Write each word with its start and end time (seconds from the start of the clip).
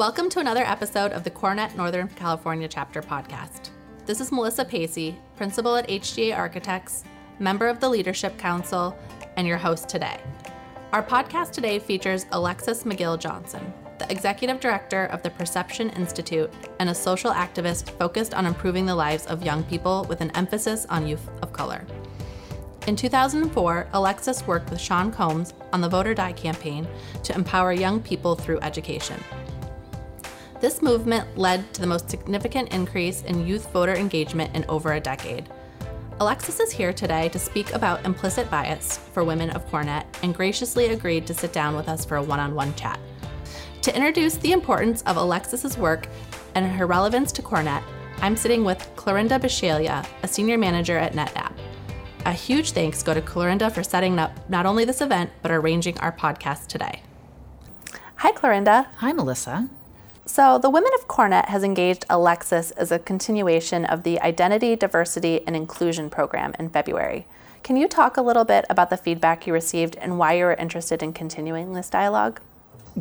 Welcome 0.00 0.30
to 0.30 0.40
another 0.40 0.64
episode 0.64 1.12
of 1.12 1.24
the 1.24 1.30
CoreNet 1.30 1.76
Northern 1.76 2.08
California 2.08 2.66
Chapter 2.66 3.02
Podcast. 3.02 3.68
This 4.06 4.18
is 4.22 4.32
Melissa 4.32 4.64
Pacey, 4.64 5.14
principal 5.36 5.76
at 5.76 5.86
HGA 5.88 6.34
Architects, 6.34 7.04
member 7.38 7.68
of 7.68 7.80
the 7.80 7.88
Leadership 7.90 8.38
Council, 8.38 8.98
and 9.36 9.46
your 9.46 9.58
host 9.58 9.90
today. 9.90 10.18
Our 10.94 11.02
podcast 11.02 11.50
today 11.50 11.78
features 11.78 12.24
Alexis 12.32 12.84
McGill 12.84 13.20
Johnson, 13.20 13.74
the 13.98 14.10
executive 14.10 14.58
director 14.58 15.04
of 15.04 15.22
the 15.22 15.28
Perception 15.28 15.90
Institute 15.90 16.50
and 16.78 16.88
a 16.88 16.94
social 16.94 17.32
activist 17.32 17.90
focused 17.98 18.32
on 18.32 18.46
improving 18.46 18.86
the 18.86 18.94
lives 18.94 19.26
of 19.26 19.44
young 19.44 19.62
people 19.64 20.06
with 20.08 20.22
an 20.22 20.30
emphasis 20.30 20.86
on 20.88 21.06
youth 21.06 21.28
of 21.42 21.52
color. 21.52 21.84
In 22.86 22.96
2004, 22.96 23.88
Alexis 23.92 24.46
worked 24.46 24.70
with 24.70 24.80
Sean 24.80 25.12
Combs 25.12 25.52
on 25.74 25.82
the 25.82 25.88
Vote 25.90 26.06
or 26.06 26.14
Die 26.14 26.32
campaign 26.32 26.88
to 27.22 27.34
empower 27.34 27.74
young 27.74 28.00
people 28.00 28.34
through 28.34 28.60
education. 28.60 29.22
This 30.60 30.82
movement 30.82 31.38
led 31.38 31.72
to 31.72 31.80
the 31.80 31.86
most 31.86 32.10
significant 32.10 32.74
increase 32.74 33.22
in 33.22 33.46
youth 33.46 33.72
voter 33.72 33.94
engagement 33.94 34.54
in 34.54 34.66
over 34.68 34.92
a 34.92 35.00
decade. 35.00 35.48
Alexis 36.20 36.60
is 36.60 36.70
here 36.70 36.92
today 36.92 37.30
to 37.30 37.38
speak 37.38 37.72
about 37.72 38.04
implicit 38.04 38.50
bias 38.50 38.98
for 38.98 39.24
women 39.24 39.48
of 39.50 39.66
CoreNet 39.70 40.04
and 40.22 40.34
graciously 40.34 40.88
agreed 40.88 41.26
to 41.26 41.32
sit 41.32 41.54
down 41.54 41.74
with 41.74 41.88
us 41.88 42.04
for 42.04 42.18
a 42.18 42.22
one 42.22 42.40
on 42.40 42.54
one 42.54 42.74
chat. 42.74 43.00
To 43.80 43.96
introduce 43.96 44.36
the 44.36 44.52
importance 44.52 45.00
of 45.02 45.16
Alexis's 45.16 45.78
work 45.78 46.08
and 46.54 46.70
her 46.70 46.86
relevance 46.86 47.32
to 47.32 47.42
CoreNet, 47.42 47.82
I'm 48.20 48.36
sitting 48.36 48.62
with 48.62 48.86
Clorinda 48.96 49.40
Bisceglia, 49.40 50.06
a 50.22 50.28
senior 50.28 50.58
manager 50.58 50.98
at 50.98 51.14
NetApp. 51.14 51.54
A 52.26 52.32
huge 52.34 52.72
thanks 52.72 53.02
go 53.02 53.14
to 53.14 53.22
Clorinda 53.22 53.72
for 53.72 53.82
setting 53.82 54.18
up 54.18 54.38
not 54.50 54.66
only 54.66 54.84
this 54.84 55.00
event, 55.00 55.30
but 55.40 55.50
arranging 55.50 55.98
our 56.00 56.12
podcast 56.12 56.66
today. 56.66 57.00
Hi, 58.16 58.32
Clorinda. 58.32 58.88
Hi, 58.96 59.14
Melissa. 59.14 59.70
So, 60.32 60.58
the 60.58 60.70
Women 60.70 60.92
of 60.94 61.08
CoreNet 61.08 61.46
has 61.46 61.64
engaged 61.64 62.06
Alexis 62.08 62.70
as 62.70 62.92
a 62.92 63.00
continuation 63.00 63.84
of 63.84 64.04
the 64.04 64.20
Identity, 64.20 64.76
Diversity, 64.76 65.44
and 65.44 65.56
Inclusion 65.56 66.08
program 66.08 66.54
in 66.56 66.70
February. 66.70 67.26
Can 67.64 67.74
you 67.74 67.88
talk 67.88 68.16
a 68.16 68.22
little 68.22 68.44
bit 68.44 68.64
about 68.70 68.90
the 68.90 68.96
feedback 68.96 69.48
you 69.48 69.52
received 69.52 69.96
and 69.96 70.20
why 70.20 70.34
you 70.34 70.44
were 70.44 70.54
interested 70.54 71.02
in 71.02 71.12
continuing 71.12 71.72
this 71.72 71.90
dialogue? 71.90 72.40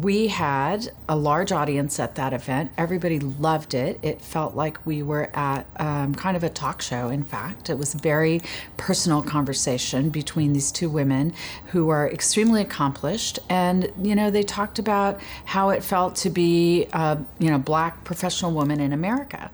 We 0.02 0.28
had 0.28 0.92
a 1.08 1.16
large 1.16 1.52
audience 1.52 2.00
at 2.00 2.16
that 2.16 2.32
event. 2.32 2.72
Everybody 2.78 3.20
loved 3.20 3.74
it. 3.74 4.00
It 4.02 4.22
felt 4.22 4.56
like 4.56 4.86
we 4.86 5.04
were 5.04 5.30
at 5.36 5.66
um, 5.78 6.16
kind 6.16 6.38
of 6.38 6.44
a 6.44 6.50
talk 6.50 6.82
show, 6.82 7.10
in 7.10 7.24
fact. 7.24 7.70
It 7.70 7.78
was 7.78 7.94
a 7.96 7.98
very 7.98 8.42
personal 8.78 9.22
conversation 9.22 10.10
between 10.10 10.54
these 10.54 10.72
two 10.72 10.90
women 10.90 11.34
who 11.68 11.90
are 11.90 12.10
extremely 12.10 12.62
accomplished. 12.62 13.40
And, 13.50 13.92
you 14.02 14.16
know, 14.16 14.32
they 14.32 14.44
talked 14.44 14.80
about 14.80 15.20
how 15.46 15.70
it 15.70 15.84
felt 15.84 16.16
to 16.18 16.30
be 16.30 16.86
a, 16.94 17.18
you 17.40 17.50
know, 17.50 17.58
black 17.58 18.04
professional 18.04 18.52
woman 18.52 18.80
in 18.80 18.94
America. 18.94 19.52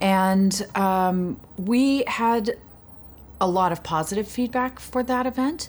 And 0.00 0.66
um, 0.74 1.40
we 1.56 2.04
had 2.06 2.56
a 3.40 3.48
lot 3.48 3.72
of 3.72 3.82
positive 3.82 4.28
feedback 4.28 4.80
for 4.80 5.02
that 5.04 5.26
event. 5.26 5.68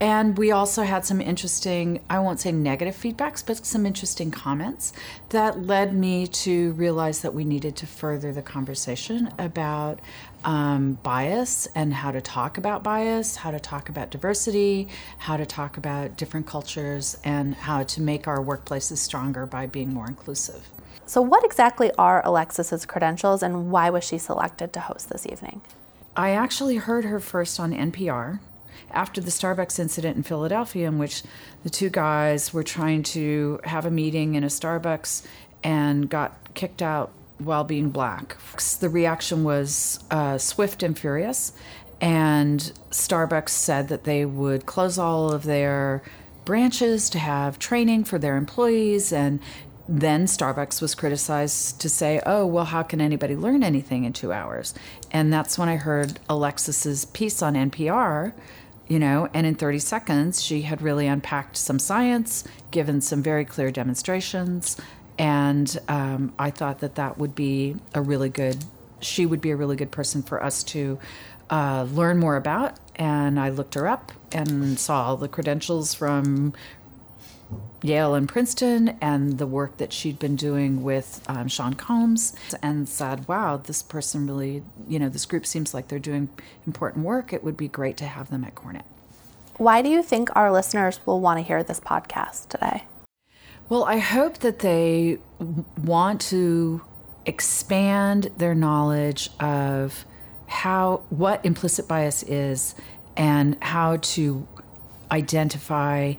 And 0.00 0.38
we 0.38 0.50
also 0.50 0.82
had 0.82 1.04
some 1.04 1.20
interesting, 1.20 2.00
I 2.08 2.20
won't 2.20 2.40
say 2.40 2.52
negative 2.52 2.96
feedbacks, 2.96 3.44
but 3.44 3.66
some 3.66 3.84
interesting 3.84 4.30
comments 4.30 4.94
that 5.28 5.66
led 5.66 5.94
me 5.94 6.26
to 6.26 6.72
realize 6.72 7.20
that 7.20 7.34
we 7.34 7.44
needed 7.44 7.76
to 7.76 7.86
further 7.86 8.32
the 8.32 8.40
conversation 8.40 9.30
about 9.38 10.00
um, 10.42 10.94
bias 11.02 11.68
and 11.74 11.92
how 11.92 12.12
to 12.12 12.22
talk 12.22 12.56
about 12.56 12.82
bias, 12.82 13.36
how 13.36 13.50
to 13.50 13.60
talk 13.60 13.90
about 13.90 14.10
diversity, 14.10 14.88
how 15.18 15.36
to 15.36 15.44
talk 15.44 15.76
about 15.76 16.16
different 16.16 16.46
cultures, 16.46 17.18
and 17.22 17.54
how 17.54 17.82
to 17.82 18.00
make 18.00 18.26
our 18.26 18.42
workplaces 18.42 18.96
stronger 18.96 19.44
by 19.44 19.66
being 19.66 19.92
more 19.92 20.08
inclusive. 20.08 20.70
So, 21.04 21.20
what 21.20 21.44
exactly 21.44 21.90
are 21.98 22.24
Alexis's 22.24 22.86
credentials 22.86 23.42
and 23.42 23.70
why 23.70 23.90
was 23.90 24.04
she 24.04 24.16
selected 24.16 24.72
to 24.72 24.80
host 24.80 25.10
this 25.10 25.26
evening? 25.26 25.60
I 26.16 26.30
actually 26.30 26.76
heard 26.76 27.04
her 27.04 27.20
first 27.20 27.60
on 27.60 27.72
NPR 27.72 28.40
after 28.92 29.20
the 29.20 29.30
Starbucks 29.30 29.78
incident 29.78 30.16
in 30.16 30.22
Philadelphia, 30.22 30.88
in 30.88 30.98
which 30.98 31.22
the 31.62 31.70
two 31.70 31.90
guys 31.90 32.52
were 32.52 32.62
trying 32.62 33.02
to 33.04 33.60
have 33.64 33.84
a 33.86 33.90
meeting 33.90 34.34
in 34.34 34.44
a 34.44 34.48
Starbucks 34.48 35.26
and 35.62 36.08
got 36.08 36.54
kicked 36.54 36.82
out 36.82 37.12
while 37.38 37.64
being 37.64 37.90
black. 37.90 38.36
The 38.80 38.88
reaction 38.88 39.44
was 39.44 40.02
uh, 40.10 40.38
swift 40.38 40.82
and 40.82 40.98
furious, 40.98 41.52
and 42.00 42.72
Starbucks 42.90 43.50
said 43.50 43.88
that 43.88 44.04
they 44.04 44.24
would 44.24 44.66
close 44.66 44.98
all 44.98 45.32
of 45.32 45.44
their 45.44 46.02
branches 46.44 47.10
to 47.10 47.18
have 47.18 47.58
training 47.58 48.04
for 48.04 48.18
their 48.18 48.36
employees 48.36 49.12
and 49.12 49.40
then 49.90 50.26
Starbucks 50.26 50.80
was 50.80 50.94
criticized 50.94 51.80
to 51.80 51.88
say, 51.88 52.22
oh, 52.24 52.46
well, 52.46 52.66
how 52.66 52.84
can 52.84 53.00
anybody 53.00 53.34
learn 53.34 53.64
anything 53.64 54.04
in 54.04 54.12
two 54.12 54.32
hours? 54.32 54.72
And 55.10 55.32
that's 55.32 55.58
when 55.58 55.68
I 55.68 55.76
heard 55.76 56.20
Alexis's 56.28 57.06
piece 57.06 57.42
on 57.42 57.54
NPR 57.54 58.32
you 58.90 58.98
know, 58.98 59.28
and 59.32 59.46
in 59.46 59.54
30 59.54 59.78
seconds, 59.78 60.42
she 60.42 60.62
had 60.62 60.82
really 60.82 61.06
unpacked 61.06 61.56
some 61.56 61.78
science, 61.78 62.42
given 62.72 63.00
some 63.00 63.22
very 63.22 63.44
clear 63.44 63.70
demonstrations, 63.70 64.76
and 65.16 65.78
um, 65.86 66.34
I 66.40 66.50
thought 66.50 66.80
that 66.80 66.96
that 66.96 67.16
would 67.16 67.36
be 67.36 67.76
a 67.94 68.02
really 68.02 68.30
good, 68.30 68.64
she 68.98 69.26
would 69.26 69.40
be 69.40 69.52
a 69.52 69.56
really 69.56 69.76
good 69.76 69.92
person 69.92 70.24
for 70.24 70.42
us 70.42 70.64
to 70.64 70.98
uh, 71.50 71.86
learn 71.92 72.18
more 72.18 72.34
about. 72.34 72.78
And 72.96 73.38
I 73.38 73.50
looked 73.50 73.74
her 73.74 73.86
up 73.86 74.10
and 74.32 74.78
saw 74.78 75.04
all 75.04 75.16
the 75.16 75.28
credentials 75.28 75.94
from 75.94 76.52
Yale 77.82 78.14
and 78.14 78.28
Princeton 78.28 78.98
and 79.00 79.38
the 79.38 79.46
work 79.46 79.78
that 79.78 79.92
she'd 79.92 80.18
been 80.18 80.36
doing 80.36 80.82
with 80.82 81.22
um, 81.26 81.48
Sean 81.48 81.74
Combs 81.74 82.34
and 82.62 82.88
said, 82.88 83.26
wow, 83.26 83.56
this 83.56 83.82
person 83.82 84.26
really, 84.26 84.62
you 84.86 84.98
know, 84.98 85.08
this 85.08 85.24
group 85.24 85.46
seems 85.46 85.72
like 85.72 85.88
they're 85.88 85.98
doing 85.98 86.28
important 86.66 87.04
work. 87.04 87.32
It 87.32 87.42
would 87.42 87.56
be 87.56 87.68
great 87.68 87.96
to 87.98 88.04
have 88.04 88.30
them 88.30 88.44
at 88.44 88.54
CoreNet. 88.54 88.84
Why 89.56 89.82
do 89.82 89.88
you 89.88 90.02
think 90.02 90.34
our 90.36 90.52
listeners 90.52 91.00
will 91.06 91.20
want 91.20 91.38
to 91.38 91.42
hear 91.42 91.62
this 91.62 91.80
podcast 91.80 92.48
today? 92.48 92.84
Well, 93.68 93.84
I 93.84 93.98
hope 93.98 94.38
that 94.38 94.60
they 94.60 95.18
want 95.82 96.20
to 96.22 96.82
expand 97.26 98.30
their 98.36 98.54
knowledge 98.54 99.30
of 99.38 100.04
how 100.46 101.02
what 101.10 101.44
implicit 101.44 101.86
bias 101.86 102.22
is 102.24 102.74
and 103.16 103.62
how 103.62 103.98
to 103.98 104.48
identify 105.12 106.14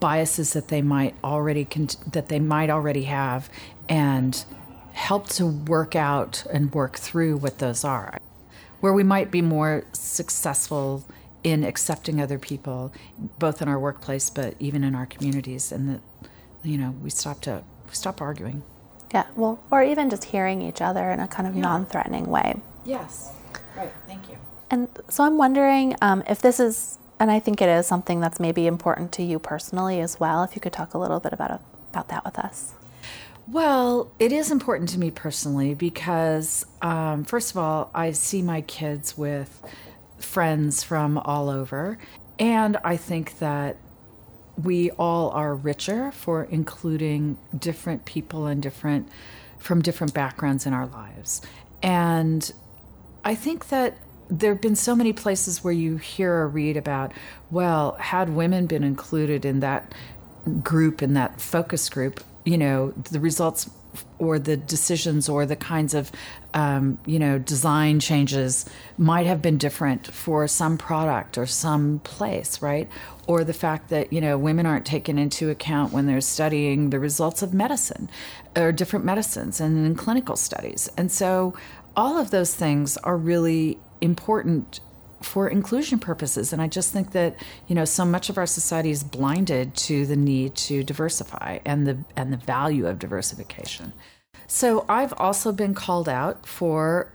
biases 0.00 0.52
that 0.52 0.68
they 0.68 0.82
might 0.82 1.14
already 1.22 1.64
con- 1.64 1.88
that 2.10 2.28
they 2.28 2.40
might 2.40 2.70
already 2.70 3.04
have 3.04 3.50
and 3.88 4.44
help 4.92 5.28
to 5.28 5.46
work 5.46 5.96
out 5.96 6.44
and 6.52 6.72
work 6.72 6.96
through 6.96 7.36
what 7.36 7.58
those 7.58 7.84
are. 7.84 8.18
Where 8.80 8.92
we 8.92 9.02
might 9.02 9.30
be 9.30 9.42
more 9.42 9.84
successful 9.92 11.04
in 11.42 11.64
accepting 11.64 12.20
other 12.20 12.38
people 12.38 12.92
both 13.38 13.60
in 13.60 13.68
our 13.68 13.78
workplace 13.78 14.30
but 14.30 14.54
even 14.58 14.82
in 14.82 14.94
our 14.94 15.04
communities 15.04 15.70
and 15.70 15.90
that 15.90 16.00
you 16.62 16.78
know 16.78 16.94
we 17.02 17.10
stop 17.10 17.40
to 17.42 17.62
we 17.86 17.94
stop 17.94 18.20
arguing. 18.20 18.62
Yeah 19.12 19.26
well 19.36 19.62
or 19.70 19.82
even 19.82 20.10
just 20.10 20.24
hearing 20.24 20.62
each 20.62 20.80
other 20.80 21.10
in 21.10 21.20
a 21.20 21.28
kind 21.28 21.46
of 21.46 21.54
yeah. 21.54 21.62
non-threatening 21.62 22.26
way. 22.26 22.56
Yes. 22.84 23.32
Right. 23.76 23.92
Thank 24.06 24.28
you. 24.30 24.36
And 24.70 24.88
so 25.08 25.24
i'm 25.24 25.36
wondering 25.36 25.94
um, 26.00 26.22
if 26.28 26.40
this 26.40 26.58
is 26.58 26.98
and 27.18 27.30
I 27.30 27.38
think 27.40 27.62
it 27.62 27.68
is 27.68 27.86
something 27.86 28.20
that's 28.20 28.40
maybe 28.40 28.66
important 28.66 29.12
to 29.12 29.22
you 29.22 29.38
personally 29.38 30.00
as 30.00 30.18
well. 30.18 30.42
If 30.42 30.54
you 30.54 30.60
could 30.60 30.72
talk 30.72 30.94
a 30.94 30.98
little 30.98 31.20
bit 31.20 31.32
about 31.32 31.60
about 31.90 32.08
that 32.08 32.24
with 32.24 32.38
us. 32.38 32.74
Well, 33.46 34.10
it 34.18 34.32
is 34.32 34.50
important 34.50 34.88
to 34.90 34.98
me 34.98 35.10
personally 35.10 35.74
because, 35.74 36.64
um, 36.80 37.24
first 37.24 37.50
of 37.50 37.58
all, 37.58 37.90
I 37.94 38.12
see 38.12 38.40
my 38.40 38.62
kids 38.62 39.18
with 39.18 39.62
friends 40.18 40.82
from 40.82 41.18
all 41.18 41.50
over, 41.50 41.98
and 42.38 42.78
I 42.82 42.96
think 42.96 43.38
that 43.38 43.76
we 44.62 44.90
all 44.92 45.30
are 45.30 45.54
richer 45.54 46.10
for 46.12 46.44
including 46.44 47.36
different 47.56 48.04
people 48.04 48.46
and 48.46 48.62
different 48.62 49.08
from 49.58 49.82
different 49.82 50.14
backgrounds 50.14 50.66
in 50.66 50.72
our 50.72 50.86
lives. 50.86 51.42
And 51.82 52.50
I 53.24 53.34
think 53.34 53.68
that 53.68 53.96
there 54.28 54.52
have 54.52 54.60
been 54.60 54.76
so 54.76 54.94
many 54.94 55.12
places 55.12 55.62
where 55.62 55.72
you 55.72 55.96
hear 55.96 56.32
or 56.32 56.48
read 56.48 56.76
about, 56.76 57.12
well, 57.50 57.96
had 58.00 58.30
women 58.30 58.66
been 58.66 58.84
included 58.84 59.44
in 59.44 59.60
that 59.60 59.94
group, 60.62 61.02
in 61.02 61.14
that 61.14 61.40
focus 61.40 61.88
group, 61.88 62.20
you 62.44 62.58
know, 62.58 62.92
the 63.10 63.20
results 63.20 63.70
or 64.18 64.38
the 64.38 64.56
decisions 64.56 65.28
or 65.28 65.46
the 65.46 65.56
kinds 65.56 65.94
of 65.94 66.10
um, 66.52 66.98
you 67.06 67.18
know 67.18 67.38
design 67.38 68.00
changes 68.00 68.68
might 68.98 69.26
have 69.26 69.42
been 69.42 69.58
different 69.58 70.06
for 70.06 70.46
some 70.48 70.78
product 70.78 71.38
or 71.38 71.46
some 71.46 72.00
place 72.00 72.60
right? 72.60 72.88
Or 73.26 73.44
the 73.44 73.52
fact 73.52 73.90
that 73.90 74.12
you 74.12 74.20
know 74.20 74.36
women 74.36 74.66
aren't 74.66 74.86
taken 74.86 75.18
into 75.18 75.50
account 75.50 75.92
when 75.92 76.06
they're 76.06 76.20
studying 76.20 76.90
the 76.90 76.98
results 76.98 77.42
of 77.42 77.54
medicine 77.54 78.10
or 78.56 78.72
different 78.72 79.04
medicines 79.04 79.60
and 79.60 79.86
in 79.86 79.94
clinical 79.94 80.36
studies. 80.36 80.88
And 80.96 81.10
so 81.10 81.54
all 81.96 82.18
of 82.18 82.30
those 82.30 82.54
things 82.54 82.96
are 82.98 83.16
really 83.16 83.78
important 84.04 84.80
for 85.22 85.48
inclusion 85.48 85.98
purposes. 85.98 86.52
And 86.52 86.60
I 86.60 86.68
just 86.68 86.92
think 86.92 87.12
that 87.12 87.36
you 87.66 87.74
know 87.74 87.84
so 87.84 88.04
much 88.04 88.28
of 88.28 88.38
our 88.38 88.46
society 88.46 88.90
is 88.90 89.02
blinded 89.02 89.74
to 89.76 90.06
the 90.06 90.16
need 90.16 90.54
to 90.56 90.84
diversify 90.84 91.58
and 91.64 91.86
the 91.86 91.98
and 92.16 92.32
the 92.32 92.36
value 92.36 92.86
of 92.86 92.98
diversification. 92.98 93.92
So 94.46 94.84
I've 94.88 95.14
also 95.16 95.52
been 95.52 95.74
called 95.74 96.08
out 96.08 96.46
for 96.46 97.10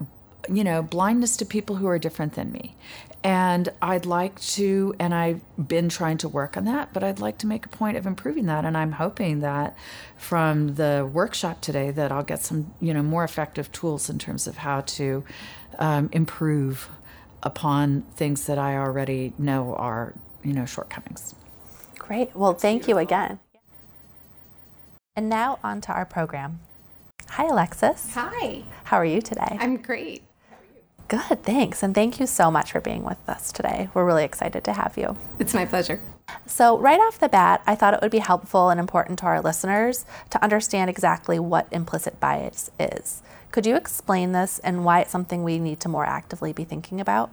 you 0.52 0.64
know 0.64 0.82
blindness 0.82 1.36
to 1.38 1.44
people 1.46 1.76
who 1.76 1.86
are 1.86 1.98
different 1.98 2.34
than 2.34 2.50
me 2.50 2.76
and 3.22 3.68
I'd 3.82 4.06
like 4.06 4.40
to, 4.40 4.94
and 4.98 5.14
I've 5.14 5.42
been 5.68 5.90
trying 5.90 6.16
to 6.18 6.28
work 6.28 6.56
on 6.56 6.64
that, 6.64 6.92
but 6.92 7.04
I'd 7.04 7.20
like 7.20 7.36
to 7.38 7.46
make 7.46 7.66
a 7.66 7.68
point 7.68 7.98
of 7.98 8.06
improving 8.06 8.46
that. 8.46 8.64
And 8.64 8.76
I'm 8.76 8.92
hoping 8.92 9.40
that 9.40 9.76
from 10.16 10.76
the 10.76 11.08
workshop 11.12 11.60
today 11.60 11.90
that 11.90 12.10
I'll 12.10 12.22
get 12.22 12.40
some, 12.40 12.72
you 12.80 12.94
know, 12.94 13.02
more 13.02 13.24
effective 13.24 13.70
tools 13.72 14.08
in 14.08 14.18
terms 14.18 14.46
of 14.46 14.58
how 14.58 14.80
to 14.82 15.22
um, 15.78 16.08
improve 16.12 16.88
upon 17.42 18.02
things 18.14 18.46
that 18.46 18.58
I 18.58 18.76
already 18.76 19.34
know 19.38 19.74
are, 19.74 20.14
you 20.42 20.54
know, 20.54 20.64
shortcomings. 20.64 21.34
Great. 21.98 22.34
Well, 22.34 22.54
thank 22.54 22.88
you 22.88 22.96
again. 22.96 23.38
And 25.14 25.28
now 25.28 25.58
on 25.62 25.82
to 25.82 25.92
our 25.92 26.06
program. 26.06 26.60
Hi, 27.28 27.46
Alexis. 27.46 28.14
Hi. 28.14 28.62
How 28.84 28.96
are 28.96 29.04
you 29.04 29.20
today? 29.20 29.58
I'm 29.60 29.76
great. 29.76 30.22
Good, 31.10 31.42
thanks. 31.42 31.82
And 31.82 31.92
thank 31.92 32.20
you 32.20 32.26
so 32.28 32.52
much 32.52 32.70
for 32.70 32.80
being 32.80 33.02
with 33.02 33.18
us 33.28 33.50
today. 33.50 33.88
We're 33.94 34.04
really 34.04 34.22
excited 34.22 34.62
to 34.62 34.72
have 34.72 34.96
you. 34.96 35.16
It's 35.40 35.52
my 35.52 35.64
pleasure. 35.64 35.98
So, 36.46 36.78
right 36.78 37.00
off 37.00 37.18
the 37.18 37.28
bat, 37.28 37.62
I 37.66 37.74
thought 37.74 37.94
it 37.94 38.00
would 38.00 38.12
be 38.12 38.18
helpful 38.18 38.70
and 38.70 38.78
important 38.78 39.18
to 39.18 39.24
our 39.26 39.40
listeners 39.40 40.06
to 40.30 40.40
understand 40.40 40.88
exactly 40.88 41.40
what 41.40 41.66
implicit 41.72 42.20
bias 42.20 42.70
is. 42.78 43.22
Could 43.50 43.66
you 43.66 43.74
explain 43.74 44.30
this 44.30 44.60
and 44.60 44.84
why 44.84 45.00
it's 45.00 45.10
something 45.10 45.42
we 45.42 45.58
need 45.58 45.80
to 45.80 45.88
more 45.88 46.06
actively 46.06 46.52
be 46.52 46.62
thinking 46.62 47.00
about? 47.00 47.30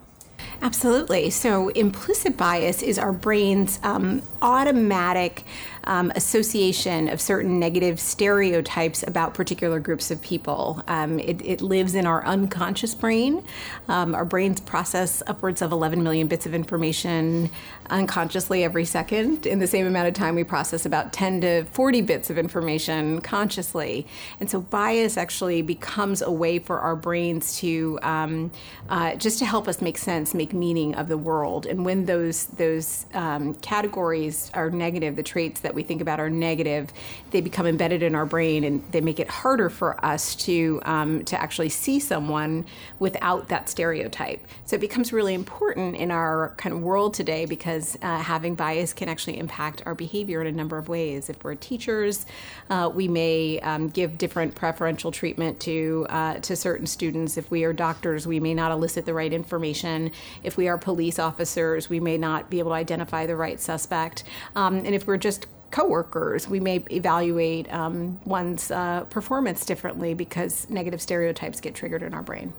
Absolutely. 0.60 1.30
So, 1.30 1.68
implicit 1.68 2.36
bias 2.36 2.82
is 2.82 2.98
our 2.98 3.12
brain's 3.12 3.78
um, 3.84 4.22
automatic 4.42 5.44
um, 5.84 6.10
association 6.14 7.08
of 7.08 7.20
certain 7.20 7.58
negative 7.58 8.00
stereotypes 8.00 9.02
about 9.06 9.34
particular 9.34 9.80
groups 9.80 10.10
of 10.10 10.20
people. 10.20 10.82
Um, 10.88 11.18
it, 11.18 11.40
it, 11.44 11.60
lives 11.60 11.94
in 11.94 12.06
our 12.06 12.24
unconscious 12.24 12.94
brain. 12.94 13.44
Um, 13.88 14.14
our 14.14 14.24
brains 14.24 14.60
process 14.60 15.22
upwards 15.26 15.60
of 15.60 15.72
11 15.72 16.02
million 16.02 16.28
bits 16.28 16.46
of 16.46 16.54
information 16.54 17.50
unconsciously 17.90 18.64
every 18.64 18.84
second. 18.84 19.46
In 19.46 19.58
the 19.58 19.66
same 19.66 19.86
amount 19.86 20.08
of 20.08 20.14
time, 20.14 20.34
we 20.34 20.44
process 20.44 20.86
about 20.86 21.12
10 21.12 21.40
to 21.42 21.64
40 21.64 22.02
bits 22.02 22.30
of 22.30 22.38
information 22.38 23.20
consciously. 23.20 24.06
And 24.40 24.50
so, 24.50 24.60
bias 24.60 25.16
actually 25.16 25.62
becomes 25.62 26.22
a 26.22 26.30
way 26.30 26.58
for 26.58 26.80
our 26.80 26.96
brains 26.96 27.58
to 27.58 27.98
um, 28.02 28.50
uh, 28.88 29.14
just 29.16 29.38
to 29.38 29.46
help 29.46 29.68
us 29.68 29.80
make 29.80 29.98
sense, 29.98 30.34
make 30.34 30.52
meaning 30.52 30.94
of 30.94 31.08
the 31.08 31.18
world. 31.18 31.66
And 31.66 31.84
when 31.84 32.06
those 32.06 32.46
those 32.46 33.06
um, 33.14 33.54
categories 33.54 34.50
are 34.54 34.70
negative, 34.70 35.16
the 35.16 35.22
traits 35.22 35.60
that 35.60 35.67
we 35.74 35.82
think 35.82 36.00
about 36.00 36.20
are 36.20 36.30
negative, 36.30 36.92
they 37.30 37.40
become 37.40 37.66
embedded 37.66 38.02
in 38.02 38.14
our 38.14 38.26
brain 38.26 38.64
and 38.64 38.82
they 38.92 39.00
make 39.00 39.20
it 39.20 39.28
harder 39.28 39.70
for 39.70 40.02
us 40.04 40.34
to 40.36 40.80
um, 40.84 41.24
to 41.24 41.40
actually 41.40 41.68
see 41.68 42.00
someone 42.00 42.64
without 42.98 43.48
that 43.48 43.68
stereotype. 43.68 44.44
So 44.64 44.76
it 44.76 44.80
becomes 44.80 45.12
really 45.12 45.34
important 45.34 45.96
in 45.96 46.10
our 46.10 46.54
kind 46.56 46.74
of 46.74 46.80
world 46.82 47.14
today 47.14 47.46
because 47.46 47.96
uh, 48.02 48.18
having 48.18 48.54
bias 48.54 48.92
can 48.92 49.08
actually 49.08 49.38
impact 49.38 49.82
our 49.86 49.94
behavior 49.94 50.40
in 50.40 50.46
a 50.46 50.52
number 50.52 50.78
of 50.78 50.88
ways. 50.88 51.30
If 51.30 51.42
we're 51.44 51.54
teachers, 51.54 52.26
uh, 52.70 52.90
we 52.92 53.08
may 53.08 53.60
um, 53.60 53.88
give 53.88 54.18
different 54.18 54.54
preferential 54.54 55.10
treatment 55.10 55.60
to 55.60 56.06
uh, 56.10 56.34
to 56.40 56.56
certain 56.56 56.86
students. 56.86 57.36
If 57.36 57.50
we 57.50 57.64
are 57.64 57.72
doctors, 57.72 58.26
we 58.26 58.40
may 58.40 58.54
not 58.54 58.72
elicit 58.72 59.06
the 59.06 59.14
right 59.14 59.32
information. 59.32 60.10
If 60.42 60.56
we 60.56 60.68
are 60.68 60.78
police 60.78 61.18
officers, 61.18 61.88
we 61.88 62.00
may 62.00 62.18
not 62.18 62.50
be 62.50 62.58
able 62.58 62.70
to 62.70 62.76
identify 62.76 63.26
the 63.26 63.36
right 63.36 63.60
suspect. 63.60 64.24
Um, 64.56 64.76
and 64.76 64.94
if 64.94 65.06
we're 65.06 65.16
just 65.16 65.46
coworkers, 65.70 66.48
we 66.48 66.60
may 66.60 66.82
evaluate 66.90 67.72
um, 67.72 68.20
one's 68.24 68.70
uh, 68.70 69.02
performance 69.10 69.64
differently 69.66 70.14
because 70.14 70.68
negative 70.70 71.00
stereotypes 71.00 71.60
get 71.60 71.74
triggered 71.74 72.02
in 72.02 72.14
our 72.14 72.22
brain. 72.22 72.52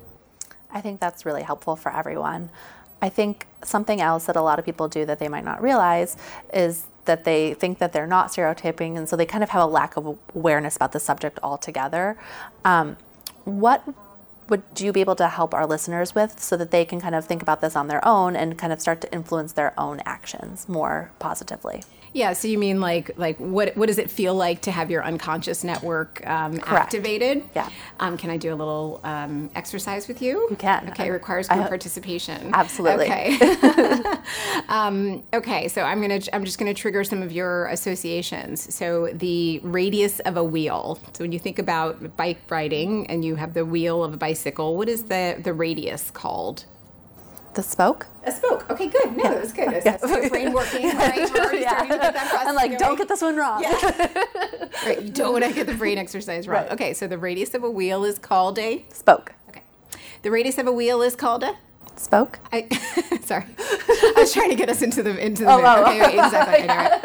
I 0.72 0.82
think 0.82 1.00
that's 1.00 1.26
really 1.26 1.44
helpful 1.44 1.76
for 1.76 1.96
everyone. 1.96 2.50
I 3.02 3.10
think 3.10 3.48
something 3.64 4.02
else 4.02 4.26
that 4.26 4.36
a 4.36 4.42
lot 4.42 4.60
of 4.60 4.66
people 4.66 4.88
do 4.88 5.06
that 5.06 5.20
they 5.20 5.30
might 5.30 5.46
not 5.46 5.62
realize 5.62 6.18
is 6.54 6.88
that 7.06 7.24
they 7.24 7.54
think 7.54 7.80
that 7.80 7.94
they're 7.94 8.08
not 8.08 8.32
stereotyping, 8.32 8.98
and 8.98 9.10
so 9.10 9.16
they 9.16 9.26
kind 9.26 9.44
of 9.44 9.50
have 9.50 9.64
a 9.64 9.66
lack 9.66 9.98
of 9.98 10.18
awareness 10.36 10.76
about 10.76 10.92
the 10.92 11.00
subject 11.00 11.40
altogether. 11.42 12.18
Um, 12.64 12.98
what 13.46 13.84
would 14.50 14.64
you 14.78 14.92
be 14.92 15.02
able 15.02 15.16
to 15.16 15.28
help 15.28 15.54
our 15.54 15.66
listeners 15.66 16.14
with 16.14 16.40
so 16.40 16.58
that 16.58 16.72
they 16.72 16.84
can 16.86 17.00
kind 17.00 17.16
of 17.16 17.26
think 17.26 17.42
about 17.42 17.62
this 17.62 17.76
on 17.76 17.88
their 17.88 18.06
own 18.06 18.36
and 18.36 18.58
kind 18.58 18.74
of 18.74 18.82
start 18.82 19.00
to 19.02 19.14
influence 19.14 19.54
their 19.54 19.80
own 19.80 20.02
actions 20.06 20.68
more 20.68 21.12
positively? 21.20 21.84
Yeah. 22.14 22.34
So 22.34 22.48
you 22.48 22.58
mean 22.58 22.82
like 22.82 23.12
like 23.18 23.38
what 23.38 23.76
what 23.78 23.88
does 23.88 23.98
it 23.98 24.10
feel 24.10 24.36
like 24.36 24.62
to 24.62 24.72
have 24.72 24.90
your 24.90 25.04
unconscious 25.04 25.64
network 25.64 26.26
um, 26.28 26.60
activated? 26.66 27.44
Yeah. 27.56 27.70
Um, 28.00 28.18
can 28.18 28.30
I 28.30 28.38
do 28.38 28.54
a 28.54 28.56
little 28.56 29.00
um, 29.04 29.50
exercise 29.56 30.08
with 30.08 30.22
you? 30.22 30.48
You 30.50 30.56
can. 30.56 30.90
Okay. 30.90 31.08
It 31.08 31.12
requires 31.12 31.48
group 31.48 31.68
participation. 31.68 32.52
Absolutely. 32.54 33.06
Okay. 33.06 33.38
Um, 34.70 35.24
okay. 35.34 35.68
So 35.68 35.82
I'm 35.82 36.02
gonna 36.02 36.20
I'm 36.32 36.46
just 36.46 36.60
gonna 36.60 36.74
trigger 36.74 37.04
some 37.04 37.22
of 37.24 37.32
your 37.32 37.68
associations. 37.68 38.74
So 38.74 39.08
the 39.14 39.60
radius 39.64 40.20
of 40.22 40.38
a 40.38 40.44
wheel. 40.44 41.00
So 41.14 41.24
when 41.24 41.32
you 41.32 41.40
think 41.40 41.58
about 41.58 42.16
bike 42.18 42.40
riding 42.50 43.08
and 43.08 43.26
you 43.26 43.36
have 43.36 43.54
the 43.54 43.66
wheel 43.66 44.04
of 44.04 44.14
a 44.14 44.18
bicycle, 44.18 44.78
what 44.78 44.90
is 44.90 45.06
the 45.06 45.40
the 45.42 45.54
radius 45.54 46.12
called? 46.12 46.66
The 47.54 47.64
spoke? 47.64 48.08
A 48.24 48.32
spoke. 48.32 48.70
Okay, 48.70 48.88
good. 48.88 49.18
No, 49.18 49.24
that 49.24 49.42
was 49.42 49.54
good. 49.54 49.70
That's, 49.84 50.04
yeah. 50.04 50.30
brain 50.30 50.54
working. 50.54 50.86
Right, 50.96 51.30
we're 51.34 51.42
already 51.42 51.62
yeah. 51.62 51.82
to 51.82 51.88
get 51.88 52.02
that 52.02 52.44
I'm 52.48 52.56
like, 52.56 52.78
don't 52.78 52.98
get 52.98 53.08
this 53.08 53.22
one 53.22 53.36
wrong. 53.36 53.64
Yeah. 53.64 54.26
right, 54.86 55.02
you 55.02 55.10
don't 55.10 55.34
want 55.34 55.46
to 55.46 55.54
get 55.54 55.66
the 55.66 55.74
brain 55.74 55.98
exercise 55.98 56.48
wrong. 56.48 56.64
Right. 56.64 56.72
Okay, 56.72 56.94
so 56.94 57.08
the 57.08 57.18
radius 57.18 57.54
of 57.56 57.64
a 57.64 57.70
wheel 57.70 58.04
is 58.04 58.20
called 58.20 58.60
a 58.60 58.86
spoke. 58.94 59.34
Okay. 59.50 59.64
The 60.22 60.32
radius 60.32 60.58
of 60.58 60.68
a 60.68 60.72
wheel 60.72 61.02
is 61.02 61.16
called 61.16 61.44
a 61.44 61.58
spoke. 61.96 62.40
I 62.52 62.68
sorry, 63.22 63.46
I 63.58 64.14
was 64.18 64.34
trying 64.34 64.50
to 64.50 64.56
get 64.56 64.70
us 64.70 64.82
into 64.82 65.04
the 65.04 65.18
into 65.18 65.44
the. 65.44 65.52
Oh, 65.52 65.62
oh, 65.64 65.84
okay, 65.84 66.02
wait, 66.02 66.14
exactly. 66.14 66.66
yeah. 66.66 67.02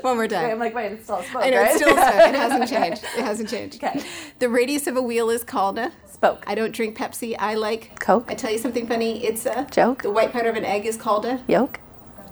One 0.00 0.16
more 0.16 0.28
time. 0.28 0.44
Wait, 0.44 0.52
I'm 0.52 0.58
like, 0.58 0.74
wait, 0.74 0.92
it's 0.92 1.04
still 1.04 1.16
a 1.16 1.24
spoke. 1.24 1.42
I 1.42 1.50
know 1.50 1.58
right? 1.58 1.66
it's 1.70 1.76
still 1.76 1.96
spoke. 1.96 2.28
It 2.28 2.34
hasn't 2.34 2.68
changed. 2.68 3.04
It 3.04 3.24
hasn't 3.24 3.48
changed. 3.48 3.82
Okay. 3.82 4.04
The 4.38 4.48
radius 4.48 4.86
of 4.86 4.96
a 4.96 5.02
wheel 5.02 5.30
is 5.30 5.44
called 5.44 5.78
a 5.78 5.92
spoke. 6.06 6.44
I 6.46 6.54
don't 6.54 6.72
drink 6.72 6.96
Pepsi. 6.96 7.34
I 7.38 7.54
like 7.54 7.98
Coke. 8.00 8.26
I 8.28 8.34
tell 8.34 8.50
you 8.50 8.58
something 8.58 8.86
funny. 8.86 9.24
It's 9.24 9.46
a 9.46 9.66
joke. 9.70 10.02
The 10.02 10.10
white 10.10 10.32
part 10.32 10.46
of 10.46 10.56
an 10.56 10.64
egg 10.64 10.86
is 10.86 10.96
called 10.96 11.24
a 11.24 11.42
yolk. 11.48 11.80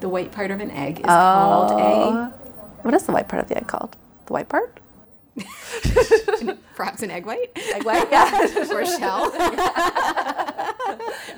The 0.00 0.08
white 0.08 0.32
part 0.32 0.50
of 0.50 0.60
an 0.60 0.70
egg 0.70 0.98
is 0.98 1.04
oh. 1.04 1.08
called 1.08 1.80
a. 1.80 2.34
What 2.82 2.94
is 2.94 3.04
the 3.04 3.12
white 3.12 3.28
part 3.28 3.42
of 3.42 3.48
the 3.48 3.56
egg 3.56 3.68
called? 3.68 3.96
The 4.26 4.32
white 4.32 4.48
part. 4.48 4.80
Perhaps 6.74 7.02
an 7.02 7.10
egg 7.10 7.26
white? 7.26 7.50
Egg 7.74 7.84
white, 7.84 8.08
yeah. 8.10 8.66
or 8.70 8.80
a 8.80 8.86
shell. 8.86 9.30
Do 9.30 9.38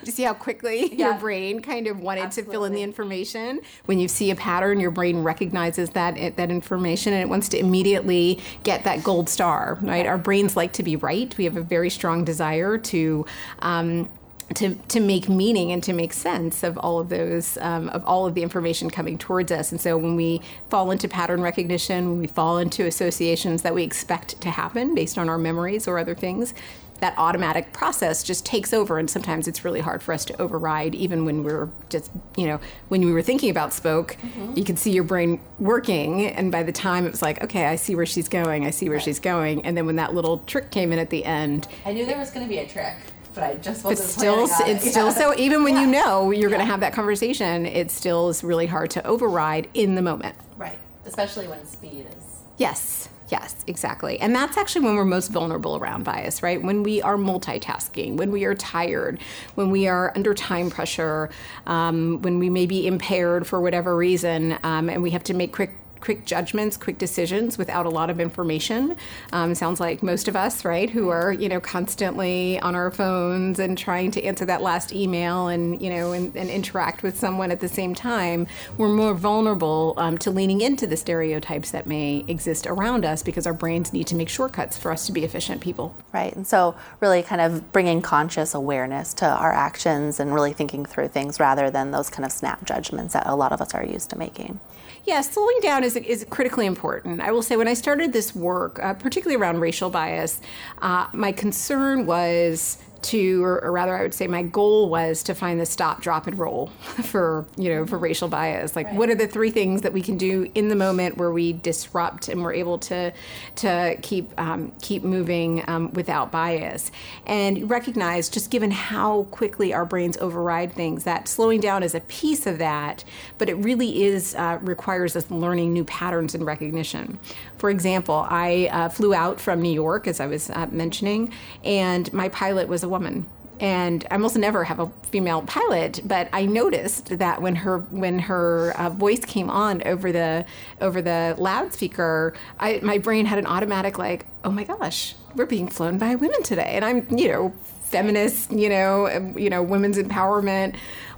you 0.04 0.12
see 0.12 0.22
how 0.22 0.34
quickly 0.34 0.94
yeah. 0.94 1.10
your 1.10 1.18
brain 1.18 1.60
kind 1.60 1.86
of 1.86 2.00
wanted 2.00 2.22
Absolutely. 2.22 2.50
to 2.50 2.54
fill 2.54 2.64
in 2.64 2.72
the 2.72 2.82
information? 2.82 3.60
When 3.86 3.98
you 3.98 4.08
see 4.08 4.30
a 4.30 4.36
pattern, 4.36 4.80
your 4.80 4.90
brain 4.90 5.22
recognizes 5.22 5.90
that 5.90 6.36
that 6.36 6.50
information 6.50 7.12
and 7.12 7.22
it 7.22 7.28
wants 7.28 7.48
to 7.50 7.58
immediately 7.58 8.40
get 8.62 8.84
that 8.84 9.02
gold 9.02 9.28
star, 9.28 9.78
right? 9.82 10.06
Our 10.06 10.18
brains 10.18 10.56
like 10.56 10.72
to 10.74 10.82
be 10.82 10.96
right. 10.96 11.36
We 11.36 11.44
have 11.44 11.56
a 11.56 11.62
very 11.62 11.90
strong 11.90 12.24
desire 12.24 12.78
to 12.78 13.26
um, 13.60 14.08
to, 14.54 14.74
to 14.74 15.00
make 15.00 15.28
meaning 15.28 15.72
and 15.72 15.82
to 15.82 15.92
make 15.92 16.12
sense 16.12 16.62
of 16.62 16.76
all 16.78 17.00
of 17.00 17.08
those 17.08 17.56
um, 17.58 17.88
of 17.88 18.04
all 18.04 18.26
of 18.26 18.34
the 18.34 18.42
information 18.42 18.90
coming 18.90 19.16
towards 19.16 19.50
us 19.50 19.72
and 19.72 19.80
so 19.80 19.96
when 19.96 20.16
we 20.16 20.40
fall 20.68 20.90
into 20.90 21.08
pattern 21.08 21.40
recognition 21.40 22.10
when 22.10 22.18
we 22.18 22.26
fall 22.26 22.58
into 22.58 22.84
associations 22.84 23.62
that 23.62 23.74
we 23.74 23.82
expect 23.82 24.40
to 24.42 24.50
happen 24.50 24.94
based 24.94 25.16
on 25.16 25.28
our 25.28 25.38
memories 25.38 25.88
or 25.88 25.98
other 25.98 26.14
things 26.14 26.52
that 27.00 27.14
automatic 27.18 27.72
process 27.72 28.22
just 28.22 28.46
takes 28.46 28.72
over 28.72 28.98
and 28.98 29.10
sometimes 29.10 29.46
it's 29.48 29.64
really 29.64 29.80
hard 29.80 30.02
for 30.02 30.12
us 30.12 30.24
to 30.24 30.40
override 30.40 30.94
even 30.94 31.24
when 31.24 31.42
we're 31.42 31.68
just 31.88 32.10
you 32.36 32.46
know 32.46 32.58
when 32.88 33.04
we 33.04 33.12
were 33.12 33.22
thinking 33.22 33.50
about 33.50 33.72
spoke 33.72 34.16
mm-hmm. 34.20 34.56
you 34.56 34.64
could 34.64 34.78
see 34.78 34.90
your 34.90 35.04
brain 35.04 35.40
working 35.58 36.24
and 36.26 36.50
by 36.50 36.62
the 36.62 36.72
time 36.72 37.06
it 37.06 37.10
was 37.10 37.22
like 37.22 37.42
okay 37.42 37.66
i 37.66 37.76
see 37.76 37.94
where 37.94 38.06
she's 38.06 38.28
going 38.28 38.64
i 38.64 38.70
see 38.70 38.88
where 38.88 38.96
right. 38.96 39.04
she's 39.04 39.20
going 39.20 39.64
and 39.64 39.76
then 39.76 39.86
when 39.86 39.96
that 39.96 40.14
little 40.14 40.38
trick 40.46 40.70
came 40.70 40.92
in 40.92 40.98
at 40.98 41.10
the 41.10 41.24
end 41.24 41.68
i 41.84 41.92
knew 41.92 42.06
there 42.06 42.18
was 42.18 42.30
going 42.30 42.44
to 42.44 42.48
be 42.48 42.58
a 42.58 42.66
trick 42.66 42.94
but 43.34 43.42
I 43.42 43.54
just 43.54 43.84
wasn't. 43.84 44.06
It's 44.06 44.16
still, 44.16 44.44
it's 44.44 44.86
it. 44.86 44.90
still 44.90 45.10
so. 45.10 45.34
Even 45.34 45.64
when 45.64 45.74
yeah. 45.74 45.80
you 45.80 45.86
know 45.88 46.30
you're 46.30 46.42
yeah. 46.42 46.56
going 46.56 46.60
to 46.60 46.70
have 46.70 46.78
that 46.80 46.92
conversation, 46.92 47.66
it 47.66 47.90
still 47.90 48.28
is 48.28 48.44
really 48.44 48.66
hard 48.66 48.90
to 48.90 49.04
override 49.04 49.68
in 49.74 49.96
the 49.96 50.02
moment. 50.02 50.36
Right, 50.56 50.78
especially 51.04 51.48
when 51.48 51.66
speed 51.66 52.06
is. 52.16 52.42
Yes. 52.58 53.08
Yes, 53.30 53.64
exactly. 53.66 54.20
And 54.20 54.34
that's 54.34 54.56
actually 54.56 54.84
when 54.84 54.96
we're 54.96 55.04
most 55.04 55.28
vulnerable 55.28 55.76
around 55.76 56.04
bias, 56.04 56.42
right? 56.42 56.62
When 56.62 56.82
we 56.82 57.00
are 57.00 57.16
multitasking, 57.16 58.16
when 58.16 58.30
we 58.30 58.44
are 58.44 58.54
tired, 58.54 59.18
when 59.54 59.70
we 59.70 59.88
are 59.88 60.12
under 60.14 60.34
time 60.34 60.68
pressure, 60.68 61.30
um, 61.66 62.20
when 62.20 62.38
we 62.38 62.50
may 62.50 62.66
be 62.66 62.86
impaired 62.86 63.46
for 63.46 63.60
whatever 63.60 63.96
reason, 63.96 64.58
um, 64.62 64.90
and 64.90 65.02
we 65.02 65.10
have 65.10 65.24
to 65.24 65.34
make 65.34 65.52
quick 65.52 65.72
quick 66.04 66.26
judgments, 66.26 66.76
quick 66.76 66.98
decisions 66.98 67.56
without 67.56 67.86
a 67.86 67.88
lot 67.88 68.10
of 68.10 68.20
information. 68.20 68.94
Um, 69.32 69.54
sounds 69.54 69.80
like 69.80 70.02
most 70.02 70.28
of 70.28 70.36
us, 70.36 70.62
right, 70.62 70.90
who 70.90 71.08
are 71.08 71.32
you 71.32 71.48
know 71.48 71.60
constantly 71.60 72.60
on 72.60 72.74
our 72.74 72.90
phones 72.90 73.58
and 73.58 73.76
trying 73.78 74.10
to 74.10 74.22
answer 74.22 74.44
that 74.44 74.60
last 74.60 74.92
email 74.92 75.48
and 75.48 75.80
you 75.80 75.88
know 75.88 76.12
and, 76.12 76.36
and 76.36 76.50
interact 76.50 77.02
with 77.02 77.18
someone 77.18 77.50
at 77.50 77.60
the 77.60 77.68
same 77.68 77.94
time. 77.94 78.46
We're 78.76 78.90
more 78.90 79.14
vulnerable 79.14 79.94
um, 79.96 80.18
to 80.18 80.30
leaning 80.30 80.60
into 80.60 80.86
the 80.86 80.98
stereotypes 80.98 81.70
that 81.70 81.86
may 81.86 82.24
exist 82.28 82.66
around 82.66 83.06
us 83.06 83.22
because 83.22 83.46
our 83.46 83.54
brains 83.54 83.94
need 83.94 84.06
to 84.08 84.14
make 84.14 84.28
shortcuts 84.28 84.76
for 84.76 84.92
us 84.92 85.06
to 85.06 85.12
be 85.12 85.24
efficient 85.24 85.62
people. 85.62 85.94
Right, 86.12 86.36
and 86.36 86.46
so 86.46 86.76
really 87.00 87.22
kind 87.22 87.40
of 87.40 87.72
bringing 87.72 88.02
conscious 88.02 88.52
awareness 88.52 89.14
to 89.14 89.26
our 89.26 89.52
actions 89.52 90.20
and 90.20 90.34
really 90.34 90.52
thinking 90.52 90.84
through 90.84 91.08
things 91.08 91.40
rather 91.40 91.70
than 91.70 91.92
those 91.92 92.10
kind 92.10 92.26
of 92.26 92.32
snap 92.32 92.66
judgments 92.66 93.14
that 93.14 93.26
a 93.26 93.34
lot 93.34 93.52
of 93.52 93.62
us 93.62 93.74
are 93.74 93.86
used 93.86 94.10
to 94.10 94.18
making. 94.18 94.60
Yeah, 95.06 95.20
slowing 95.20 95.58
down 95.60 95.84
is, 95.84 95.96
is 95.96 96.24
critically 96.30 96.64
important. 96.64 97.20
I 97.20 97.30
will 97.30 97.42
say, 97.42 97.56
when 97.56 97.68
I 97.68 97.74
started 97.74 98.12
this 98.12 98.34
work, 98.34 98.82
uh, 98.82 98.94
particularly 98.94 99.40
around 99.40 99.60
racial 99.60 99.90
bias, 99.90 100.40
uh, 100.80 101.08
my 101.12 101.30
concern 101.30 102.06
was 102.06 102.78
to, 103.04 103.44
or, 103.44 103.62
or, 103.62 103.72
rather, 103.72 103.96
I 103.96 104.02
would 104.02 104.14
say 104.14 104.26
my 104.26 104.42
goal 104.42 104.88
was 104.88 105.22
to 105.24 105.34
find 105.34 105.60
the 105.60 105.66
stop, 105.66 106.00
drop, 106.00 106.26
and 106.26 106.38
roll 106.38 106.66
for 107.04 107.44
you 107.56 107.68
know 107.68 107.86
for 107.86 107.98
racial 107.98 108.28
bias. 108.28 108.74
Like, 108.74 108.86
right. 108.86 108.96
what 108.96 109.10
are 109.10 109.14
the 109.14 109.26
three 109.26 109.50
things 109.50 109.82
that 109.82 109.92
we 109.92 110.00
can 110.00 110.16
do 110.16 110.50
in 110.54 110.68
the 110.68 110.76
moment 110.76 111.18
where 111.18 111.30
we 111.30 111.52
disrupt 111.52 112.28
and 112.28 112.42
we're 112.42 112.54
able 112.54 112.78
to 112.78 113.12
to 113.56 113.96
keep 114.02 114.38
um, 114.40 114.72
keep 114.80 115.04
moving 115.04 115.62
um, 115.68 115.92
without 115.92 116.32
bias, 116.32 116.90
and 117.26 117.70
recognize 117.70 118.28
just 118.28 118.50
given 118.50 118.70
how 118.70 119.24
quickly 119.24 119.74
our 119.74 119.84
brains 119.84 120.16
override 120.18 120.72
things 120.72 121.04
that 121.04 121.28
slowing 121.28 121.60
down 121.60 121.82
is 121.82 121.94
a 121.94 122.00
piece 122.00 122.46
of 122.46 122.58
that, 122.58 123.04
but 123.38 123.48
it 123.48 123.54
really 123.54 124.04
is 124.04 124.34
uh, 124.34 124.58
requires 124.62 125.14
us 125.14 125.30
learning 125.30 125.72
new 125.72 125.84
patterns 125.84 126.34
and 126.34 126.46
recognition. 126.46 127.18
For 127.58 127.70
example, 127.70 128.26
I 128.30 128.68
uh, 128.72 128.88
flew 128.88 129.14
out 129.14 129.40
from 129.40 129.60
New 129.60 129.72
York 129.72 130.06
as 130.06 130.20
I 130.20 130.26
was 130.26 130.50
uh, 130.50 130.66
mentioning, 130.70 131.32
and 131.62 132.10
my 132.12 132.28
pilot 132.30 132.68
was 132.68 132.82
a 132.82 132.93
woman. 132.94 133.26
And 133.60 134.06
I 134.10 134.14
almost 134.14 134.36
never 134.36 134.62
have 134.64 134.80
a 134.80 134.90
female 135.10 135.42
pilot, 135.42 136.00
but 136.04 136.28
I 136.32 136.44
noticed 136.44 137.18
that 137.18 137.40
when 137.40 137.56
her 137.56 137.78
when 137.90 138.18
her 138.30 138.72
uh, 138.76 138.90
voice 138.90 139.24
came 139.24 139.48
on 139.48 139.82
over 139.86 140.10
the 140.12 140.44
over 140.80 141.00
the 141.00 141.34
loudspeaker, 141.38 142.34
I, 142.58 142.80
my 142.82 142.98
brain 142.98 143.26
had 143.26 143.38
an 143.38 143.46
automatic 143.46 143.96
like, 143.96 144.26
oh 144.44 144.50
my 144.50 144.64
gosh, 144.64 145.14
we're 145.36 145.46
being 145.46 145.68
flown 145.68 145.98
by 145.98 146.14
women 146.14 146.42
today, 146.42 146.72
and 146.76 146.84
I'm 146.84 147.06
you 147.16 147.28
know 147.28 147.52
feminist, 147.94 148.50
you 148.50 148.68
know, 148.68 149.34
you 149.36 149.48
know, 149.48 149.62
women's 149.62 149.98
empowerment 149.98 150.74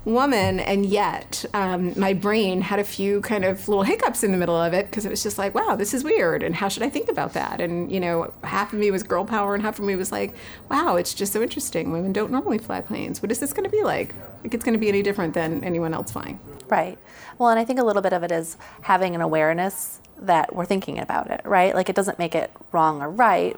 woman, 0.06 0.60
and 0.60 0.86
yet 0.86 1.44
um, 1.52 1.92
my 1.98 2.14
brain 2.14 2.62
had 2.62 2.78
a 2.78 2.84
few 2.84 3.20
kind 3.20 3.44
of 3.44 3.68
little 3.68 3.82
hiccups 3.82 4.24
in 4.24 4.30
the 4.30 4.38
middle 4.38 4.56
of 4.56 4.72
it 4.72 4.86
because 4.86 5.04
it 5.04 5.10
was 5.10 5.22
just 5.22 5.36
like, 5.36 5.54
wow, 5.54 5.76
this 5.76 5.92
is 5.92 6.04
weird, 6.04 6.42
and 6.42 6.54
how 6.54 6.68
should 6.68 6.82
I 6.82 6.88
think 6.88 7.10
about 7.10 7.34
that? 7.34 7.60
And 7.60 7.92
you 7.92 8.00
know, 8.00 8.32
half 8.44 8.72
of 8.72 8.78
me 8.78 8.90
was 8.90 9.02
girl 9.02 9.24
power, 9.24 9.54
and 9.54 9.62
half 9.62 9.78
of 9.78 9.84
me 9.84 9.96
was 9.96 10.10
like, 10.10 10.34
wow, 10.70 10.96
it's 10.96 11.12
just 11.12 11.32
so 11.32 11.42
interesting. 11.42 11.92
Women 11.92 12.12
don't 12.12 12.30
normally 12.30 12.58
fly 12.58 12.80
planes. 12.80 13.20
What 13.20 13.30
is 13.30 13.40
this 13.40 13.52
going 13.52 13.64
to 13.64 13.70
be 13.70 13.82
like? 13.82 14.14
Like 14.42 14.54
it's 14.54 14.64
going 14.64 14.74
to 14.74 14.80
be 14.80 14.88
any 14.88 15.02
different 15.02 15.34
than 15.34 15.62
anyone 15.64 15.92
else 15.92 16.12
flying. 16.12 16.38
Right. 16.68 16.98
Well, 17.38 17.50
and 17.50 17.60
I 17.60 17.64
think 17.64 17.78
a 17.78 17.84
little 17.84 18.02
bit 18.02 18.12
of 18.12 18.22
it 18.22 18.32
is 18.32 18.56
having 18.82 19.14
an 19.14 19.20
awareness 19.20 20.00
that 20.18 20.54
we're 20.54 20.64
thinking 20.64 20.98
about 20.98 21.30
it, 21.30 21.42
right? 21.44 21.74
Like 21.74 21.88
it 21.88 21.96
doesn't 21.96 22.18
make 22.18 22.34
it 22.34 22.50
wrong 22.72 23.02
or 23.02 23.10
right, 23.10 23.56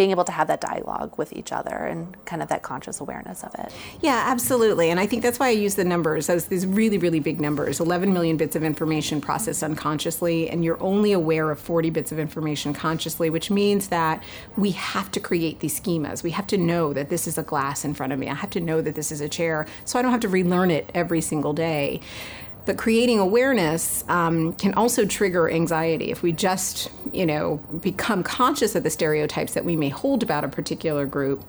being 0.00 0.12
able 0.12 0.24
to 0.24 0.32
have 0.32 0.48
that 0.48 0.62
dialogue 0.62 1.18
with 1.18 1.30
each 1.34 1.52
other 1.52 1.76
and 1.76 2.24
kind 2.24 2.40
of 2.40 2.48
that 2.48 2.62
conscious 2.62 3.00
awareness 3.00 3.44
of 3.44 3.54
it. 3.56 3.70
Yeah, 4.00 4.24
absolutely. 4.28 4.88
And 4.88 4.98
I 4.98 5.06
think 5.06 5.22
that's 5.22 5.38
why 5.38 5.48
I 5.48 5.50
use 5.50 5.74
the 5.74 5.84
numbers 5.84 6.30
as 6.30 6.46
these 6.46 6.66
really, 6.66 6.96
really 6.96 7.20
big 7.20 7.38
numbers 7.38 7.80
11 7.80 8.10
million 8.10 8.38
bits 8.38 8.56
of 8.56 8.64
information 8.64 9.20
processed 9.20 9.62
unconsciously, 9.62 10.48
and 10.48 10.64
you're 10.64 10.82
only 10.82 11.12
aware 11.12 11.50
of 11.50 11.58
40 11.58 11.90
bits 11.90 12.12
of 12.12 12.18
information 12.18 12.72
consciously, 12.72 13.28
which 13.28 13.50
means 13.50 13.88
that 13.88 14.22
we 14.56 14.70
have 14.70 15.10
to 15.10 15.20
create 15.20 15.60
these 15.60 15.78
schemas. 15.78 16.22
We 16.22 16.30
have 16.30 16.46
to 16.46 16.56
know 16.56 16.94
that 16.94 17.10
this 17.10 17.26
is 17.26 17.36
a 17.36 17.42
glass 17.42 17.84
in 17.84 17.92
front 17.92 18.14
of 18.14 18.18
me. 18.18 18.30
I 18.30 18.34
have 18.34 18.48
to 18.50 18.60
know 18.60 18.80
that 18.80 18.94
this 18.94 19.12
is 19.12 19.20
a 19.20 19.28
chair, 19.28 19.66
so 19.84 19.98
I 19.98 20.02
don't 20.02 20.12
have 20.12 20.20
to 20.20 20.30
relearn 20.30 20.70
it 20.70 20.88
every 20.94 21.20
single 21.20 21.52
day. 21.52 22.00
But 22.66 22.76
creating 22.76 23.18
awareness 23.18 24.04
um, 24.08 24.52
can 24.54 24.74
also 24.74 25.04
trigger 25.04 25.50
anxiety. 25.50 26.10
If 26.10 26.22
we 26.22 26.32
just, 26.32 26.90
you 27.12 27.26
know, 27.26 27.56
become 27.80 28.22
conscious 28.22 28.74
of 28.74 28.82
the 28.82 28.90
stereotypes 28.90 29.54
that 29.54 29.64
we 29.64 29.76
may 29.76 29.88
hold 29.88 30.22
about 30.22 30.44
a 30.44 30.48
particular 30.48 31.06
group, 31.06 31.44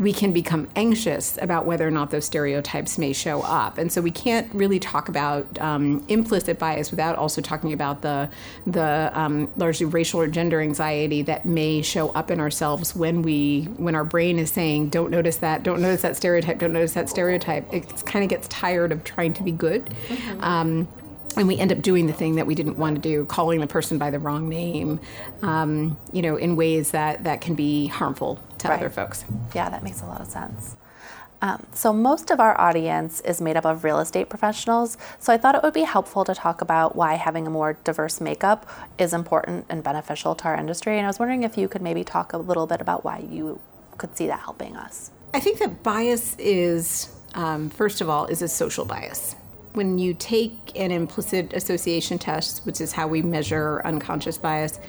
we 0.00 0.14
can 0.14 0.32
become 0.32 0.66
anxious 0.76 1.38
about 1.42 1.66
whether 1.66 1.86
or 1.86 1.90
not 1.90 2.10
those 2.10 2.24
stereotypes 2.24 2.96
may 2.96 3.12
show 3.12 3.42
up. 3.42 3.76
And 3.76 3.92
so 3.92 4.00
we 4.00 4.10
can't 4.10 4.52
really 4.54 4.80
talk 4.80 5.10
about 5.10 5.60
um, 5.60 6.02
implicit 6.08 6.58
bias 6.58 6.90
without 6.90 7.16
also 7.16 7.42
talking 7.42 7.74
about 7.74 8.00
the, 8.00 8.30
the 8.66 9.12
um, 9.12 9.52
largely 9.58 9.84
racial 9.84 10.18
or 10.18 10.26
gender 10.26 10.62
anxiety 10.62 11.20
that 11.22 11.44
may 11.44 11.82
show 11.82 12.08
up 12.12 12.30
in 12.30 12.40
ourselves 12.40 12.96
when 12.96 13.20
we 13.20 13.64
when 13.76 13.94
our 13.94 14.04
brain 14.04 14.38
is 14.38 14.50
saying, 14.50 14.88
"Don't 14.88 15.10
notice 15.10 15.36
that. 15.36 15.62
Don't 15.62 15.82
notice 15.82 16.00
that 16.00 16.16
stereotype. 16.16 16.58
Don't 16.58 16.72
notice 16.72 16.94
that 16.94 17.10
stereotype." 17.10 17.70
It 17.70 18.06
kind 18.06 18.22
of 18.22 18.30
gets 18.30 18.48
tired 18.48 18.92
of 18.92 19.04
trying 19.04 19.34
to 19.34 19.42
be 19.42 19.52
good. 19.52 19.84
Mm-hmm. 20.08 20.42
Um, 20.42 20.88
and 21.36 21.46
we 21.46 21.58
end 21.58 21.72
up 21.72 21.82
doing 21.82 22.06
the 22.06 22.12
thing 22.12 22.36
that 22.36 22.46
we 22.46 22.54
didn't 22.54 22.78
want 22.78 22.96
to 22.96 23.02
do, 23.02 23.26
calling 23.26 23.60
the 23.60 23.66
person 23.66 23.98
by 23.98 24.10
the 24.10 24.18
wrong 24.18 24.48
name, 24.48 24.98
um, 25.42 25.96
you 26.12 26.22
know, 26.22 26.36
in 26.36 26.56
ways 26.56 26.90
that, 26.90 27.22
that 27.22 27.40
can 27.40 27.54
be 27.54 27.86
harmful 27.86 28.40
to 28.60 28.68
right. 28.68 28.78
other 28.78 28.90
folks. 28.90 29.24
Yeah, 29.54 29.68
that 29.68 29.82
makes 29.82 30.00
a 30.00 30.06
lot 30.06 30.20
of 30.20 30.26
sense. 30.26 30.76
Um, 31.42 31.66
so, 31.72 31.92
most 31.92 32.30
of 32.30 32.38
our 32.38 32.58
audience 32.60 33.20
is 33.22 33.40
made 33.40 33.56
up 33.56 33.64
of 33.64 33.82
real 33.82 33.98
estate 33.98 34.28
professionals. 34.28 34.98
So, 35.18 35.32
I 35.32 35.38
thought 35.38 35.54
it 35.54 35.62
would 35.62 35.72
be 35.72 35.84
helpful 35.84 36.22
to 36.24 36.34
talk 36.34 36.60
about 36.60 36.96
why 36.96 37.14
having 37.14 37.46
a 37.46 37.50
more 37.50 37.78
diverse 37.82 38.20
makeup 38.20 38.68
is 38.98 39.14
important 39.14 39.64
and 39.70 39.82
beneficial 39.82 40.34
to 40.34 40.44
our 40.44 40.54
industry. 40.54 40.98
And 40.98 41.06
I 41.06 41.08
was 41.08 41.18
wondering 41.18 41.42
if 41.42 41.56
you 41.56 41.66
could 41.66 41.80
maybe 41.80 42.04
talk 42.04 42.34
a 42.34 42.38
little 42.38 42.66
bit 42.66 42.82
about 42.82 43.04
why 43.04 43.24
you 43.30 43.58
could 43.96 44.16
see 44.16 44.26
that 44.26 44.40
helping 44.40 44.76
us. 44.76 45.10
I 45.32 45.40
think 45.40 45.58
that 45.60 45.82
bias 45.82 46.36
is, 46.38 47.14
um, 47.34 47.70
first 47.70 48.02
of 48.02 48.10
all, 48.10 48.26
is 48.26 48.42
a 48.42 48.48
social 48.48 48.84
bias 48.84 49.36
when 49.72 49.98
you 49.98 50.14
take 50.14 50.72
an 50.78 50.90
implicit 50.90 51.52
association 51.52 52.18
test, 52.18 52.66
which 52.66 52.80
is 52.80 52.92
how 52.92 53.06
we 53.06 53.22
measure 53.22 53.80
unconscious 53.84 54.36
bias, 54.36 54.80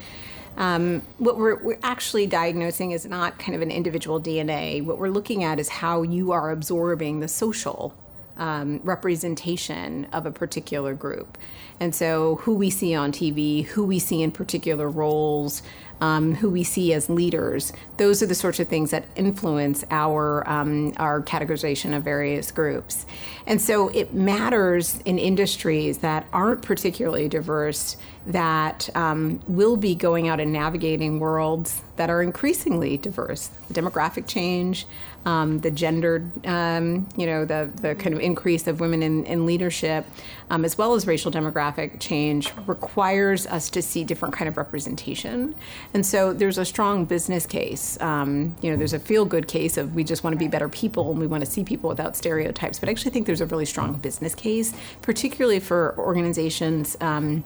um, 0.56 1.02
what 1.18 1.38
we're, 1.38 1.56
we're, 1.56 1.78
actually 1.82 2.26
diagnosing 2.26 2.90
is 2.90 3.06
not 3.06 3.38
kind 3.38 3.54
of 3.54 3.62
an 3.62 3.70
individual 3.70 4.20
DNA. 4.20 4.84
What 4.84 4.98
we're 4.98 5.08
looking 5.08 5.44
at 5.44 5.58
is 5.58 5.68
how 5.68 6.02
you 6.02 6.32
are 6.32 6.50
absorbing 6.50 7.20
the 7.20 7.28
social 7.28 7.94
um, 8.36 8.80
representation 8.82 10.06
of 10.12 10.26
a 10.26 10.30
particular 10.30 10.94
group. 10.94 11.38
And 11.80 11.94
so, 11.94 12.36
who 12.36 12.54
we 12.54 12.70
see 12.70 12.94
on 12.94 13.12
TV, 13.12 13.64
who 13.64 13.84
we 13.84 13.98
see 13.98 14.22
in 14.22 14.30
particular 14.30 14.88
roles, 14.88 15.62
um, 16.02 16.34
who 16.34 16.50
we 16.50 16.64
see 16.64 16.92
as 16.92 17.08
leaders, 17.08 17.72
those 17.96 18.24
are 18.24 18.26
the 18.26 18.34
sorts 18.34 18.58
of 18.58 18.66
things 18.66 18.90
that 18.90 19.04
influence 19.14 19.84
our, 19.88 20.46
um, 20.50 20.92
our 20.96 21.22
categorization 21.22 21.96
of 21.96 22.02
various 22.02 22.50
groups. 22.50 23.06
And 23.46 23.62
so, 23.62 23.88
it 23.88 24.12
matters 24.12 24.98
in 25.04 25.18
industries 25.18 25.98
that 25.98 26.26
aren't 26.32 26.62
particularly 26.62 27.28
diverse 27.28 27.96
that 28.26 28.88
um, 28.96 29.40
will 29.46 29.76
be 29.76 29.94
going 29.94 30.28
out 30.28 30.40
and 30.40 30.52
navigating 30.52 31.20
worlds 31.20 31.82
that 31.96 32.10
are 32.10 32.22
increasingly 32.22 32.96
diverse. 32.96 33.50
Demographic 33.72 34.26
change, 34.26 34.86
um, 35.24 35.60
the 35.60 35.70
gendered, 35.70 36.30
um, 36.46 37.08
you 37.16 37.26
know, 37.26 37.44
the, 37.44 37.70
the 37.76 37.94
kind 37.94 38.14
of 38.14 38.20
increase 38.20 38.66
of 38.66 38.80
women 38.80 39.02
in, 39.02 39.24
in 39.24 39.46
leadership, 39.46 40.04
um, 40.50 40.64
as 40.64 40.76
well 40.76 40.94
as 40.94 41.06
racial 41.06 41.30
demographic 41.30 42.00
change, 42.00 42.52
requires 42.66 43.46
us 43.46 43.70
to 43.70 43.82
see 43.82 44.04
different 44.04 44.34
kind 44.34 44.48
of 44.48 44.56
representation. 44.56 45.54
And 45.94 46.04
so 46.04 46.32
there's 46.32 46.58
a 46.58 46.64
strong 46.64 47.04
business 47.04 47.46
case. 47.46 48.00
Um, 48.00 48.56
you 48.62 48.70
know, 48.70 48.76
there's 48.76 48.92
a 48.92 48.98
feel-good 48.98 49.48
case 49.48 49.76
of 49.76 49.94
we 49.94 50.04
just 50.04 50.24
want 50.24 50.34
to 50.34 50.38
be 50.38 50.48
better 50.48 50.68
people 50.68 51.10
and 51.10 51.20
we 51.20 51.26
want 51.26 51.44
to 51.44 51.50
see 51.50 51.64
people 51.64 51.88
without 51.88 52.16
stereotypes. 52.16 52.78
But 52.78 52.88
I 52.88 52.92
actually 52.92 53.12
think 53.12 53.26
there's 53.26 53.40
a 53.40 53.46
really 53.46 53.66
strong 53.66 53.94
business 53.94 54.34
case, 54.34 54.72
particularly 55.02 55.60
for 55.60 55.94
organizations 55.98 56.96
um, 57.00 57.44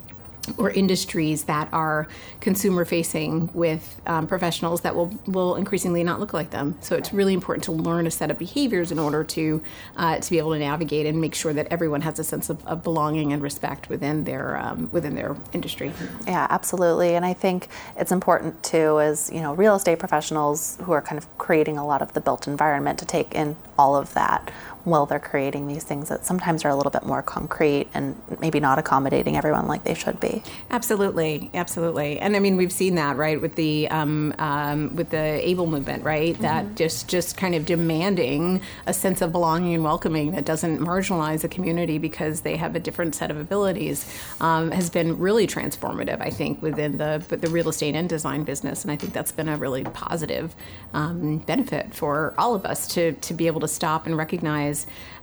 or 0.59 0.71
industries 0.71 1.45
that 1.45 1.69
are 1.73 2.09
consumer 2.41 2.85
facing 2.85 3.50
with 3.53 4.00
um, 4.07 4.26
professionals 4.26 4.81
that 4.83 4.95
will, 4.95 5.12
will 5.26 5.57
increasingly 5.57 6.05
not 6.05 6.21
look 6.21 6.33
like 6.33 6.50
them. 6.50 6.76
So 6.81 6.97
it's 6.97 7.12
really 7.12 7.35
important 7.35 7.65
to 7.65 7.73
learn 7.73 8.07
a 8.07 8.11
set 8.11 8.31
of 8.31 8.38
behaviors 8.38 8.93
in 8.93 8.99
order 8.99 9.25
to 9.25 9.62
uh, 9.97 10.19
to 10.19 10.31
be 10.31 10.38
able 10.38 10.53
to 10.53 10.59
navigate 10.59 11.07
and 11.07 11.21
make 11.21 11.35
sure 11.35 11.53
that 11.53 11.67
everyone 11.71 12.00
has 12.03 12.19
a 12.19 12.25
sense 12.25 12.50
of, 12.50 12.65
of 12.67 12.83
belonging 12.83 13.33
and 13.33 13.43
respect 13.43 13.88
within 13.88 14.25
their 14.25 14.57
um, 14.57 14.88
within 14.93 15.15
their 15.15 15.37
industry. 15.53 15.93
Yeah, 16.26 16.47
absolutely. 16.50 17.15
And 17.15 17.25
I 17.25 17.33
think 17.33 17.69
it's 17.97 18.12
important 18.12 18.62
too, 18.62 19.00
as 19.00 19.31
you 19.33 19.41
know, 19.41 19.55
real 19.55 19.75
estate 19.75 19.99
professionals 19.99 20.79
who 20.83 20.93
are 20.93 21.03
kind 21.03 21.19
of 21.19 21.38
creating 21.38 21.79
a 21.79 21.87
lot 21.87 22.03
of 22.03 22.12
the 22.12 22.21
built 22.21 22.47
environment 22.47 22.99
to 22.99 23.05
take 23.05 23.35
in 23.35 23.57
all 23.79 23.97
of 23.97 24.15
that 24.15 24.50
while 24.87 25.05
they're 25.05 25.19
creating 25.19 25.66
these 25.66 25.83
things 25.83 26.09
that 26.09 26.25
sometimes 26.25 26.64
are 26.64 26.69
a 26.69 26.76
little 26.76 26.93
bit 26.93 27.05
more 27.05 27.21
concrete 27.21 27.88
and 27.93 28.14
maybe 28.40 28.61
not 28.61 28.78
accommodating 28.78 29.37
everyone 29.37 29.66
like 29.66 29.83
they 29.83 29.95
should 29.95 30.21
be. 30.21 30.40
Absolutely, 30.71 31.50
absolutely, 31.55 32.21
and 32.21 32.37
I 32.37 32.38
mean 32.38 32.57
we've 32.57 32.73
seen 32.73 32.95
that 32.95 33.16
right 33.16 33.40
with 33.40 33.57
the 33.57 33.88
um, 33.88 34.33
um, 34.38 34.95
with 34.95 35.11
the 35.11 35.47
Able 35.47 35.66
movement, 35.66 36.05
right? 36.05 36.35
Mm-hmm. 36.35 36.43
That 36.43 36.76
just 36.76 37.09
just 37.09 37.37
kind 37.37 37.57
of 37.57 37.66
demanding 37.66 38.61
a 38.87 38.95
sense 38.95 39.21
of 39.23 39.33
belonging 39.33 39.75
and 39.75 39.83
welcoming 39.83 40.31
that 40.33 40.45
doesn't 40.45 40.78
marginalize 40.78 41.40
the 41.40 41.49
community 41.49 41.99
because 41.99 42.43
they 42.43 42.57
have 42.57 42.76
a 42.76 42.81
different 42.81 43.16
set 43.16 43.33
of 43.33 43.38
abilities 43.38 44.09
um, 44.40 44.71
has 44.71 44.88
been 44.88 45.19
really 45.19 45.49
transformative. 45.49 46.21
I 46.21 46.31
think 46.31 46.62
within 46.62 46.99
the 46.99 47.25
the 47.28 47.49
real 47.49 47.69
estate 47.69 47.97
and 47.97 48.09
design 48.09 48.45
business, 48.45 48.85
and 48.85 48.93
I 48.93 48.97
think 48.97 49.12
that's 49.12 49.33
been 49.33 49.49
a 49.49 49.57
really 49.57 49.83
positive 49.83 50.55
um, 50.95 51.38
benefit 51.38 51.93
for 51.93 52.35
all 52.38 52.55
of 52.55 52.64
us 52.64 52.87
to 52.95 53.12
to 53.14 53.35
be 53.35 53.49
able 53.49 53.61
to 53.62 53.69
stop 53.69 54.07
and 54.07 54.16
recognize 54.16 54.75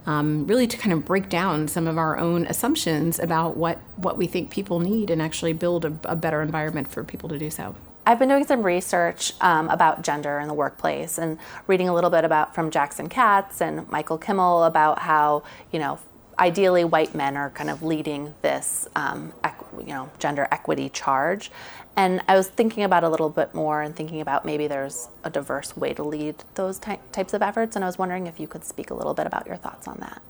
um, 0.05 0.47
really 0.47 0.67
to 0.67 0.77
kind 0.77 0.93
of 0.93 1.05
break 1.05 1.29
down 1.29 1.67
some 1.67 1.87
of 1.87 1.97
our 1.97 2.17
own 2.17 2.47
assumptions 2.47 3.19
about 3.19 3.57
what, 3.57 3.77
what 3.97 4.17
we 4.17 4.25
think 4.25 4.49
people 4.49 4.79
need 4.79 5.09
and 5.09 5.21
actually 5.21 5.53
build 5.53 5.85
a, 5.85 5.93
a 6.05 6.15
better 6.15 6.41
environment 6.41 6.87
for 6.87 7.03
people 7.03 7.29
to 7.29 7.37
do 7.37 7.49
so. 7.49 7.75
I've 8.05 8.19
been 8.19 8.29
doing 8.29 8.45
some 8.45 8.63
research 8.63 9.33
um, 9.39 9.69
about 9.69 10.01
gender 10.01 10.39
in 10.39 10.47
the 10.47 10.53
workplace 10.53 11.17
and 11.17 11.37
reading 11.67 11.87
a 11.87 11.93
little 11.93 12.09
bit 12.09 12.25
about 12.25 12.53
from 12.53 12.69
Jackson 12.69 13.07
Katz 13.07 13.61
and 13.61 13.89
Michael 13.89 14.17
Kimmel 14.17 14.63
about 14.63 14.99
how 14.99 15.43
you 15.71 15.79
know 15.79 15.99
ideally 16.37 16.83
white 16.83 17.15
men 17.15 17.37
are 17.37 17.49
kind 17.51 17.69
of 17.69 17.83
leading 17.83 18.33
this 18.41 18.87
um, 18.95 19.33
you 19.79 19.93
know 19.93 20.09
gender 20.19 20.47
equity 20.51 20.89
charge 20.89 21.51
and 21.95 22.21
I 22.27 22.35
was 22.35 22.47
thinking 22.47 22.83
about 22.83 23.03
a 23.03 23.09
little 23.09 23.29
bit 23.29 23.53
more 23.53 23.81
and 23.81 23.95
thinking 23.95 24.19
about 24.19 24.45
maybe 24.45 24.67
there's 24.67 25.09
a 25.23 25.29
diverse 25.29 25.77
way 25.77 25.93
to 25.93 26.03
lead 26.03 26.35
those 26.55 26.79
ty- 26.79 26.99
types 27.11 27.33
of 27.33 27.41
efforts. 27.41 27.75
And 27.75 27.85
I 27.85 27.87
was 27.87 27.97
wondering 27.97 28.25
if 28.25 28.39
you 28.39 28.47
could 28.47 28.65
speak 28.65 28.89
a 28.89 28.95
little 28.95 29.13
bit 29.13 29.27
about 29.27 29.45
your 29.45 29.57
thoughts 29.57 29.87
on 29.87 29.97
that. 29.99 30.21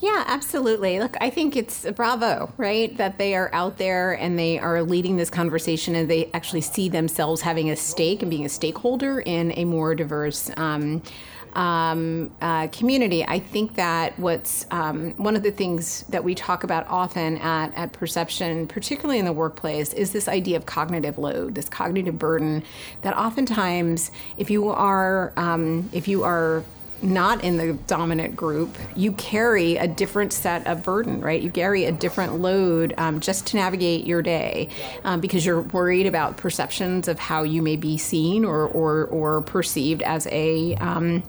Yeah, 0.00 0.24
absolutely. 0.26 0.98
Look, 0.98 1.16
I 1.20 1.30
think 1.30 1.56
it's 1.56 1.88
bravo, 1.92 2.52
right? 2.56 2.94
That 2.96 3.18
they 3.18 3.34
are 3.34 3.50
out 3.54 3.78
there 3.78 4.12
and 4.12 4.38
they 4.38 4.58
are 4.58 4.82
leading 4.82 5.16
this 5.16 5.30
conversation 5.30 5.94
and 5.94 6.10
they 6.10 6.30
actually 6.34 6.62
see 6.62 6.88
themselves 6.88 7.40
having 7.40 7.70
a 7.70 7.76
stake 7.76 8.20
and 8.22 8.30
being 8.30 8.44
a 8.44 8.48
stakeholder 8.48 9.20
in 9.20 9.52
a 9.56 9.64
more 9.64 9.94
diverse 9.94 10.50
um, 10.56 11.02
um, 11.54 12.30
uh, 12.40 12.68
community. 12.68 13.24
I 13.24 13.38
think 13.38 13.74
that 13.74 14.18
what's 14.18 14.66
um, 14.70 15.12
one 15.16 15.36
of 15.36 15.42
the 15.42 15.50
things 15.50 16.02
that 16.10 16.24
we 16.24 16.34
talk 16.34 16.64
about 16.64 16.86
often 16.88 17.38
at, 17.38 17.74
at 17.74 17.92
Perception, 17.92 18.66
particularly 18.66 19.18
in 19.18 19.24
the 19.24 19.32
workplace, 19.32 19.92
is 19.92 20.12
this 20.12 20.28
idea 20.28 20.56
of 20.56 20.66
cognitive 20.66 21.18
load, 21.18 21.54
this 21.54 21.68
cognitive 21.68 22.18
burden 22.18 22.62
that 23.02 23.16
oftentimes, 23.16 24.10
if 24.36 24.50
you 24.50 24.68
are 24.68 25.32
um, 25.36 25.88
if 25.92 26.08
you 26.08 26.22
are 26.24 26.64
not 27.02 27.42
in 27.42 27.56
the 27.56 27.72
dominant 27.86 28.36
group, 28.36 28.76
you 28.94 29.12
carry 29.12 29.76
a 29.76 29.88
different 29.88 30.32
set 30.32 30.66
of 30.66 30.82
burden, 30.82 31.20
right? 31.20 31.40
You 31.40 31.50
carry 31.50 31.84
a 31.84 31.92
different 31.92 32.40
load 32.40 32.94
um, 32.98 33.20
just 33.20 33.46
to 33.48 33.56
navigate 33.56 34.06
your 34.06 34.22
day 34.22 34.68
um, 35.04 35.20
because 35.20 35.46
you're 35.46 35.62
worried 35.62 36.06
about 36.06 36.36
perceptions 36.36 37.08
of 37.08 37.18
how 37.18 37.42
you 37.42 37.62
may 37.62 37.76
be 37.76 37.96
seen 37.96 38.44
or, 38.44 38.66
or, 38.66 39.06
or 39.06 39.42
perceived 39.42 40.02
as 40.02 40.26
a. 40.28 40.74
Um, 40.76 41.22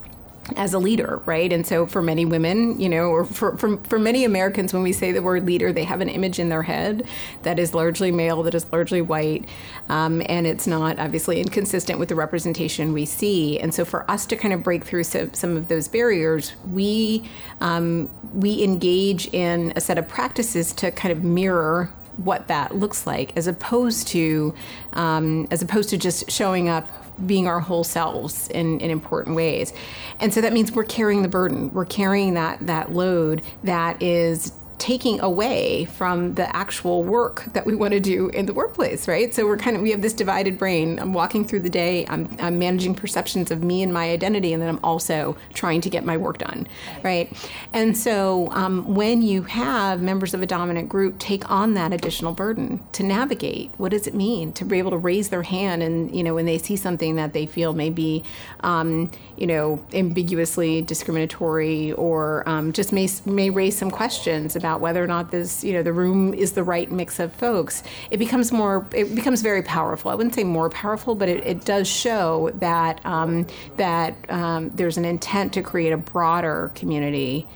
as 0.55 0.73
a 0.73 0.79
leader, 0.79 1.21
right? 1.25 1.51
And 1.53 1.65
so 1.65 1.85
for 1.85 2.01
many 2.01 2.25
women, 2.25 2.79
you 2.79 2.89
know, 2.89 3.05
or 3.05 3.25
for, 3.25 3.57
for, 3.57 3.77
for 3.77 3.99
many 3.99 4.25
Americans, 4.25 4.73
when 4.73 4.83
we 4.83 4.91
say 4.91 5.11
the 5.11 5.21
word 5.21 5.45
leader, 5.45 5.71
they 5.71 5.83
have 5.83 6.01
an 6.01 6.09
image 6.09 6.39
in 6.39 6.49
their 6.49 6.63
head 6.63 7.05
that 7.43 7.59
is 7.59 7.73
largely 7.73 8.11
male, 8.11 8.41
that 8.43 8.55
is 8.55 8.65
largely 8.71 9.01
white, 9.01 9.47
um, 9.89 10.21
and 10.27 10.47
it's 10.47 10.67
not 10.67 10.99
obviously 10.99 11.39
inconsistent 11.39 11.99
with 11.99 12.09
the 12.09 12.15
representation 12.15 12.93
we 12.93 13.05
see. 13.05 13.59
And 13.59 13.73
so 13.73 13.85
for 13.85 14.09
us 14.09 14.25
to 14.27 14.35
kind 14.35 14.53
of 14.53 14.63
break 14.63 14.83
through 14.83 15.03
some, 15.03 15.57
of 15.57 15.67
those 15.67 15.87
barriers, 15.87 16.53
we 16.71 17.29
um, 17.59 18.09
we 18.33 18.63
engage 18.63 19.27
in 19.33 19.73
a 19.75 19.81
set 19.81 19.97
of 19.97 20.07
practices 20.07 20.73
to 20.73 20.91
kind 20.91 21.11
of 21.11 21.23
mirror 21.23 21.93
what 22.17 22.47
that 22.47 22.75
looks 22.75 23.05
like, 23.05 23.35
as 23.35 23.47
opposed 23.47 24.07
to 24.09 24.53
um, 24.93 25.47
as 25.51 25.61
opposed 25.61 25.89
to 25.89 25.97
just 25.97 26.29
showing 26.31 26.69
up 26.69 26.87
being 27.25 27.47
our 27.47 27.59
whole 27.59 27.83
selves 27.83 28.47
in, 28.49 28.79
in 28.79 28.89
important 28.89 29.35
ways. 29.35 29.73
And 30.19 30.33
so 30.33 30.41
that 30.41 30.53
means 30.53 30.71
we're 30.71 30.83
carrying 30.83 31.21
the 31.21 31.27
burden. 31.27 31.71
We're 31.73 31.85
carrying 31.85 32.33
that 32.35 32.65
that 32.67 32.91
load 32.91 33.41
that 33.63 34.01
is 34.01 34.53
taking 34.81 35.19
away 35.21 35.85
from 35.85 36.33
the 36.33 36.55
actual 36.55 37.03
work 37.03 37.45
that 37.53 37.67
we 37.67 37.75
want 37.75 37.93
to 37.93 37.99
do 37.99 38.29
in 38.29 38.47
the 38.47 38.53
workplace, 38.53 39.07
right? 39.07 39.31
So 39.31 39.45
we're 39.45 39.57
kind 39.57 39.75
of 39.75 39.83
we 39.83 39.91
have 39.91 40.01
this 40.01 40.11
divided 40.11 40.57
brain. 40.57 40.97
I'm 40.97 41.13
walking 41.13 41.45
through 41.45 41.59
the 41.59 41.69
day, 41.69 42.03
I'm, 42.09 42.35
I'm 42.39 42.57
managing 42.57 42.95
perceptions 42.95 43.51
of 43.51 43.63
me 43.63 43.83
and 43.83 43.93
my 43.93 44.09
identity, 44.09 44.53
and 44.53 44.61
then 44.61 44.69
I'm 44.69 44.79
also 44.83 45.37
trying 45.53 45.81
to 45.81 45.89
get 45.91 46.03
my 46.03 46.17
work 46.17 46.39
done, 46.39 46.67
right? 47.03 47.31
And 47.73 47.95
so 47.95 48.49
um, 48.53 48.95
when 48.95 49.21
you 49.21 49.43
have 49.43 50.01
members 50.01 50.33
of 50.33 50.41
a 50.41 50.47
dominant 50.47 50.89
group 50.89 51.19
take 51.19 51.49
on 51.51 51.75
that 51.75 51.93
additional 51.93 52.33
burden 52.33 52.83
to 52.93 53.03
navigate, 53.03 53.69
what 53.77 53.91
does 53.91 54.07
it 54.07 54.15
mean 54.15 54.51
to 54.53 54.65
be 54.65 54.79
able 54.79 54.91
to 54.91 54.97
raise 54.97 55.29
their 55.29 55.43
hand 55.43 55.83
and 55.83 56.15
you 56.15 56.23
know 56.23 56.33
when 56.33 56.45
they 56.45 56.57
see 56.57 56.75
something 56.75 57.17
that 57.17 57.33
they 57.33 57.45
feel 57.45 57.73
may 57.73 57.91
be 57.91 58.23
um, 58.61 59.11
you 59.37 59.45
know 59.45 59.79
ambiguously 59.93 60.81
discriminatory 60.81 61.91
or 61.93 62.47
um, 62.49 62.73
just 62.73 62.91
may 62.91 63.07
may 63.25 63.51
raise 63.51 63.77
some 63.77 63.91
questions 63.91 64.55
about 64.55 64.70
about 64.71 64.79
whether 64.79 65.03
or 65.03 65.07
not 65.07 65.31
this, 65.31 65.63
you 65.65 65.73
know, 65.73 65.83
the 65.83 65.91
room 65.91 66.33
is 66.33 66.53
the 66.53 66.63
right 66.63 66.89
mix 66.91 67.19
of 67.19 67.33
folks, 67.33 67.83
it 68.09 68.17
becomes 68.17 68.51
more, 68.51 68.87
it 68.93 69.13
becomes 69.13 69.41
very 69.41 69.61
powerful. 69.61 70.09
I 70.09 70.15
wouldn't 70.15 70.33
say 70.33 70.45
more 70.45 70.69
powerful, 70.69 71.13
but 71.13 71.27
it, 71.27 71.45
it 71.45 71.65
does 71.65 71.87
show 71.87 72.51
that 72.55 73.05
um, 73.05 73.45
that 73.75 74.15
um, 74.29 74.69
there's 74.69 74.97
an 74.97 75.03
intent 75.03 75.53
to 75.53 75.61
create 75.61 75.91
a 75.91 75.97
broader 75.97 76.71
community 76.73 77.47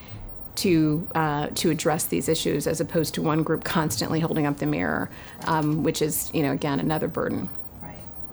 to 0.55 1.07
uh, 1.15 1.47
to 1.55 1.69
address 1.69 2.05
these 2.05 2.27
issues, 2.27 2.67
as 2.67 2.81
opposed 2.81 3.13
to 3.13 3.21
one 3.21 3.43
group 3.43 3.63
constantly 3.63 4.19
holding 4.19 4.45
up 4.45 4.57
the 4.57 4.65
mirror, 4.65 5.09
um, 5.45 5.83
which 5.83 6.01
is, 6.01 6.29
you 6.33 6.43
know, 6.43 6.51
again 6.51 6.79
another 6.81 7.07
burden. 7.07 7.47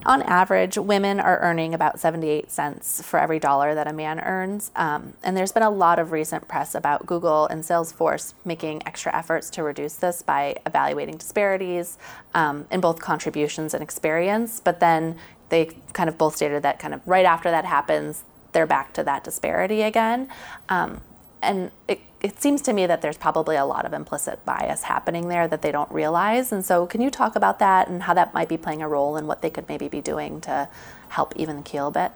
On 0.05 0.23
average, 0.23 0.77
women 0.77 1.21
are 1.21 1.39
earning 1.41 1.75
about 1.75 2.01
78 2.01 2.51
cents 2.51 3.03
for 3.03 3.21
every 3.21 3.39
dollar 3.39 3.75
that 3.75 3.87
a 3.87 3.93
man 3.93 4.21
earns. 4.21 4.71
Um, 4.75 5.15
and 5.23 5.37
there's 5.37 5.53
been 5.53 5.63
a 5.63 5.71
lot 5.71 5.99
of 5.99 6.13
recent 6.13 6.49
press 6.49 6.75
about 6.75 7.07
Google 7.07 7.47
and 7.47 7.63
Salesforce 7.63 8.35
making 8.45 8.83
extra 8.87 9.17
efforts 9.17 9.49
to 9.51 9.63
reduce 9.63 9.95
this 9.95 10.23
by 10.23 10.57
evaluating 10.67 11.17
disparities 11.17 11.99
um, 12.35 12.67
in 12.71 12.81
both 12.81 13.01
contributions 13.01 13.75
and 13.75 13.83
experience. 13.83 14.61
But 14.61 14.81
then 14.81 15.17
they 15.51 15.67
kind 15.93 16.09
of 16.09 16.19
both 16.19 16.37
stated 16.37 16.63
that 16.63 16.79
kind 16.79 16.95
of 16.95 17.01
right 17.07 17.27
after 17.27 17.51
that 17.51 17.65
happens, 17.65 18.25
they're 18.53 18.67
back 18.67 18.93
to 18.95 19.05
that 19.05 19.23
disparity 19.25 19.83
again. 19.83 20.29
Um, 20.69 21.01
and 21.41 21.71
it 21.89 22.01
it 22.23 22.41
seems 22.41 22.63
to 22.63 22.73
me 22.73 22.87
that 22.87 23.03
there's 23.03 23.17
probably 23.17 23.57
a 23.57 23.65
lot 23.65 23.85
of 23.85 23.93
implicit 23.93 24.45
bias 24.45 24.85
happening 24.85 25.29
there 25.29 25.49
that 25.49 25.61
they 25.61 25.73
don't 25.73 25.91
realize. 25.91 26.53
And 26.53 26.65
so, 26.65 26.87
can 26.87 27.01
you 27.01 27.11
talk 27.11 27.35
about 27.35 27.59
that 27.59 27.89
and 27.89 28.05
how 28.05 28.15
that 28.15 28.33
might 28.33 28.49
be 28.49 28.57
playing 28.57 28.81
a 28.81 28.89
role 28.89 29.17
in 29.17 29.27
what 29.27 29.43
they 29.43 29.51
could 29.51 29.69
maybe 29.69 29.89
be 29.89 30.01
doing 30.01 30.41
to 30.43 30.69
help 31.09 31.35
even 31.37 31.57
the 31.57 31.63
keel 31.63 31.89
a 31.89 31.91
bit? 31.91 32.13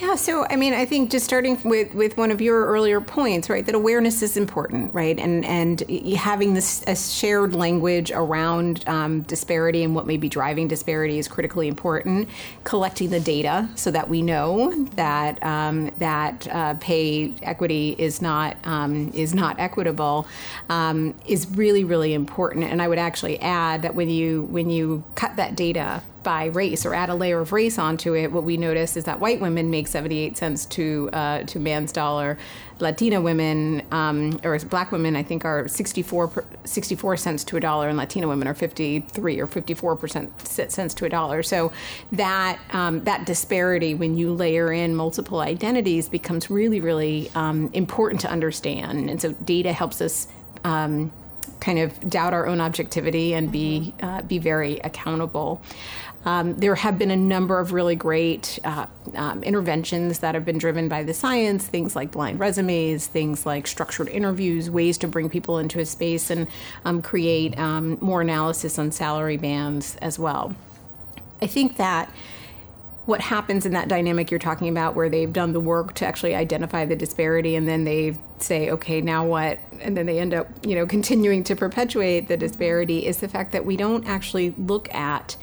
Yeah, 0.00 0.16
so 0.16 0.44
I 0.50 0.56
mean, 0.56 0.74
I 0.74 0.84
think 0.84 1.10
just 1.10 1.24
starting 1.24 1.58
with, 1.64 1.94
with 1.94 2.16
one 2.16 2.32
of 2.32 2.40
your 2.40 2.66
earlier 2.66 3.00
points, 3.00 3.48
right, 3.48 3.64
that 3.64 3.76
awareness 3.76 4.22
is 4.22 4.36
important, 4.36 4.92
right, 4.92 5.16
and 5.18 5.44
and 5.44 5.80
having 6.16 6.52
this 6.52 6.82
a 6.88 6.96
shared 6.96 7.54
language 7.54 8.10
around 8.10 8.86
um, 8.88 9.22
disparity 9.22 9.84
and 9.84 9.94
what 9.94 10.06
may 10.06 10.16
be 10.16 10.28
driving 10.28 10.66
disparity 10.66 11.18
is 11.18 11.28
critically 11.28 11.68
important. 11.68 12.28
Collecting 12.64 13.10
the 13.10 13.20
data 13.20 13.68
so 13.76 13.92
that 13.92 14.08
we 14.08 14.20
know 14.20 14.84
that 14.96 15.40
um, 15.44 15.90
that 15.98 16.48
uh, 16.48 16.74
pay 16.74 17.32
equity 17.42 17.94
is 17.96 18.20
not 18.20 18.56
um, 18.64 19.12
is 19.14 19.32
not 19.32 19.58
equitable 19.60 20.26
um, 20.70 21.14
is 21.26 21.46
really 21.50 21.84
really 21.84 22.14
important. 22.14 22.64
And 22.64 22.82
I 22.82 22.88
would 22.88 22.98
actually 22.98 23.38
add 23.40 23.82
that 23.82 23.94
when 23.94 24.10
you 24.10 24.42
when 24.42 24.70
you 24.70 25.04
cut 25.14 25.36
that 25.36 25.54
data 25.54 26.02
by 26.24 26.46
race 26.46 26.84
or 26.84 26.94
add 26.94 27.10
a 27.10 27.14
layer 27.14 27.40
of 27.40 27.52
race 27.52 27.78
onto 27.78 28.14
it, 28.14 28.32
what 28.32 28.42
we 28.42 28.56
notice 28.56 28.96
is 28.96 29.04
that 29.04 29.20
white 29.20 29.40
women 29.40 29.70
make 29.70 29.86
78 29.86 30.36
cents 30.36 30.66
to 30.66 31.10
uh, 31.12 31.42
to 31.44 31.60
man's 31.60 31.92
dollar. 31.92 32.36
Latina 32.80 33.20
women 33.20 33.82
um, 33.92 34.40
or 34.42 34.58
black 34.58 34.90
women, 34.90 35.14
I 35.14 35.22
think, 35.22 35.44
are 35.44 35.68
64, 35.68 36.44
64 36.64 37.16
cents 37.16 37.44
to 37.44 37.56
a 37.56 37.60
dollar, 37.60 37.88
and 37.88 37.96
Latina 37.96 38.26
women 38.26 38.48
are 38.48 38.54
53 38.54 39.40
or 39.40 39.46
54 39.46 39.94
percent 39.94 40.40
cents 40.48 40.94
to 40.94 41.04
a 41.04 41.08
dollar. 41.08 41.44
So 41.44 41.70
that 42.10 42.58
um, 42.72 43.04
that 43.04 43.26
disparity, 43.26 43.94
when 43.94 44.16
you 44.16 44.32
layer 44.32 44.72
in 44.72 44.96
multiple 44.96 45.40
identities, 45.40 46.08
becomes 46.08 46.50
really, 46.50 46.80
really 46.80 47.30
um, 47.36 47.70
important 47.72 48.20
to 48.22 48.30
understand. 48.30 49.08
And 49.08 49.22
so 49.22 49.32
data 49.34 49.72
helps 49.72 50.00
us 50.00 50.26
um, 50.64 51.12
kind 51.60 51.78
of 51.78 51.98
doubt 52.10 52.32
our 52.32 52.46
own 52.46 52.60
objectivity 52.60 53.34
and 53.34 53.50
be 53.50 53.94
uh, 54.02 54.22
be 54.22 54.38
very 54.38 54.78
accountable. 54.80 55.62
Um, 56.24 56.54
there 56.56 56.74
have 56.74 56.98
been 56.98 57.10
a 57.10 57.16
number 57.16 57.58
of 57.58 57.72
really 57.72 57.96
great 57.96 58.58
uh, 58.64 58.86
um, 59.14 59.42
interventions 59.42 60.20
that 60.20 60.34
have 60.34 60.44
been 60.44 60.58
driven 60.58 60.88
by 60.88 61.02
the 61.02 61.12
science, 61.12 61.66
things 61.66 61.94
like 61.94 62.10
blind 62.10 62.40
resumes, 62.40 63.06
things 63.06 63.44
like 63.44 63.66
structured 63.66 64.08
interviews, 64.08 64.70
ways 64.70 64.96
to 64.98 65.08
bring 65.08 65.28
people 65.28 65.58
into 65.58 65.80
a 65.80 65.86
space 65.86 66.30
and 66.30 66.48
um, 66.84 67.02
create 67.02 67.58
um, 67.58 67.98
more 68.00 68.22
analysis 68.22 68.78
on 68.78 68.90
salary 68.90 69.36
bands 69.36 69.96
as 69.96 70.18
well. 70.18 70.54
I 71.42 71.46
think 71.46 71.76
that 71.76 72.10
what 73.06 73.20
happens 73.20 73.66
in 73.66 73.72
that 73.72 73.88
dynamic 73.88 74.30
you're 74.30 74.40
talking 74.40 74.68
about 74.68 74.94
where 74.94 75.10
they've 75.10 75.32
done 75.32 75.52
the 75.52 75.60
work 75.60 75.92
to 75.94 76.06
actually 76.06 76.34
identify 76.34 76.86
the 76.86 76.96
disparity 76.96 77.54
and 77.54 77.68
then 77.68 77.84
they 77.84 78.16
say 78.38 78.70
okay 78.70 79.00
now 79.00 79.26
what 79.26 79.58
and 79.80 79.96
then 79.96 80.06
they 80.06 80.18
end 80.18 80.32
up 80.32 80.48
you 80.66 80.74
know 80.74 80.86
continuing 80.96 81.44
to 81.44 81.54
perpetuate 81.54 82.28
the 82.28 82.36
disparity 82.36 83.06
is 83.06 83.18
the 83.18 83.28
fact 83.28 83.52
that 83.52 83.64
we 83.64 83.76
don't 83.76 84.06
actually 84.06 84.54
look 84.56 84.92
at 84.94 85.36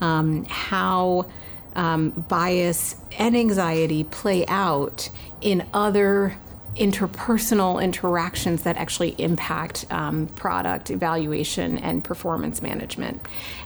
um, 0.00 0.44
how 0.44 1.26
um, 1.74 2.10
bias 2.10 2.96
and 3.18 3.36
anxiety 3.36 4.04
play 4.04 4.46
out 4.46 5.10
in 5.40 5.66
other 5.72 6.36
interpersonal 6.76 7.82
interactions 7.82 8.62
that 8.62 8.76
actually 8.76 9.14
impact 9.18 9.86
um, 9.90 10.26
product 10.28 10.90
evaluation 10.90 11.78
and 11.78 12.04
performance 12.04 12.60
management. 12.60 13.20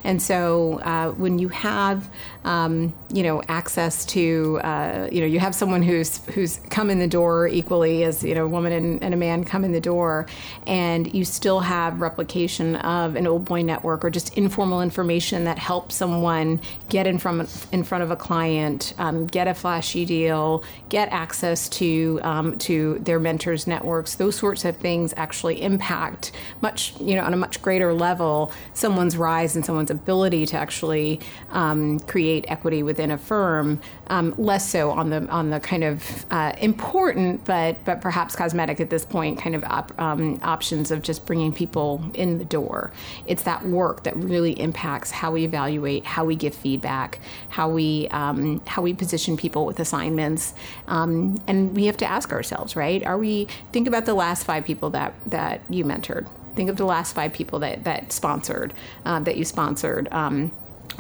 And 0.05 0.23
so 0.23 0.81
uh, 0.81 1.11
when 1.12 1.38
you 1.38 1.49
have, 1.49 2.09
um, 2.44 2.94
you 3.12 3.23
know, 3.23 3.42
access 3.49 4.05
to, 4.07 4.61
uh, 4.62 5.09
you 5.11 5.20
know, 5.20 5.27
you 5.27 5.40
have 5.40 5.55
someone 5.55 5.83
who's 5.83 6.25
who's 6.27 6.61
come 6.70 6.88
in 6.88 6.99
the 7.01 7.09
door 7.09 7.49
equally 7.49 8.05
as 8.05 8.23
you 8.23 8.35
know, 8.35 8.44
a 8.44 8.49
woman 8.49 8.73
and, 8.73 9.03
and 9.03 9.12
a 9.12 9.16
man 9.16 9.44
come 9.44 9.64
in 9.64 9.73
the 9.73 9.81
door, 9.81 10.27
and 10.66 11.12
you 11.12 11.25
still 11.25 11.61
have 11.61 12.01
replication 12.01 12.77
of 12.77 13.16
an 13.16 13.27
old 13.27 13.44
boy 13.44 13.62
network 13.62 14.05
or 14.05 14.11
just 14.11 14.37
informal 14.38 14.81
information 14.83 15.44
that 15.44 15.59
helps 15.59 15.96
someone 15.96 16.61
get 16.88 17.07
in 17.07 17.18
front 17.18 17.66
in 17.73 17.83
front 17.83 18.05
of 18.05 18.11
a 18.11 18.16
client, 18.16 18.94
um, 18.99 19.27
get 19.27 19.49
a 19.49 19.55
flashy 19.55 20.05
deal, 20.05 20.62
get 20.88 21.09
access 21.11 21.68
to 21.68 22.20
um, 22.23 22.57
to 22.59 22.99
their 23.04 23.18
mentors 23.18 23.66
networks 23.66 24.14
those 24.16 24.36
sorts 24.36 24.64
of 24.64 24.76
things 24.76 25.14
actually 25.16 25.62
impact 25.62 26.32
much 26.60 26.98
you 27.00 27.14
know 27.14 27.22
on 27.22 27.32
a 27.32 27.36
much 27.36 27.60
greater 27.62 27.92
level 27.92 28.52
someone's 28.74 29.16
rise 29.16 29.56
and 29.56 29.64
someone's 29.64 29.90
ability 29.90 30.46
to 30.46 30.56
actually 30.56 31.20
um, 31.50 31.98
create 32.00 32.44
equity 32.48 32.82
within 32.82 33.10
a 33.10 33.18
firm 33.18 33.80
um, 34.11 34.35
less 34.37 34.68
so 34.68 34.90
on 34.90 35.09
the 35.11 35.27
on 35.29 35.51
the 35.51 35.61
kind 35.61 35.85
of 35.85 36.27
uh, 36.31 36.53
important 36.61 37.44
but 37.44 37.83
but 37.85 38.01
perhaps 38.01 38.37
cosmetic 38.37 38.81
at 38.81 38.90
this 38.90 39.05
point 39.05 39.38
kind 39.38 39.55
of 39.55 39.64
op, 39.64 39.99
um, 40.01 40.38
options 40.42 40.90
of 40.90 41.01
just 41.01 41.25
bringing 41.25 41.53
people 41.53 42.05
in 42.14 42.38
the 42.38 42.44
door. 42.44 42.92
It's 43.27 43.44
that 43.44 43.64
work 43.64 44.03
that 44.03 44.16
really 44.16 44.53
impacts 44.61 45.11
how 45.11 45.33
we 45.33 45.44
evaluate 45.44 46.05
how 46.05 46.25
we 46.25 46.37
give 46.37 46.55
feedback 46.55 47.20
how 47.49 47.70
we 47.70 48.09
um, 48.11 48.61
how 48.66 48.83
we 48.83 48.92
position 48.92 49.37
people 49.37 49.64
with 49.64 49.81
assignments 49.81 50.55
um, 50.88 51.40
and 51.46 51.75
we 51.75 51.87
have 51.87 51.96
to 51.96 52.07
ask 52.07 52.33
ourselves 52.33 52.77
right? 52.77 53.05
Are 53.07 53.16
we 53.16 53.46
think 53.73 53.88
about 53.88 54.05
the 54.05 54.14
last 54.14 54.44
five 54.44 54.64
people 54.64 54.90
that 54.90 55.14
that 55.27 55.61
you 55.70 55.85
mentored. 55.85 56.29
Think 56.55 56.68
of 56.68 56.77
the 56.77 56.85
last 56.85 57.14
five 57.14 57.33
people 57.33 57.61
that 57.61 57.85
that 57.85 58.12
sponsored 58.12 58.75
um, 59.05 59.25
that 59.25 59.37
you 59.37 59.44
sponsored 59.44 60.09
um, 60.12 60.51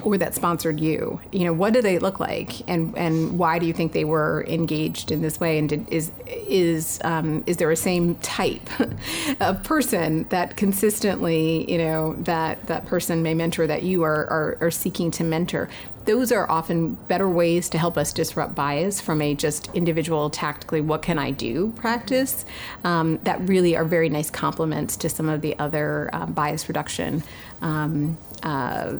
or 0.02 0.16
that 0.16 0.34
sponsored 0.34 0.80
you 0.80 1.20
you 1.32 1.44
know 1.44 1.52
what 1.52 1.72
do 1.72 1.82
they 1.82 1.98
look 1.98 2.20
like? 2.20 2.68
And 2.68 2.96
and 2.96 3.38
why 3.38 3.58
do 3.58 3.66
you 3.66 3.72
think 3.72 3.92
they 3.92 4.04
were 4.04 4.44
engaged 4.48 5.10
in 5.10 5.22
this 5.22 5.38
way? 5.40 5.58
And 5.58 5.68
did, 5.68 5.88
is 5.92 6.10
is 6.26 7.00
um, 7.04 7.44
is 7.46 7.58
there 7.58 7.70
a 7.70 7.76
same 7.76 8.14
type 8.16 8.68
of 9.40 9.62
person 9.62 10.26
that 10.30 10.56
consistently 10.56 11.70
you 11.70 11.78
know 11.78 12.14
that 12.20 12.66
that 12.66 12.86
person 12.86 13.22
may 13.22 13.34
mentor 13.34 13.66
that 13.66 13.82
you 13.82 14.02
are, 14.02 14.26
are, 14.26 14.58
are 14.60 14.70
seeking 14.70 15.10
to 15.12 15.24
mentor? 15.24 15.68
Those 16.06 16.32
are 16.32 16.50
often 16.50 16.94
better 16.94 17.28
ways 17.28 17.68
to 17.68 17.78
help 17.78 17.98
us 17.98 18.12
disrupt 18.12 18.54
bias 18.54 19.00
from 19.00 19.20
a 19.20 19.34
just 19.34 19.68
individual 19.74 20.30
tactically 20.30 20.80
what 20.80 21.02
can 21.02 21.18
i 21.18 21.30
do 21.30 21.72
practice 21.76 22.44
um, 22.84 23.18
that 23.24 23.40
really 23.48 23.76
are 23.76 23.84
very 23.84 24.08
nice 24.08 24.30
complements 24.30 24.96
to 24.96 25.08
some 25.08 25.28
of 25.28 25.42
the 25.42 25.56
other 25.58 26.08
um, 26.12 26.32
bias 26.32 26.68
reduction 26.68 27.22
um, 27.60 28.16
uh, 28.42 28.94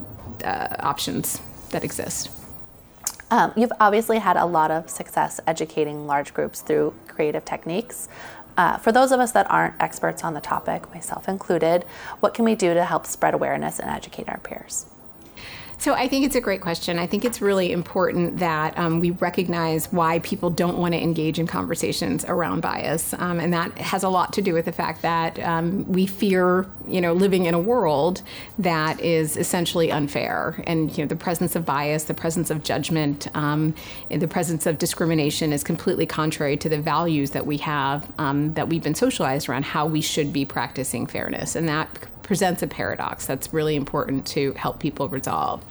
uh, 0.45 0.77
options 0.81 1.41
that 1.71 1.85
exist. 1.85 2.31
Um, 3.31 3.53
you've 3.57 3.73
obviously 3.79 4.19
had 4.19 4.37
a 4.37 4.45
lot 4.45 4.71
of 4.71 4.91
success 4.91 5.41
educating 5.47 6.07
large 6.07 6.35
groups 6.35 6.61
through 6.63 6.95
creative 7.07 7.45
techniques. 7.45 8.09
Uh, 8.57 8.77
for 8.77 8.91
those 8.91 9.13
of 9.13 9.21
us 9.21 9.31
that 9.33 9.49
aren't 9.51 9.81
experts 9.81 10.25
on 10.25 10.35
the 10.35 10.41
topic, 10.41 10.93
myself 10.93 11.29
included, 11.29 11.85
what 12.19 12.35
can 12.35 12.45
we 12.45 12.57
do 12.57 12.75
to 12.75 12.85
help 12.85 13.07
spread 13.07 13.33
awareness 13.33 13.79
and 13.79 13.89
educate 13.89 14.29
our 14.29 14.39
peers? 14.39 14.87
So 15.81 15.95
I 15.95 16.09
think 16.09 16.27
it's 16.27 16.37
a 16.37 16.43
great 16.43 16.61
question. 16.61 16.99
I 16.99 17.07
think 17.07 17.25
it's 17.25 17.41
really 17.41 17.73
important 17.73 18.37
that 18.37 18.79
um, 18.79 19.01
we 19.01 19.13
recognize 19.13 19.91
why 19.91 20.19
people 20.19 20.51
don't 20.51 20.77
want 20.77 20.93
to 20.93 21.03
engage 21.03 21.39
in 21.39 21.47
conversations 21.47 22.23
around 22.27 22.61
bias, 22.61 23.15
um, 23.15 23.41
and 23.41 23.51
that 23.55 23.79
has 23.79 24.03
a 24.03 24.11
lot 24.11 24.35
to 24.35 24.43
do 24.43 24.53
with 24.53 24.67
the 24.67 24.73
fact 24.73 25.01
that 25.01 25.39
um, 25.39 25.91
we 25.91 26.05
fear, 26.05 26.67
you 26.87 27.01
know, 27.01 27.15
living 27.15 27.47
in 27.47 27.55
a 27.55 27.59
world 27.59 28.21
that 28.59 29.01
is 29.01 29.39
essentially 29.39 29.91
unfair, 29.91 30.63
and 30.67 30.99
you 30.99 31.03
know, 31.03 31.09
the 31.09 31.17
presence 31.17 31.57
of 31.57 31.65
bias, 31.65 32.05
the 32.05 32.13
presence 32.13 32.51
of 32.51 32.63
judgment, 32.63 33.35
um, 33.35 33.75
the 34.11 34.29
presence 34.29 34.67
of 34.67 34.77
discrimination 34.77 35.51
is 35.51 35.65
completely 35.65 36.05
contrary 36.05 36.59
to 36.59 36.69
the 36.69 36.79
values 36.79 37.31
that 37.31 37.47
we 37.47 37.57
have 37.57 38.13
um, 38.19 38.53
that 38.53 38.69
we've 38.69 38.83
been 38.83 38.95
socialized 38.95 39.49
around 39.49 39.65
how 39.65 39.87
we 39.87 40.03
should 40.03 40.31
be 40.31 40.45
practicing 40.45 41.07
fairness, 41.07 41.57
and 41.57 41.67
that 41.71 41.89
presents 42.31 42.63
a 42.63 42.67
paradox 42.69 43.27
that's 43.27 43.53
really 43.53 43.75
important 43.75 44.25
to 44.25 44.53
help 44.53 44.79
people 44.79 45.09
resolve 45.09 45.65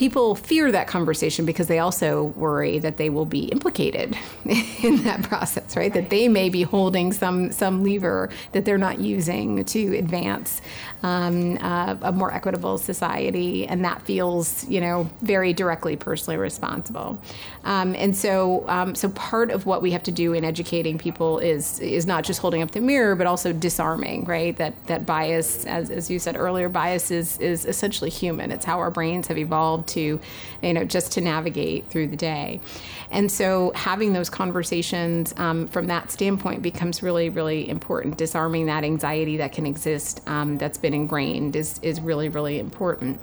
people 0.00 0.34
fear 0.34 0.72
that 0.72 0.86
conversation 0.86 1.44
because 1.44 1.66
they 1.66 1.78
also 1.78 2.24
worry 2.34 2.78
that 2.78 2.96
they 2.96 3.10
will 3.10 3.26
be 3.26 3.44
implicated 3.48 4.16
in 4.82 4.96
that 5.04 5.22
process, 5.22 5.76
right? 5.76 5.80
right? 5.82 5.92
That 5.92 6.08
they 6.08 6.26
may 6.26 6.48
be 6.48 6.62
holding 6.62 7.12
some 7.12 7.52
some 7.52 7.84
lever 7.84 8.30
that 8.52 8.64
they're 8.64 8.78
not 8.78 8.98
using 8.98 9.62
to 9.62 9.98
advance 9.98 10.62
um, 11.02 11.58
uh, 11.60 11.96
a 12.00 12.12
more 12.12 12.32
equitable 12.32 12.78
society, 12.78 13.66
and 13.66 13.84
that 13.84 14.00
feels, 14.02 14.66
you 14.68 14.80
know, 14.80 15.08
very 15.20 15.52
directly 15.52 15.96
personally 15.96 16.38
responsible. 16.38 17.18
Um, 17.64 17.94
and 17.94 18.16
so, 18.16 18.66
um, 18.68 18.94
so 18.94 19.10
part 19.10 19.50
of 19.50 19.66
what 19.66 19.82
we 19.82 19.90
have 19.92 20.02
to 20.04 20.12
do 20.12 20.32
in 20.32 20.44
educating 20.44 20.96
people 20.96 21.38
is 21.38 21.78
is 21.80 22.06
not 22.06 22.24
just 22.24 22.40
holding 22.40 22.62
up 22.62 22.70
the 22.70 22.80
mirror, 22.80 23.14
but 23.16 23.26
also 23.26 23.52
disarming, 23.52 24.24
right? 24.24 24.56
That 24.56 24.72
that 24.86 25.04
bias, 25.04 25.66
as, 25.66 25.90
as 25.90 26.10
you 26.10 26.18
said 26.18 26.36
earlier, 26.36 26.70
bias 26.70 27.10
is 27.10 27.38
is 27.38 27.66
essentially 27.66 28.10
human. 28.10 28.50
It's 28.50 28.64
how 28.64 28.78
our 28.78 28.90
brains 28.90 29.28
have 29.28 29.36
evolved 29.36 29.89
to, 29.90 30.20
you 30.62 30.72
know, 30.72 30.84
just 30.84 31.12
to 31.12 31.20
navigate 31.20 31.88
through 31.90 32.08
the 32.08 32.16
day. 32.16 32.60
And 33.10 33.30
so 33.30 33.72
having 33.74 34.12
those 34.12 34.30
conversations 34.30 35.34
um, 35.36 35.66
from 35.68 35.86
that 35.86 36.10
standpoint 36.10 36.62
becomes 36.62 37.02
really, 37.02 37.28
really 37.28 37.68
important. 37.68 38.18
Disarming 38.18 38.66
that 38.66 38.84
anxiety 38.84 39.36
that 39.38 39.52
can 39.52 39.66
exist 39.66 40.20
um, 40.26 40.58
that's 40.58 40.78
been 40.78 40.94
ingrained 40.94 41.56
is, 41.56 41.78
is 41.82 42.00
really, 42.00 42.28
really 42.28 42.58
important. 42.58 43.20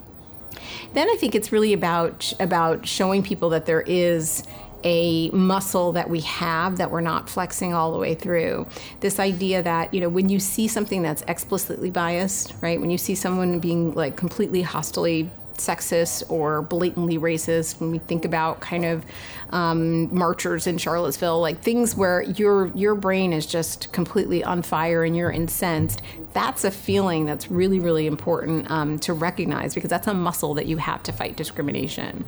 Then 0.93 1.09
I 1.09 1.15
think 1.15 1.35
it's 1.35 1.51
really 1.51 1.73
about 1.73 2.33
about 2.39 2.87
showing 2.87 3.23
people 3.23 3.49
that 3.49 3.65
there 3.65 3.81
is 3.81 4.43
a 4.83 5.29
muscle 5.31 5.91
that 5.93 6.09
we 6.09 6.21
have 6.21 6.77
that 6.77 6.91
we're 6.91 7.01
not 7.01 7.29
flexing 7.29 7.73
all 7.73 7.91
the 7.91 7.99
way 7.99 8.15
through. 8.15 8.67
This 8.99 9.19
idea 9.19 9.63
that, 9.63 9.93
you 9.93 9.99
know, 9.99 10.09
when 10.09 10.29
you 10.29 10.39
see 10.39 10.67
something 10.67 11.01
that's 11.01 11.23
explicitly 11.27 11.91
biased, 11.91 12.53
right? 12.61 12.79
When 12.79 12.89
you 12.89 12.97
see 12.97 13.15
someone 13.15 13.59
being 13.59 13.93
like 13.93 14.15
completely 14.15 14.63
hostily 14.63 15.29
sexist 15.57 16.29
or 16.29 16.61
blatantly 16.61 17.17
racist 17.17 17.79
when 17.79 17.91
we 17.91 17.99
think 17.99 18.25
about 18.25 18.59
kind 18.59 18.85
of 18.85 19.05
um, 19.49 20.13
marchers 20.13 20.67
in 20.67 20.77
Charlottesville, 20.77 21.39
like 21.39 21.61
things 21.61 21.95
where 21.95 22.21
your 22.21 22.67
your 22.75 22.95
brain 22.95 23.33
is 23.33 23.45
just 23.45 23.91
completely 23.91 24.43
on 24.43 24.61
fire 24.61 25.03
and 25.03 25.15
you're 25.15 25.31
incensed. 25.31 26.01
That's 26.37 26.63
a 26.63 26.69
feeling 26.69 27.25
that's 27.25 27.49
really 27.49 27.79
really 27.79 28.05
important 28.05 28.69
um, 28.69 28.99
to 28.99 29.11
recognize 29.11 29.73
because 29.73 29.89
that's 29.89 30.05
a 30.05 30.13
muscle 30.13 30.53
that 30.53 30.67
you 30.67 30.77
have 30.77 31.01
to 31.01 31.11
fight 31.11 31.35
discrimination. 31.35 32.23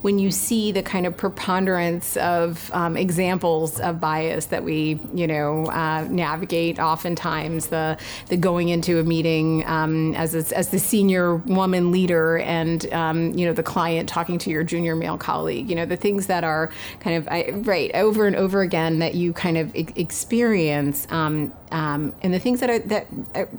When 0.00 0.18
you 0.18 0.32
see 0.32 0.72
the 0.72 0.82
kind 0.82 1.06
of 1.06 1.16
preponderance 1.16 2.16
of 2.16 2.72
um, 2.74 2.96
examples 2.96 3.78
of 3.78 4.00
bias 4.00 4.46
that 4.46 4.64
we 4.64 4.98
you 5.14 5.28
know 5.28 5.66
uh, 5.66 6.08
navigate, 6.10 6.80
oftentimes 6.80 7.68
the 7.68 7.96
the 8.26 8.36
going 8.36 8.68
into 8.68 8.98
a 8.98 9.04
meeting 9.04 9.64
um, 9.68 10.12
as 10.16 10.34
a, 10.34 10.58
as 10.58 10.70
the 10.70 10.80
senior 10.80 11.36
woman 11.36 11.92
leader 11.92 12.38
and 12.38 12.92
um, 12.92 13.30
you 13.38 13.46
know 13.46 13.52
the 13.52 13.62
client 13.62 14.08
talking 14.08 14.38
to 14.38 14.50
your 14.50 14.64
junior 14.64 14.96
male 14.96 15.16
colleague, 15.16 15.70
you 15.70 15.76
know 15.76 15.86
the 15.86 15.96
things 15.96 16.26
that 16.26 16.42
are 16.42 16.68
kind 16.98 17.16
of 17.16 17.28
I, 17.28 17.50
right 17.62 17.92
over 17.94 18.26
and 18.26 18.34
over 18.34 18.60
again 18.60 18.98
that 18.98 19.14
you 19.14 19.32
kind 19.32 19.56
of 19.56 19.72
e- 19.76 19.86
experience, 19.94 21.06
um, 21.10 21.52
um, 21.72 22.12
and 22.22 22.32
the 22.34 22.38
things 22.38 22.60
that 22.60 22.70
are 22.70 22.78
that 22.78 23.06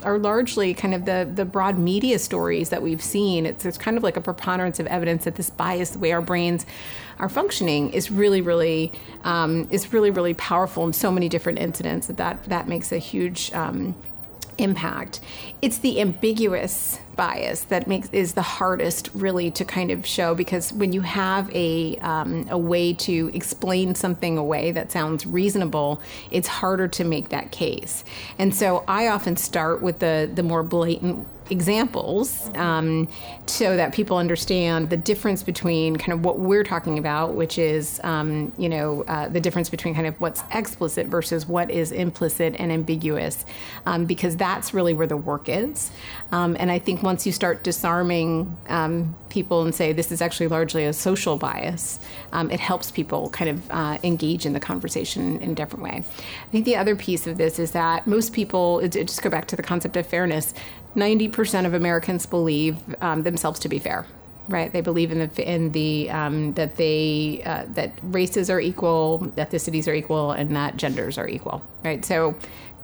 are 0.03 0.19
largely 0.19 0.73
kind 0.73 0.93
of 0.93 1.05
the 1.05 1.29
the 1.33 1.45
broad 1.45 1.77
media 1.77 2.19
stories 2.19 2.69
that 2.69 2.81
we've 2.81 3.01
seen. 3.01 3.45
It's, 3.45 3.65
it's 3.65 3.77
kind 3.77 3.97
of 3.97 4.03
like 4.03 4.15
a 4.15 4.21
preponderance 4.21 4.79
of 4.79 4.87
evidence 4.87 5.25
that 5.25 5.35
this 5.35 5.49
bias, 5.49 5.89
the 5.89 5.99
way 5.99 6.11
our 6.11 6.21
brains 6.21 6.65
are 7.19 7.27
functioning, 7.27 7.91
is 7.91 8.11
really 8.11 8.39
really 8.41 8.91
um, 9.23 9.67
is 9.71 9.91
really 9.91 10.11
really 10.11 10.35
powerful 10.35 10.85
in 10.85 10.93
so 10.93 11.11
many 11.11 11.27
different 11.27 11.59
incidents 11.59 12.07
that 12.07 12.17
that, 12.17 12.43
that 12.45 12.67
makes 12.67 12.91
a 12.91 12.99
huge 12.99 13.51
um, 13.53 13.95
impact. 14.59 15.19
It's 15.61 15.79
the 15.79 15.99
ambiguous 15.99 16.99
bias 17.15 17.61
that 17.65 17.87
makes 17.87 18.09
is 18.11 18.33
the 18.33 18.41
hardest 18.41 19.09
really 19.13 19.51
to 19.51 19.65
kind 19.65 19.91
of 19.91 20.05
show 20.05 20.35
because 20.35 20.73
when 20.73 20.91
you 20.91 21.01
have 21.01 21.49
a 21.55 21.97
um, 21.97 22.45
a 22.49 22.57
way 22.57 22.93
to 22.93 23.31
explain 23.33 23.95
something 23.95 24.37
away 24.37 24.71
that 24.71 24.91
sounds 24.91 25.25
reasonable, 25.25 26.01
it's 26.31 26.47
harder 26.47 26.87
to 26.87 27.03
make 27.03 27.29
that 27.29 27.51
case. 27.51 28.03
And 28.37 28.53
so 28.53 28.83
I 28.87 29.07
often 29.07 29.37
start 29.37 29.81
with 29.81 29.99
the 29.99 30.29
the 30.33 30.43
more 30.43 30.63
blatant 30.63 31.27
examples 31.49 32.49
um, 32.55 33.07
so 33.45 33.75
that 33.75 33.93
people 33.93 34.17
understand 34.17 34.89
the 34.89 34.97
difference 34.97 35.43
between 35.43 35.95
kind 35.95 36.13
of 36.13 36.23
what 36.23 36.39
we're 36.39 36.63
talking 36.63 36.97
about, 36.97 37.33
which 37.33 37.57
is, 37.57 37.99
um, 38.03 38.51
you 38.57 38.69
know, 38.69 39.03
uh, 39.07 39.27
the 39.29 39.39
difference 39.39 39.69
between 39.69 39.93
kind 39.93 40.07
of 40.07 40.19
what's 40.19 40.43
explicit 40.53 41.07
versus 41.07 41.45
what 41.45 41.69
is 41.69 41.91
implicit 41.91 42.55
and 42.59 42.71
ambiguous, 42.71 43.45
um, 43.85 44.05
because 44.05 44.35
that's 44.35 44.73
really 44.73 44.93
where 44.93 45.07
the 45.07 45.17
work 45.17 45.49
is. 45.49 45.91
Um, 46.31 46.55
and 46.59 46.71
I 46.71 46.79
think 46.79 47.02
once 47.03 47.25
you 47.25 47.31
start 47.31 47.63
disarming 47.63 48.57
um, 48.69 49.15
people 49.29 49.61
and 49.63 49.75
say 49.75 49.91
this 49.91 50.11
is 50.11 50.21
actually 50.21 50.47
largely 50.47 50.85
a 50.85 50.93
social 50.93 51.37
bias, 51.37 51.99
um, 52.31 52.49
it 52.49 52.59
helps 52.59 52.91
people 52.91 53.29
kind 53.29 53.49
of 53.49 53.71
uh, 53.71 53.97
engage 54.03 54.45
in 54.45 54.53
the 54.53 54.59
conversation 54.59 55.39
in 55.41 55.51
a 55.51 55.55
different 55.55 55.83
way. 55.83 56.01
I 56.01 56.51
think 56.51 56.65
the 56.65 56.77
other 56.77 56.95
piece 56.95 57.27
of 57.27 57.37
this 57.37 57.59
is 57.59 57.71
that 57.71 58.07
most 58.07 58.33
people, 58.33 58.87
just 58.87 59.21
go 59.21 59.29
back 59.29 59.47
to 59.47 59.55
the 59.55 59.63
concept 59.63 59.97
of 59.97 60.07
fairness, 60.07 60.53
90% 60.95 61.65
of 61.65 61.73
Americans 61.73 62.25
believe 62.25 62.77
um, 63.01 63.23
themselves 63.23 63.59
to 63.59 63.69
be 63.69 63.79
fair. 63.79 64.05
Right, 64.49 64.73
they 64.73 64.81
believe 64.81 65.13
in 65.13 65.19
the 65.19 65.49
in 65.49 65.71
the 65.71 66.09
um, 66.09 66.53
that 66.55 66.75
they 66.75 67.41
uh, 67.45 67.63
that 67.75 67.93
races 68.03 68.49
are 68.49 68.59
equal, 68.59 69.31
ethnicities 69.37 69.87
are 69.87 69.93
equal, 69.93 70.31
and 70.31 70.53
that 70.57 70.75
genders 70.75 71.17
are 71.17 71.29
equal. 71.29 71.63
Right, 71.81 72.03
so 72.03 72.35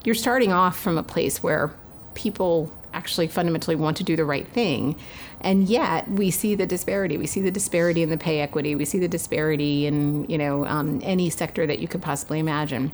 you're 0.06 0.16
starting 0.16 0.54
off 0.54 0.80
from 0.80 0.98
a 0.98 1.04
place 1.04 1.44
where 1.44 1.74
people 2.14 2.72
actually 3.00 3.28
fundamentally 3.28 3.78
want 3.78 3.96
to 3.96 4.04
do 4.04 4.18
the 4.18 4.26
right 4.26 4.46
thing, 4.46 4.94
and 5.40 5.70
yet 5.70 6.12
we 6.12 6.30
see 6.30 6.54
the 6.54 6.66
disparity. 6.66 7.18
We 7.18 7.28
see 7.28 7.40
the 7.40 7.50
disparity 7.50 8.04
in 8.04 8.10
the 8.10 8.18
pay 8.18 8.42
equity. 8.42 8.76
We 8.76 8.84
see 8.84 9.00
the 9.00 9.08
disparity 9.08 9.86
in 9.86 10.26
you 10.30 10.38
know 10.38 10.66
um, 10.66 11.00
any 11.02 11.30
sector 11.30 11.66
that 11.66 11.80
you 11.80 11.88
could 11.88 12.02
possibly 12.02 12.40
imagine. 12.40 12.92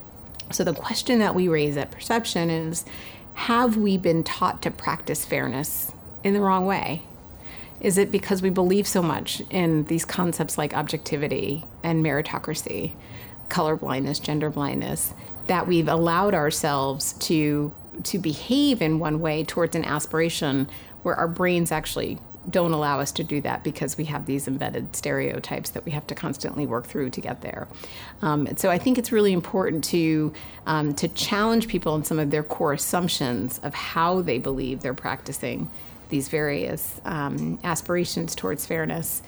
So 0.52 0.64
the 0.64 0.76
question 0.76 1.18
that 1.20 1.34
we 1.34 1.48
raise 1.48 1.76
at 1.76 1.90
Perception 1.90 2.52
is 2.52 2.86
have 3.34 3.78
we 3.78 3.98
been 3.98 4.24
taught 4.24 4.62
to 4.62 4.70
practice 4.70 5.26
fairness 5.26 5.92
in 6.24 6.34
the 6.36 6.40
wrong 6.40 6.68
way? 6.68 7.02
Is 7.82 7.98
it 7.98 8.12
because 8.12 8.44
we 8.44 8.52
believe 8.52 8.88
so 8.88 9.02
much 9.02 9.42
in 9.50 9.86
these 9.86 10.06
concepts 10.06 10.56
like 10.58 10.78
objectivity 10.78 11.66
and 11.84 12.06
meritocracy, 12.06 12.94
color 13.50 13.76
blindness, 13.76 14.20
gender 14.20 14.52
blindness, 14.52 15.14
that 15.48 15.68
we've 15.68 15.88
allowed 15.88 16.36
ourselves 16.36 17.14
to 17.14 17.74
to 18.04 18.20
behave 18.20 18.82
in 18.82 19.00
one 19.00 19.20
way 19.20 19.44
towards 19.44 19.76
an 19.76 19.86
aspiration 19.86 20.70
where 21.04 21.16
our 21.16 21.28
brains 21.28 21.72
actually 21.72 22.20
don't 22.50 22.74
allow 22.74 23.00
us 23.00 23.12
to 23.12 23.24
do 23.24 23.42
that 23.42 23.64
because 23.64 23.98
we 23.98 24.06
have 24.06 24.26
these 24.26 24.48
embedded 24.48 24.96
stereotypes 24.96 25.72
that 25.72 25.84
we 25.86 25.92
have 25.92 26.06
to 26.08 26.16
constantly 26.16 26.66
work 26.66 26.86
through 26.86 27.10
to 27.10 27.22
get 27.22 27.42
there. 27.42 27.68
Um, 28.22 28.46
and 28.46 28.60
so 28.60 28.70
I 28.70 28.78
think 28.78 28.98
it's 28.98 29.12
really 29.12 29.34
important 29.34 29.84
to 29.86 30.34
um, 30.66 30.94
to 30.96 31.08
challenge 31.08 31.68
people 31.68 31.96
in 31.96 32.04
some 32.04 32.20
of 32.20 32.32
their 32.32 32.44
core 32.44 32.74
assumptions 32.74 33.60
of 33.64 33.74
how 33.74 34.22
they 34.22 34.38
believe 34.38 34.82
they're 34.82 34.94
practicing 34.94 35.70
these 36.10 36.28
various 36.28 37.02
um, 37.06 37.60
aspirations 37.64 38.36
towards 38.36 38.66
fairness 38.66 39.24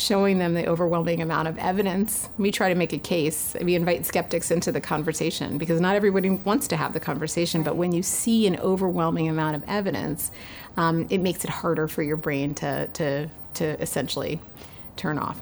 showing 0.00 0.38
them 0.38 0.54
the 0.54 0.66
overwhelming 0.66 1.20
amount 1.20 1.46
of 1.46 1.58
evidence. 1.58 2.28
We 2.38 2.50
try 2.50 2.70
to 2.70 2.74
make 2.74 2.92
a 2.92 2.98
case. 2.98 3.54
We 3.62 3.74
invite 3.74 4.06
skeptics 4.06 4.50
into 4.50 4.72
the 4.72 4.80
conversation 4.80 5.58
because 5.58 5.80
not 5.80 5.94
everybody 5.94 6.30
wants 6.30 6.66
to 6.68 6.76
have 6.76 6.92
the 6.92 7.00
conversation. 7.00 7.62
But 7.62 7.76
when 7.76 7.92
you 7.92 8.02
see 8.02 8.46
an 8.46 8.58
overwhelming 8.60 9.28
amount 9.28 9.56
of 9.56 9.64
evidence, 9.68 10.30
um, 10.76 11.06
it 11.10 11.18
makes 11.18 11.44
it 11.44 11.50
harder 11.50 11.86
for 11.86 12.02
your 12.02 12.16
brain 12.16 12.54
to, 12.54 12.88
to, 12.94 13.28
to 13.54 13.64
essentially 13.80 14.40
turn 14.96 15.18
off. 15.18 15.40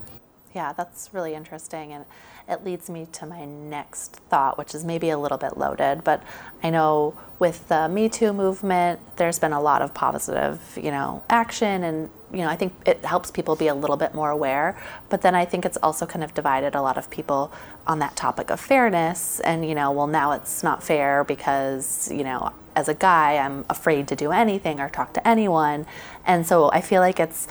Yeah, 0.55 0.73
that's 0.73 1.11
really 1.13 1.35
interesting. 1.35 1.93
And 1.93 2.05
it 2.49 2.65
leads 2.65 2.91
me 2.91 3.07
to 3.13 3.27
my 3.27 3.45
next 3.45 4.17
thought, 4.29 4.59
which 4.59 4.75
is 4.75 4.85
maybe 4.85 5.11
a 5.11 5.19
little 5.19 5.39
bit 5.39 5.57
loaded, 5.57 6.03
but 6.03 6.23
I 6.63 6.71
know 6.71 7.17
with 7.39 7.69
the 7.69 7.89
Me 7.89 8.09
Too 8.09 8.33
movement, 8.33 9.01
there's 9.17 9.39
been 9.39 9.53
a 9.53 9.61
lot 9.61 9.83
of 9.83 9.93
positive, 9.93 10.79
you 10.83 10.91
know, 10.91 11.23
action 11.29 11.85
and 11.85 12.11
you 12.33 12.41
know, 12.41 12.49
I 12.49 12.57
think 12.57 12.75
it 12.87 13.05
helps 13.05 13.31
people 13.31 13.57
be 13.57 13.69
a 13.69 13.75
little 13.75 13.97
bit 13.97 14.15
more 14.15 14.31
aware. 14.31 14.79
But 15.09 15.23
then 15.23 15.35
I 15.35 15.45
think 15.45 15.65
it's 15.65 15.79
also 15.83 16.07
kind 16.07 16.23
of 16.23 16.35
divided 16.35 16.75
a 16.75 16.83
lot 16.83 16.99
of 16.99 17.11
people 17.11 17.53
on 17.87 17.99
that 18.01 18.17
topic 18.17 18.51
of 18.51 18.61
fairness. 18.61 19.41
And, 19.41 19.67
you 19.67 19.75
know, 19.75 19.91
well, 19.91 20.07
now 20.07 20.33
it's 20.33 20.63
not 20.63 20.83
fair 20.83 21.25
because, 21.25 22.11
you 22.13 22.25
know, 22.25 22.53
as 22.77 22.89
a 22.89 22.95
guy, 22.95 23.39
I'm 23.39 23.65
afraid 23.69 24.07
to 24.09 24.17
do 24.17 24.31
anything 24.31 24.81
or 24.81 24.89
talk 24.89 25.15
to 25.15 25.27
anyone. 25.27 25.87
And 26.27 26.47
so 26.47 26.71
I 26.71 26.81
feel 26.81 27.01
like 27.01 27.19
it's 27.19 27.49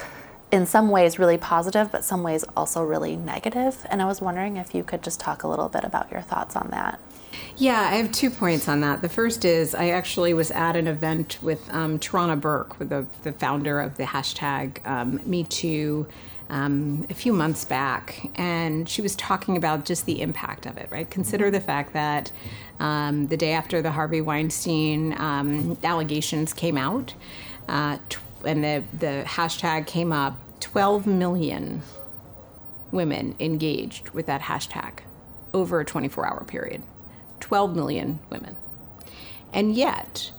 in 0.52 0.66
some 0.66 0.90
ways 0.90 1.20
really 1.20 1.38
positive, 1.38 1.92
but 1.92 2.06
some 2.06 2.24
ways 2.24 2.46
also 2.56 2.82
really 2.82 3.18
negative. 3.18 3.86
And 3.90 4.02
I 4.02 4.06
was 4.06 4.22
wondering 4.22 4.58
if 4.58 4.74
you 4.74 4.84
could 4.84 5.04
just 5.04 5.20
talk 5.20 5.44
a 5.44 5.48
little 5.48 5.70
bit 5.70 5.84
about 5.84 6.12
your 6.12 6.22
thoughts 6.22 6.56
on 6.56 6.70
that. 6.72 7.00
Yeah, 7.58 7.80
I 7.80 7.96
have 7.96 8.12
two 8.12 8.30
points 8.30 8.68
on 8.68 8.82
that. 8.82 9.02
The 9.02 9.10
first 9.10 9.44
is 9.44 9.74
I 9.74 9.90
actually 9.90 10.34
was 10.34 10.52
at 10.52 10.76
an 10.76 10.88
event 10.88 11.40
with 11.42 11.68
um, 11.74 11.98
Tarana 11.98 12.40
Burke, 12.40 12.78
with 12.80 12.90
the, 12.90 13.08
the 13.24 13.34
founder 13.34 13.80
of 13.82 13.98
the 13.98 14.04
hashtag 14.04 14.86
um, 14.88 15.20
MeToo. 15.20 16.08
Um, 16.50 17.06
a 17.10 17.14
few 17.14 17.34
months 17.34 17.66
back, 17.66 18.30
and 18.36 18.88
she 18.88 19.02
was 19.02 19.18
talking 19.18 19.58
about 19.58 19.84
just 19.84 20.06
the 20.06 20.22
impact 20.22 20.66
of 20.66 20.78
it, 20.78 20.88
right? 20.90 21.10
Consider 21.10 21.52
the 21.52 21.60
fact 21.60 21.92
that 21.92 22.32
um, 22.80 23.28
the 23.28 23.36
day 23.36 23.52
after 23.52 23.82
the 23.82 23.92
Harvey 23.92 24.22
Weinstein 24.22 25.14
um, 25.20 25.78
allegations 25.84 26.54
came 26.54 26.78
out, 26.78 27.14
uh, 27.68 27.98
t- 28.08 28.20
and 28.46 28.64
the, 28.64 28.82
the 28.98 29.26
hashtag 29.28 29.88
came 29.88 30.14
up, 30.14 30.40
12 30.62 31.06
million 31.06 31.82
women 32.92 33.36
engaged 33.42 34.12
with 34.12 34.26
that 34.28 34.44
hashtag 34.44 35.00
over 35.54 35.80
a 35.82 35.86
24 35.86 36.26
hour 36.26 36.44
period. 36.46 36.82
12 37.48 37.78
million 37.78 38.20
women. 38.30 38.58
And 39.54 39.74
yet, 39.74 40.32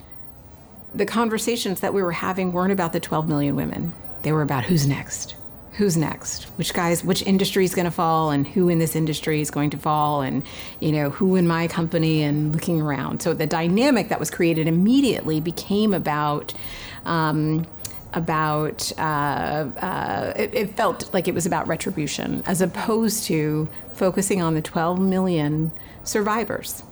the 0.94 1.06
conversations 1.06 1.80
that 1.80 1.94
we 1.94 2.02
were 2.02 2.12
having 2.12 2.52
weren't 2.52 2.70
about 2.70 2.92
the 2.92 3.00
12 3.00 3.26
million 3.26 3.56
women. 3.56 3.94
They 4.20 4.32
were 4.32 4.42
about 4.42 4.64
who's 4.64 4.86
next. 4.86 5.34
Who's 5.72 5.96
next? 5.96 6.44
Which 6.58 6.74
guys, 6.74 7.02
which 7.02 7.22
industry 7.22 7.64
is 7.64 7.74
going 7.74 7.86
to 7.86 7.90
fall, 7.90 8.30
and 8.30 8.46
who 8.46 8.68
in 8.68 8.78
this 8.78 8.94
industry 8.94 9.40
is 9.40 9.50
going 9.50 9.70
to 9.70 9.78
fall, 9.78 10.20
and 10.20 10.42
you 10.80 10.92
know 10.92 11.08
who 11.08 11.34
in 11.34 11.46
my 11.46 11.66
company, 11.66 12.22
and 12.22 12.52
looking 12.52 12.78
around. 12.78 13.22
So 13.22 13.32
the 13.32 13.46
dynamic 13.46 14.10
that 14.10 14.20
was 14.20 14.30
created 14.30 14.68
immediately 14.68 15.40
became 15.40 15.94
about 15.94 16.52
um, 17.06 17.66
about 18.12 18.92
uh, 18.98 19.00
uh, 19.80 20.32
it, 20.36 20.52
it, 20.52 20.76
felt 20.76 21.14
like 21.14 21.26
it 21.26 21.34
was 21.34 21.46
about 21.46 21.66
retribution 21.68 22.42
as 22.44 22.60
opposed 22.60 23.24
to 23.24 23.66
focusing 23.92 24.42
on 24.42 24.54
the 24.54 24.62
12 24.62 25.00
million 25.00 25.72
survivors 26.04 26.82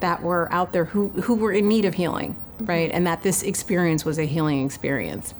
that 0.00 0.22
were 0.22 0.52
out 0.52 0.72
there 0.72 0.84
who, 0.84 1.08
who 1.08 1.34
were 1.34 1.52
in 1.52 1.68
need 1.68 1.84
of 1.84 1.94
healing 1.94 2.36
right? 2.60 2.90
And 2.90 3.06
that 3.06 3.22
this 3.22 3.42
experience 3.42 4.04
was 4.04 4.18
a 4.18 4.24
healing 4.24 4.64
experience. 4.64 5.34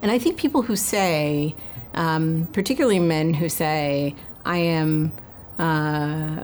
And 0.00 0.12
i 0.12 0.18
think 0.18 0.38
people 0.38 0.62
who 0.62 0.76
say 0.76 1.56
um, 1.94 2.48
particularly 2.52 3.00
men 3.00 3.34
who 3.34 3.48
say 3.48 4.14
i 4.44 4.56
am 4.56 5.12
uh, 5.58 5.62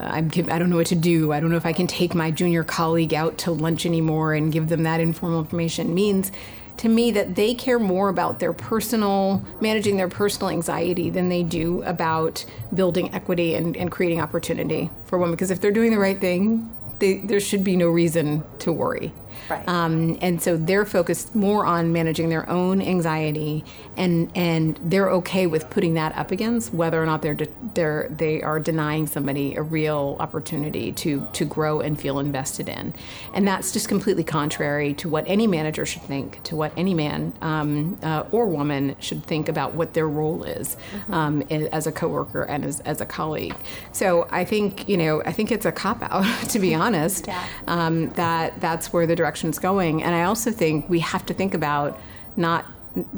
I'm, 0.00 0.28
I 0.50 0.58
don't 0.58 0.70
know 0.70 0.76
what 0.76 0.88
to 0.88 0.96
do. 0.96 1.30
I 1.30 1.38
don't 1.38 1.52
know 1.52 1.56
if 1.56 1.66
I 1.66 1.72
can 1.72 1.86
take 1.86 2.16
my 2.16 2.32
junior 2.32 2.64
colleague 2.64 3.14
out 3.14 3.38
to 3.38 3.52
lunch 3.52 3.86
anymore 3.86 4.34
and 4.34 4.52
give 4.52 4.68
them 4.68 4.82
that 4.82 4.98
informal 4.98 5.38
information 5.38 5.94
means 5.94 6.32
to 6.78 6.88
me 6.88 7.12
that 7.12 7.36
they 7.36 7.54
care 7.54 7.78
more 7.78 8.08
about 8.08 8.40
their 8.40 8.52
personal 8.52 9.40
managing 9.60 9.98
their 9.98 10.08
personal 10.08 10.48
anxiety 10.48 11.10
than 11.10 11.28
they 11.28 11.44
do 11.44 11.80
about 11.84 12.44
building 12.74 13.14
equity 13.14 13.54
and, 13.54 13.76
and 13.76 13.92
creating 13.92 14.20
opportunity 14.20 14.90
for 15.04 15.16
women. 15.16 15.36
Because 15.36 15.52
if 15.52 15.60
they're 15.60 15.70
doing 15.70 15.92
the 15.92 15.98
right 16.00 16.18
thing 16.18 16.73
they, 16.98 17.18
there 17.18 17.40
should 17.40 17.64
be 17.64 17.76
no 17.76 17.88
reason 17.88 18.44
to 18.60 18.72
worry 18.72 19.12
Right. 19.48 19.68
Um, 19.68 20.18
and 20.20 20.40
so 20.40 20.56
they're 20.56 20.86
focused 20.86 21.34
more 21.34 21.66
on 21.66 21.92
managing 21.92 22.30
their 22.30 22.48
own 22.48 22.80
anxiety, 22.80 23.64
and 23.96 24.30
and 24.34 24.78
they're 24.82 25.10
okay 25.10 25.46
with 25.46 25.68
putting 25.70 25.94
that 25.94 26.16
up 26.16 26.30
against 26.30 26.72
whether 26.72 27.02
or 27.02 27.06
not 27.06 27.22
they're 27.22 27.34
de- 27.34 27.48
they're 27.74 28.08
they 28.16 28.42
are 28.42 28.58
denying 28.58 29.06
somebody 29.06 29.54
a 29.54 29.62
real 29.62 30.16
opportunity 30.18 30.92
to 30.92 31.26
to 31.34 31.44
grow 31.44 31.80
and 31.80 32.00
feel 32.00 32.18
invested 32.18 32.68
in, 32.68 32.94
and 33.34 33.46
that's 33.46 33.72
just 33.72 33.88
completely 33.88 34.24
contrary 34.24 34.94
to 34.94 35.08
what 35.08 35.24
any 35.26 35.46
manager 35.46 35.84
should 35.84 36.02
think, 36.02 36.42
to 36.44 36.56
what 36.56 36.72
any 36.76 36.94
man 36.94 37.32
um, 37.42 37.98
uh, 38.02 38.24
or 38.32 38.46
woman 38.46 38.96
should 39.00 39.24
think 39.24 39.48
about 39.48 39.74
what 39.74 39.92
their 39.92 40.08
role 40.08 40.42
is 40.44 40.76
mm-hmm. 40.92 41.14
um, 41.14 41.42
as 41.50 41.86
a 41.86 41.92
coworker 41.92 42.44
and 42.44 42.64
as, 42.64 42.80
as 42.80 43.00
a 43.00 43.06
colleague. 43.06 43.54
So 43.92 44.26
I 44.30 44.44
think 44.44 44.88
you 44.88 44.96
know 44.96 45.22
I 45.26 45.32
think 45.32 45.52
it's 45.52 45.66
a 45.66 45.72
cop 45.72 46.02
out 46.02 46.24
to 46.48 46.58
be 46.58 46.74
honest. 46.74 47.26
yeah. 47.26 47.46
Um, 47.66 48.08
that 48.10 48.60
that's 48.60 48.92
where 48.92 49.06
the 49.06 49.16
direction 49.16 49.33
direction's 49.34 49.58
going. 49.58 50.02
And 50.02 50.14
I 50.14 50.22
also 50.22 50.52
think 50.52 50.88
we 50.88 51.00
have 51.00 51.26
to 51.26 51.34
think 51.34 51.54
about 51.54 51.98
not 52.36 52.66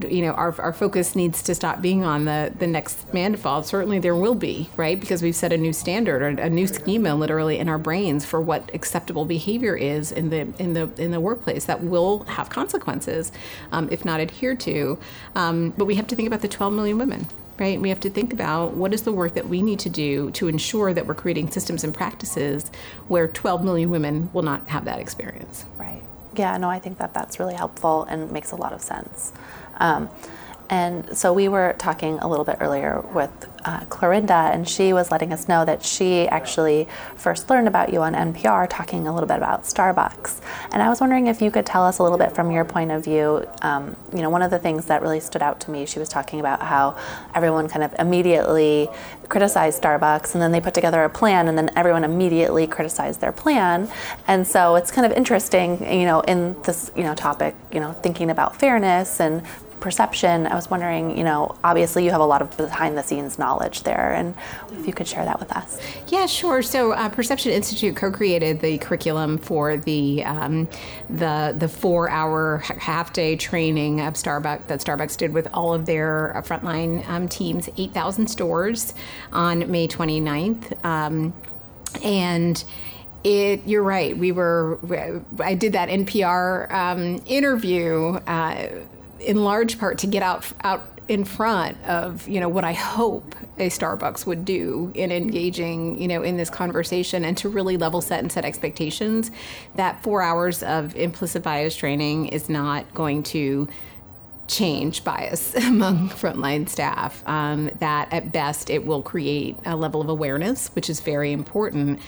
you 0.08 0.22
know, 0.22 0.32
our, 0.32 0.58
our 0.58 0.72
focus 0.72 1.14
needs 1.14 1.42
to 1.42 1.54
stop 1.54 1.82
being 1.82 2.02
on 2.02 2.24
the, 2.24 2.50
the 2.58 2.66
next 2.66 3.12
man. 3.12 3.36
Certainly 3.36 3.98
there 3.98 4.16
will 4.16 4.34
be, 4.34 4.70
right? 4.74 4.98
Because 4.98 5.20
we've 5.20 5.36
set 5.36 5.52
a 5.52 5.58
new 5.58 5.74
standard 5.74 6.22
or 6.22 6.28
a 6.28 6.48
new 6.48 6.66
schema 6.66 7.14
literally 7.14 7.58
in 7.58 7.68
our 7.68 7.76
brains 7.76 8.24
for 8.24 8.40
what 8.40 8.70
acceptable 8.72 9.26
behavior 9.26 9.76
is 9.76 10.12
in 10.12 10.30
the 10.30 10.48
in 10.58 10.72
the 10.72 10.88
in 10.96 11.10
the 11.10 11.20
workplace 11.20 11.66
that 11.66 11.84
will 11.84 12.20
have 12.20 12.48
consequences 12.48 13.32
um, 13.70 13.86
if 13.90 14.02
not 14.02 14.18
adhered 14.18 14.60
to. 14.60 14.98
Um, 15.34 15.74
but 15.76 15.84
we 15.84 15.96
have 15.96 16.06
to 16.06 16.16
think 16.16 16.26
about 16.26 16.40
the 16.40 16.48
12 16.48 16.72
million 16.72 16.96
women 16.96 17.26
right? 17.58 17.80
We 17.80 17.88
have 17.88 18.00
to 18.00 18.10
think 18.10 18.32
about 18.32 18.74
what 18.74 18.92
is 18.92 19.02
the 19.02 19.12
work 19.12 19.34
that 19.34 19.48
we 19.48 19.62
need 19.62 19.78
to 19.80 19.88
do 19.88 20.30
to 20.32 20.48
ensure 20.48 20.92
that 20.92 21.06
we're 21.06 21.14
creating 21.14 21.50
systems 21.50 21.84
and 21.84 21.94
practices 21.94 22.70
where 23.08 23.28
12 23.28 23.64
million 23.64 23.90
women 23.90 24.30
will 24.32 24.42
not 24.42 24.68
have 24.68 24.84
that 24.84 24.98
experience. 24.98 25.64
Right. 25.78 26.02
Yeah, 26.36 26.56
no, 26.58 26.68
I 26.68 26.78
think 26.78 26.98
that 26.98 27.14
that's 27.14 27.38
really 27.38 27.54
helpful 27.54 28.04
and 28.04 28.30
makes 28.30 28.52
a 28.52 28.56
lot 28.56 28.72
of 28.72 28.82
sense. 28.82 29.32
Um, 29.78 30.08
and 30.68 31.16
so 31.16 31.32
we 31.32 31.48
were 31.48 31.74
talking 31.78 32.18
a 32.18 32.28
little 32.28 32.44
bit 32.44 32.56
earlier 32.60 33.00
with 33.12 33.30
uh, 33.64 33.80
Clorinda, 33.86 34.52
and 34.52 34.68
she 34.68 34.92
was 34.92 35.10
letting 35.10 35.32
us 35.32 35.48
know 35.48 35.64
that 35.64 35.82
she 35.82 36.28
actually 36.28 36.88
first 37.16 37.50
learned 37.50 37.66
about 37.68 37.92
you 37.92 38.00
on 38.02 38.14
NPR 38.14 38.68
talking 38.70 39.08
a 39.08 39.12
little 39.12 39.26
bit 39.26 39.36
about 39.36 39.64
Starbucks. 39.64 40.40
And 40.72 40.82
I 40.82 40.88
was 40.88 41.00
wondering 41.00 41.26
if 41.26 41.42
you 41.42 41.50
could 41.50 41.66
tell 41.66 41.84
us 41.84 41.98
a 41.98 42.02
little 42.02 42.18
bit 42.18 42.34
from 42.34 42.50
your 42.50 42.64
point 42.64 42.92
of 42.92 43.04
view. 43.04 43.44
Um, 43.62 43.96
you 44.14 44.22
know, 44.22 44.30
one 44.30 44.42
of 44.42 44.50
the 44.50 44.58
things 44.58 44.86
that 44.86 45.02
really 45.02 45.20
stood 45.20 45.42
out 45.42 45.60
to 45.62 45.70
me, 45.70 45.84
she 45.84 45.98
was 45.98 46.08
talking 46.08 46.38
about 46.38 46.62
how 46.62 46.96
everyone 47.34 47.68
kind 47.68 47.82
of 47.82 47.94
immediately 47.98 48.88
criticized 49.28 49.82
Starbucks, 49.82 50.34
and 50.34 50.42
then 50.42 50.52
they 50.52 50.60
put 50.60 50.74
together 50.74 51.02
a 51.02 51.10
plan, 51.10 51.48
and 51.48 51.58
then 51.58 51.70
everyone 51.76 52.04
immediately 52.04 52.66
criticized 52.66 53.20
their 53.20 53.32
plan. 53.32 53.88
And 54.28 54.46
so 54.46 54.76
it's 54.76 54.92
kind 54.92 55.04
of 55.04 55.16
interesting, 55.16 55.82
you 55.92 56.06
know, 56.06 56.20
in 56.20 56.60
this 56.62 56.90
you 56.96 57.02
know 57.02 57.14
topic, 57.14 57.54
you 57.72 57.80
know, 57.80 57.92
thinking 57.92 58.30
about 58.30 58.56
fairness 58.56 59.20
and 59.20 59.42
perception, 59.80 60.46
I 60.46 60.54
was 60.54 60.70
wondering, 60.70 61.16
you 61.16 61.24
know, 61.24 61.56
obviously 61.62 62.04
you 62.04 62.10
have 62.10 62.20
a 62.20 62.26
lot 62.26 62.42
of 62.42 62.56
behind 62.56 62.96
the 62.96 63.02
scenes 63.02 63.38
knowledge 63.38 63.82
there, 63.82 64.12
and 64.12 64.34
if 64.72 64.86
you 64.86 64.92
could 64.92 65.06
share 65.06 65.24
that 65.24 65.38
with 65.38 65.52
us. 65.52 65.80
Yeah, 66.08 66.26
sure. 66.26 66.62
So, 66.62 66.92
uh, 66.92 67.08
Perception 67.08 67.52
Institute 67.52 67.96
co-created 67.96 68.60
the 68.60 68.78
curriculum 68.78 69.38
for 69.38 69.76
the 69.76 70.24
um, 70.24 70.68
the 71.10 71.54
the 71.56 71.68
four-hour 71.68 72.58
half-day 72.78 73.36
training 73.36 74.00
of 74.00 74.14
Starbucks 74.14 74.66
that 74.66 74.80
Starbucks 74.80 75.16
did 75.16 75.32
with 75.32 75.48
all 75.52 75.74
of 75.74 75.86
their 75.86 76.36
uh, 76.36 76.42
frontline 76.42 77.06
um, 77.08 77.28
teams, 77.28 77.68
8,000 77.76 78.26
stores, 78.28 78.94
on 79.32 79.70
May 79.70 79.88
29th, 79.88 80.84
um, 80.84 81.34
and. 82.02 82.64
It, 83.24 83.66
you're 83.66 83.82
right. 83.82 84.16
We 84.16 84.30
were. 84.30 84.78
I 85.40 85.54
did 85.54 85.72
that 85.72 85.88
NPR 85.88 86.70
um, 86.70 87.20
interview 87.26 88.20
uh, 88.24 88.68
in 89.26 89.42
large 89.42 89.78
part 89.78 89.98
to 89.98 90.06
get 90.06 90.22
out 90.22 90.46
out 90.62 90.88
in 91.08 91.24
front 91.24 91.76
of 91.84 92.26
you 92.26 92.40
know 92.40 92.48
what 92.48 92.64
I 92.64 92.72
hope 92.72 93.34
a 93.58 93.68
Starbucks 93.68 94.26
would 94.26 94.44
do 94.44 94.90
in 94.94 95.12
engaging 95.12 96.00
you 96.00 96.08
know 96.08 96.22
in 96.22 96.36
this 96.36 96.48
conversation 96.48 97.24
and 97.24 97.36
to 97.38 97.48
really 97.48 97.76
level 97.76 98.00
set 98.00 98.20
and 98.20 98.30
set 98.30 98.44
expectations 98.44 99.30
that 99.74 100.02
four 100.02 100.22
hours 100.22 100.62
of 100.62 100.96
implicit 100.96 101.42
bias 101.42 101.76
training 101.76 102.28
is 102.28 102.48
not 102.48 102.92
going 102.94 103.22
to 103.24 103.68
change 104.48 105.02
bias 105.02 105.54
among 105.66 106.08
frontline 106.08 106.68
staff. 106.68 107.26
Um, 107.26 107.70
that 107.80 108.12
at 108.12 108.32
best 108.32 108.70
it 108.70 108.86
will 108.86 109.02
create 109.02 109.56
a 109.64 109.76
level 109.76 110.00
of 110.00 110.08
awareness, 110.08 110.68
which 110.68 110.88
is 110.88 111.00
very 111.00 111.32
important, 111.32 112.00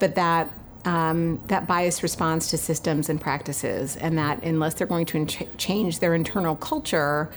but 0.00 0.16
that 0.16 0.50
um, 0.84 1.40
that 1.46 1.66
bias 1.66 2.02
responds 2.02 2.48
to 2.48 2.58
systems 2.58 3.08
and 3.08 3.20
practices, 3.20 3.96
and 3.96 4.18
that 4.18 4.42
unless 4.42 4.74
they're 4.74 4.86
going 4.86 5.06
to 5.06 5.18
in- 5.18 5.26
change 5.56 5.98
their 6.00 6.14
internal 6.14 6.56
culture 6.56 7.30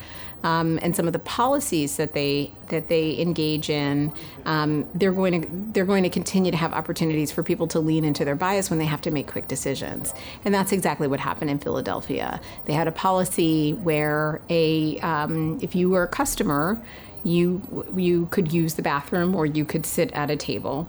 um, 0.44 0.78
and 0.82 0.96
some 0.96 1.08
of 1.08 1.14
the 1.14 1.20
policies 1.20 1.98
that 1.98 2.14
they 2.14 2.52
that 2.68 2.90
they 2.90 3.20
engage 3.20 3.70
in, 3.70 4.14
um, 4.46 4.88
they're 4.94 5.12
going 5.12 5.42
to 5.42 5.48
they're 5.74 5.86
going 5.86 6.04
to 6.04 6.10
continue 6.10 6.52
to 6.52 6.58
have 6.58 6.74
opportunities 6.74 7.32
for 7.32 7.42
people 7.42 7.68
to 7.68 7.80
lean 7.80 8.06
into 8.06 8.24
their 8.24 8.36
bias 8.36 8.70
when 8.70 8.78
they 8.78 8.86
have 8.86 9.02
to 9.02 9.12
make 9.12 9.28
quick 9.28 9.48
decisions, 9.48 10.14
and 10.46 10.54
that's 10.54 10.72
exactly 10.72 11.08
what 11.08 11.20
happened 11.20 11.50
in 11.50 11.58
Philadelphia. 11.58 12.40
They 12.66 12.74
had 12.74 12.88
a 12.88 12.92
policy 12.92 13.74
where 13.74 14.40
a 14.50 15.00
um, 15.00 15.58
if 15.62 15.74
you 15.74 15.90
were 15.90 16.04
a 16.04 16.08
customer, 16.08 16.82
you 17.24 17.86
you 17.96 18.28
could 18.28 18.52
use 18.54 18.76
the 18.76 18.82
bathroom 18.84 19.36
or 19.36 19.46
you 19.46 19.66
could 19.66 19.86
sit 19.86 20.12
at 20.14 20.30
a 20.30 20.36
table. 20.36 20.88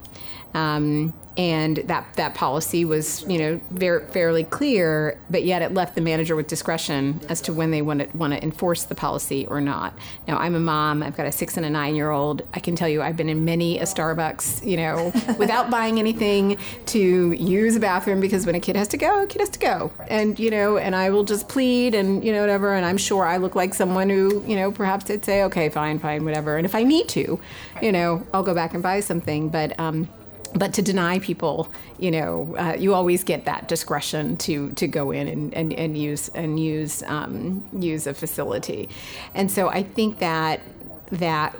Um, 0.55 1.13
and 1.39 1.77
that 1.87 2.05
that 2.15 2.35
policy 2.35 2.85
was 2.85 3.25
you 3.29 3.39
know 3.39 3.61
very 3.71 4.05
fairly 4.09 4.43
clear, 4.43 5.19
but 5.31 5.45
yet 5.45 5.63
it 5.63 5.73
left 5.73 5.95
the 5.95 6.01
manager 6.01 6.35
with 6.35 6.49
discretion 6.49 7.21
as 7.29 7.41
to 7.43 7.53
when 7.53 7.71
they 7.71 7.81
want 7.81 8.01
to 8.01 8.19
want 8.19 8.33
to 8.33 8.43
enforce 8.43 8.83
the 8.85 8.95
policy 8.97 9.47
or 9.47 9.61
not. 9.61 9.97
Now 10.27 10.37
I'm 10.37 10.57
a 10.57 10.61
mom. 10.61 11.01
I've 11.01 11.17
got 11.17 11.27
a 11.27 11.33
six 11.33 11.57
and 11.57 11.65
a 11.65 11.71
nine 11.71 11.95
year 11.95 12.11
old. 12.11 12.43
I 12.55 12.61
can 12.61 12.75
tell 12.75 12.89
you 12.89 13.01
I've 13.01 13.17
been 13.17 13.29
in 13.29 13.45
many 13.45 13.79
a 13.79 13.85
Starbucks, 13.85 14.67
you 14.67 14.77
know, 14.77 15.13
without 15.39 15.71
buying 15.71 16.01
anything 16.01 16.59
to 16.87 17.33
use 17.33 17.77
a 17.77 17.81
bathroom 17.81 18.21
because 18.21 18.45
when 18.45 18.57
a 18.57 18.61
kid 18.61 18.75
has 18.75 18.89
to 18.89 18.97
go, 18.97 19.23
a 19.23 19.27
kid 19.29 19.39
has 19.39 19.51
to 19.51 19.61
go, 19.61 19.93
and 20.09 20.41
you 20.41 20.51
know, 20.51 20.77
and 20.77 20.97
I 20.97 21.11
will 21.11 21.25
just 21.25 21.49
plead 21.49 21.95
and 21.95 22.25
you 22.25 22.33
know 22.33 22.41
whatever, 22.41 22.75
and 22.75 22.85
I'm 22.85 22.99
sure 22.99 23.25
I 23.25 23.37
look 23.37 23.55
like 23.55 23.75
someone 23.75 24.11
who 24.11 24.45
you 24.45 24.57
know 24.57 24.73
perhaps 24.73 25.05
did 25.05 25.25
say 25.25 25.45
okay, 25.45 25.69
fine, 25.69 26.01
fine, 26.01 26.25
whatever, 26.25 26.57
and 26.57 26.67
if 26.67 26.75
I 26.75 26.83
need 26.83 27.09
to, 27.11 27.39
you 27.81 27.93
know, 27.93 28.27
I'll 28.35 28.43
go 28.43 28.55
back 28.55 28.75
and 28.75 28.83
buy 28.83 28.99
something, 28.99 29.51
but. 29.51 29.79
Um, 29.79 30.09
but 30.55 30.73
to 30.75 30.83
deny 30.83 31.19
people, 31.19 31.71
you 31.99 32.11
know, 32.11 32.57
uh, 32.59 32.77
you 32.79 32.95
always 32.95 33.25
get 33.25 33.45
that 33.45 33.69
discretion 33.69 34.37
to 34.39 34.71
to 34.73 34.87
go 34.87 35.11
in 35.11 35.29
and, 35.29 35.55
and, 35.55 35.73
and 35.73 35.99
use 35.99 36.29
and 36.31 36.59
use 36.59 37.03
um, 37.05 37.67
use 37.79 38.07
a 38.07 38.15
facility, 38.15 38.89
and 39.35 39.51
so 39.51 39.69
I 39.69 39.83
think 39.83 40.19
that 40.19 40.61
that 41.11 41.53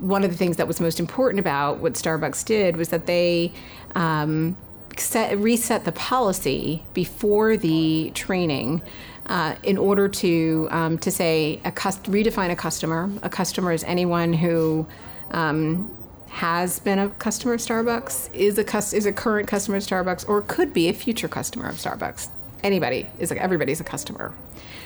one 0.00 0.24
of 0.24 0.30
the 0.30 0.36
things 0.36 0.56
that 0.58 0.66
was 0.66 0.80
most 0.80 1.00
important 1.00 1.40
about 1.40 1.78
what 1.78 1.94
Starbucks 1.94 2.44
did 2.44 2.76
was 2.76 2.90
that 2.90 3.06
they 3.06 3.52
um, 3.94 4.56
set, 4.96 5.38
reset 5.38 5.84
the 5.84 5.92
policy 5.92 6.84
before 6.94 7.56
the 7.56 8.10
training. 8.14 8.82
Uh, 9.26 9.54
in 9.62 9.78
order 9.78 10.08
to 10.08 10.66
um, 10.72 10.98
to 10.98 11.08
say 11.08 11.60
a 11.64 11.70
cust- 11.70 12.02
redefine 12.04 12.50
a 12.50 12.56
customer, 12.56 13.08
a 13.22 13.28
customer 13.28 13.70
is 13.70 13.84
anyone 13.84 14.32
who 14.32 14.84
um, 15.30 15.88
has 16.30 16.78
been 16.78 16.98
a 16.98 17.08
customer 17.10 17.54
of 17.54 17.60
Starbucks, 17.60 18.32
is 18.32 18.56
a 18.56 18.64
cus- 18.64 18.92
is 18.92 19.04
a 19.04 19.12
current 19.12 19.48
customer 19.48 19.76
of 19.76 19.82
Starbucks, 19.82 20.28
or 20.28 20.42
could 20.42 20.72
be 20.72 20.88
a 20.88 20.92
future 20.92 21.28
customer 21.28 21.68
of 21.68 21.74
Starbucks. 21.74 22.28
Anybody 22.62 23.08
is 23.18 23.30
like 23.30 23.40
everybody's 23.40 23.80
a 23.80 23.84
customer. 23.84 24.32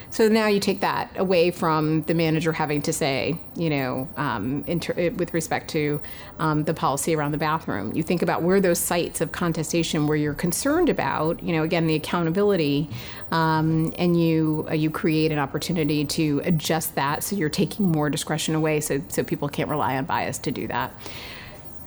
So 0.08 0.28
now 0.28 0.46
you 0.46 0.60
take 0.60 0.80
that 0.80 1.10
away 1.16 1.50
from 1.50 2.02
the 2.02 2.14
manager 2.14 2.52
having 2.52 2.80
to 2.82 2.92
say, 2.92 3.36
you 3.56 3.68
know, 3.68 4.08
um, 4.16 4.62
inter- 4.66 5.10
with 5.10 5.34
respect 5.34 5.68
to 5.70 6.00
um, 6.38 6.64
the 6.64 6.72
policy 6.72 7.16
around 7.16 7.32
the 7.32 7.38
bathroom. 7.38 7.92
You 7.94 8.04
think 8.04 8.22
about 8.22 8.42
where 8.42 8.60
those 8.60 8.78
sites 8.78 9.20
of 9.20 9.32
contestation 9.32 10.06
where 10.06 10.16
you're 10.16 10.32
concerned 10.32 10.88
about, 10.88 11.42
you 11.42 11.52
know, 11.52 11.62
again 11.62 11.86
the 11.88 11.96
accountability, 11.96 12.88
um, 13.32 13.92
and 13.98 14.18
you 14.18 14.66
uh, 14.70 14.74
you 14.74 14.88
create 14.88 15.30
an 15.30 15.38
opportunity 15.38 16.04
to 16.04 16.40
adjust 16.44 16.94
that 16.94 17.22
so 17.22 17.36
you're 17.36 17.48
taking 17.48 17.86
more 17.86 18.08
discretion 18.08 18.54
away, 18.54 18.80
so 18.80 19.02
so 19.08 19.24
people 19.24 19.48
can't 19.48 19.68
rely 19.68 19.96
on 19.96 20.04
bias 20.04 20.38
to 20.38 20.50
do 20.50 20.66
that 20.68 20.92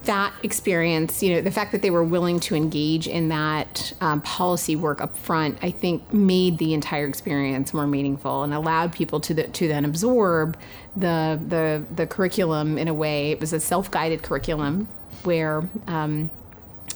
that 0.07 0.33
experience, 0.43 1.21
you 1.21 1.35
know, 1.35 1.41
the 1.41 1.51
fact 1.51 1.71
that 1.71 1.81
they 1.81 1.91
were 1.91 2.03
willing 2.03 2.39
to 2.41 2.55
engage 2.55 3.07
in 3.07 3.29
that 3.29 3.93
um, 4.01 4.21
policy 4.21 4.75
work 4.75 4.99
up 4.99 5.15
front, 5.15 5.57
I 5.61 5.71
think 5.71 6.11
made 6.11 6.57
the 6.57 6.73
entire 6.73 7.07
experience 7.07 7.73
more 7.73 7.87
meaningful 7.87 8.43
and 8.43 8.53
allowed 8.53 8.91
people 8.91 9.19
to 9.21 9.33
the, 9.33 9.43
to 9.47 9.67
then 9.67 9.85
absorb 9.85 10.57
the, 10.95 11.39
the 11.47 11.83
the 11.93 12.07
curriculum 12.07 12.77
in 12.77 12.87
a 12.87 12.93
way. 12.93 13.31
It 13.31 13.39
was 13.39 13.53
a 13.53 13.59
self 13.59 13.91
guided 13.91 14.23
curriculum 14.23 14.87
where. 15.23 15.69
Um, 15.85 16.29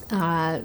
uh, 0.10 0.62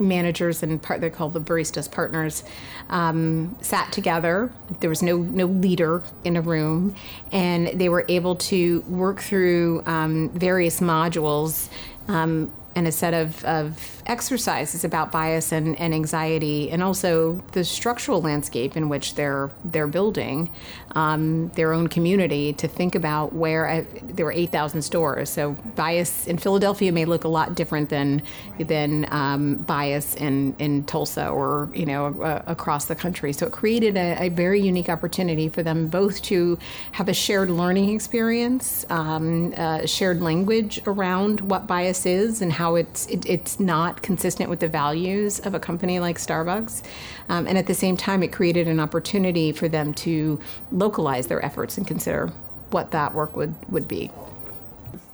managers 0.00 0.62
and 0.62 0.80
part 0.82 1.00
they're 1.00 1.10
called 1.10 1.32
the 1.34 1.40
baristas 1.40 1.90
partners 1.90 2.42
um, 2.88 3.54
sat 3.60 3.92
together 3.92 4.50
there 4.80 4.88
was 4.88 5.02
no 5.02 5.18
no 5.18 5.44
leader 5.44 6.02
in 6.24 6.36
a 6.36 6.40
room 6.40 6.94
and 7.32 7.68
they 7.78 7.88
were 7.88 8.04
able 8.08 8.34
to 8.34 8.80
work 8.88 9.20
through 9.20 9.82
um, 9.86 10.30
various 10.30 10.80
modules 10.80 11.68
um, 12.10 12.52
and 12.74 12.86
a 12.86 12.92
set 12.92 13.14
of, 13.14 13.44
of 13.44 13.99
exercises 14.10 14.84
about 14.84 15.12
bias 15.12 15.52
and, 15.52 15.78
and 15.78 15.92
anxiety, 15.94 16.70
and 16.70 16.82
also 16.82 17.42
the 17.52 17.64
structural 17.64 18.22
landscape 18.22 18.76
in 18.76 18.88
which 18.88 19.14
they're 19.14 19.50
they're 19.64 19.86
building 19.86 20.50
um, 20.94 21.48
their 21.50 21.72
own 21.72 21.88
community. 21.88 22.52
To 22.54 22.66
think 22.68 22.94
about 22.94 23.32
where 23.32 23.68
I, 23.68 23.80
there 24.02 24.24
were 24.24 24.32
eight 24.32 24.50
thousand 24.50 24.82
stores, 24.82 25.28
so 25.28 25.52
bias 25.76 26.26
in 26.26 26.38
Philadelphia 26.38 26.90
may 26.92 27.04
look 27.04 27.24
a 27.24 27.28
lot 27.28 27.54
different 27.54 27.90
than 27.90 28.22
than 28.58 29.06
um, 29.12 29.56
bias 29.56 30.14
in 30.14 30.54
in 30.58 30.84
Tulsa 30.84 31.28
or 31.28 31.68
you 31.74 31.86
know 31.86 32.06
uh, 32.22 32.42
across 32.46 32.86
the 32.86 32.94
country. 32.94 33.32
So 33.32 33.46
it 33.46 33.52
created 33.52 33.96
a, 33.96 34.16
a, 34.26 34.28
very 34.30 34.60
unique 34.60 34.88
opportunity 34.88 35.48
for 35.48 35.62
them 35.62 35.88
both 35.88 36.22
to 36.22 36.58
have 36.92 37.08
a 37.08 37.14
shared 37.14 37.50
learning 37.50 37.90
experience, 37.90 38.86
um, 38.88 39.52
uh, 39.56 39.84
shared 39.86 40.22
language 40.22 40.80
around 40.86 41.40
what 41.42 41.66
bias 41.66 42.06
is 42.06 42.40
and 42.40 42.52
how 42.52 42.70
how 42.70 42.76
it's 42.76 43.06
it, 43.06 43.26
it's 43.26 43.58
not 43.58 43.99
consistent 44.02 44.50
with 44.50 44.60
the 44.60 44.68
values 44.68 45.40
of 45.40 45.54
a 45.54 45.60
company 45.60 46.00
like 46.00 46.18
Starbucks, 46.18 46.82
um, 47.28 47.46
and 47.46 47.56
at 47.58 47.66
the 47.66 47.74
same 47.74 47.96
time, 47.96 48.22
it 48.22 48.32
created 48.32 48.68
an 48.68 48.80
opportunity 48.80 49.52
for 49.52 49.68
them 49.68 49.94
to 49.94 50.40
localize 50.72 51.26
their 51.26 51.44
efforts 51.44 51.78
and 51.78 51.86
consider 51.86 52.32
what 52.70 52.90
that 52.92 53.14
work 53.14 53.36
would 53.36 53.54
would 53.70 53.88
be. 53.88 54.10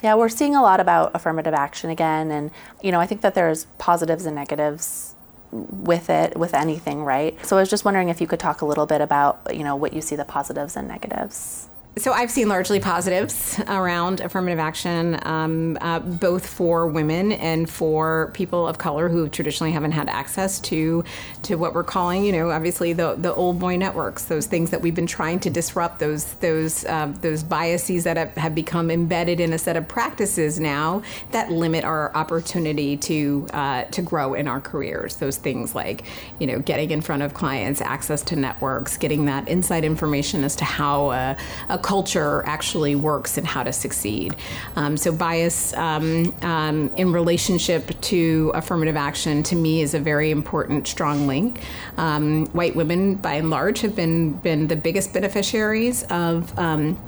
Yeah, 0.02 0.14
we're 0.14 0.28
seeing 0.28 0.54
a 0.54 0.62
lot 0.62 0.78
about 0.80 1.12
affirmative 1.14 1.54
action 1.54 1.90
again, 1.90 2.30
and 2.30 2.50
you 2.82 2.92
know, 2.92 3.00
I 3.00 3.06
think 3.06 3.22
that 3.22 3.34
there's 3.34 3.66
positives 3.78 4.26
and 4.26 4.36
negatives 4.36 5.14
with 5.52 6.10
it, 6.10 6.36
with 6.36 6.54
anything, 6.54 7.04
right? 7.04 7.44
So 7.46 7.56
I 7.56 7.60
was 7.60 7.70
just 7.70 7.84
wondering 7.84 8.08
if 8.08 8.20
you 8.20 8.26
could 8.26 8.40
talk 8.40 8.60
a 8.60 8.66
little 8.66 8.86
bit 8.86 9.00
about, 9.00 9.54
you 9.54 9.64
know, 9.64 9.76
what 9.76 9.92
you 9.92 10.00
see 10.02 10.16
the 10.16 10.24
positives 10.24 10.76
and 10.76 10.88
negatives. 10.88 11.68
So 11.98 12.12
I've 12.12 12.30
seen 12.30 12.50
largely 12.50 12.78
positives 12.78 13.58
around 13.68 14.20
affirmative 14.20 14.58
action, 14.58 15.18
um, 15.22 15.78
uh, 15.80 16.00
both 16.00 16.46
for 16.46 16.86
women 16.86 17.32
and 17.32 17.70
for 17.70 18.32
people 18.34 18.68
of 18.68 18.76
color 18.76 19.08
who 19.08 19.30
traditionally 19.30 19.72
haven't 19.72 19.92
had 19.92 20.10
access 20.10 20.60
to 20.60 21.04
to 21.44 21.54
what 21.54 21.72
we're 21.72 21.84
calling, 21.84 22.26
you 22.26 22.32
know, 22.32 22.50
obviously 22.50 22.92
the 22.92 23.14
the 23.14 23.32
old 23.32 23.58
boy 23.58 23.78
networks, 23.78 24.26
those 24.26 24.44
things 24.44 24.68
that 24.72 24.82
we've 24.82 24.94
been 24.94 25.06
trying 25.06 25.40
to 25.40 25.48
disrupt, 25.48 25.98
those 25.98 26.34
those 26.34 26.84
uh, 26.84 27.10
those 27.22 27.42
biases 27.42 28.04
that 28.04 28.18
have, 28.18 28.36
have, 28.36 28.54
become 28.54 28.90
embedded 28.90 29.40
in 29.40 29.54
a 29.54 29.58
set 29.58 29.78
of 29.78 29.88
practices 29.88 30.60
now 30.60 31.00
that 31.30 31.50
limit 31.50 31.82
our 31.82 32.14
opportunity 32.14 32.98
to 32.98 33.46
uh, 33.54 33.84
to 33.84 34.02
grow 34.02 34.34
in 34.34 34.46
our 34.46 34.60
careers. 34.60 35.16
Those 35.16 35.38
things 35.38 35.74
like, 35.74 36.04
you 36.40 36.46
know, 36.46 36.58
getting 36.58 36.90
in 36.90 37.00
front 37.00 37.22
of 37.22 37.32
clients, 37.32 37.80
access 37.80 38.20
to 38.24 38.36
networks, 38.36 38.98
getting 38.98 39.24
that 39.24 39.48
inside 39.48 39.82
information 39.82 40.44
as 40.44 40.54
to 40.56 40.66
how 40.66 41.12
a, 41.12 41.38
a 41.70 41.85
culture 41.86 42.42
actually 42.46 42.96
works 42.96 43.38
and 43.38 43.46
how 43.46 43.62
to 43.62 43.72
succeed. 43.72 44.34
Um, 44.74 44.96
so, 44.96 45.12
bias 45.12 45.72
um, 45.74 46.34
um, 46.42 46.90
in 46.96 47.12
relationship 47.12 47.98
to 48.00 48.50
affirmative 48.54 48.96
action 48.96 49.44
to 49.44 49.54
me 49.54 49.82
is 49.82 49.94
a 49.94 50.00
very 50.00 50.32
important, 50.32 50.88
strong 50.88 51.28
link. 51.28 51.60
Um, 51.96 52.46
white 52.46 52.74
women, 52.74 53.14
by 53.14 53.34
and 53.34 53.50
large, 53.50 53.82
have 53.82 53.94
been, 53.94 54.32
been 54.32 54.66
the 54.66 54.74
biggest 54.74 55.12
beneficiaries 55.12 56.02
of 56.10 56.58
um, 56.58 56.98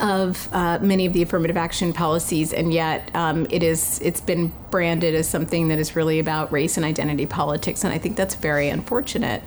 of 0.00 0.48
uh, 0.52 0.80
many 0.82 1.06
of 1.06 1.12
the 1.12 1.22
affirmative 1.22 1.56
action 1.56 1.92
policies, 1.92 2.52
and 2.52 2.72
yet 2.72 3.08
um, 3.14 3.46
it 3.50 3.62
is 3.62 4.00
it's 4.00 4.20
been 4.20 4.52
branded 4.70 5.14
as 5.14 5.28
something 5.28 5.68
that 5.68 5.78
is 5.78 5.94
really 5.94 6.18
about 6.18 6.50
race 6.50 6.76
and 6.76 6.84
identity 6.84 7.26
politics, 7.26 7.84
and 7.84 7.92
I 7.92 7.98
think 7.98 8.16
that's 8.16 8.34
very 8.34 8.68
unfortunate. 8.68 9.42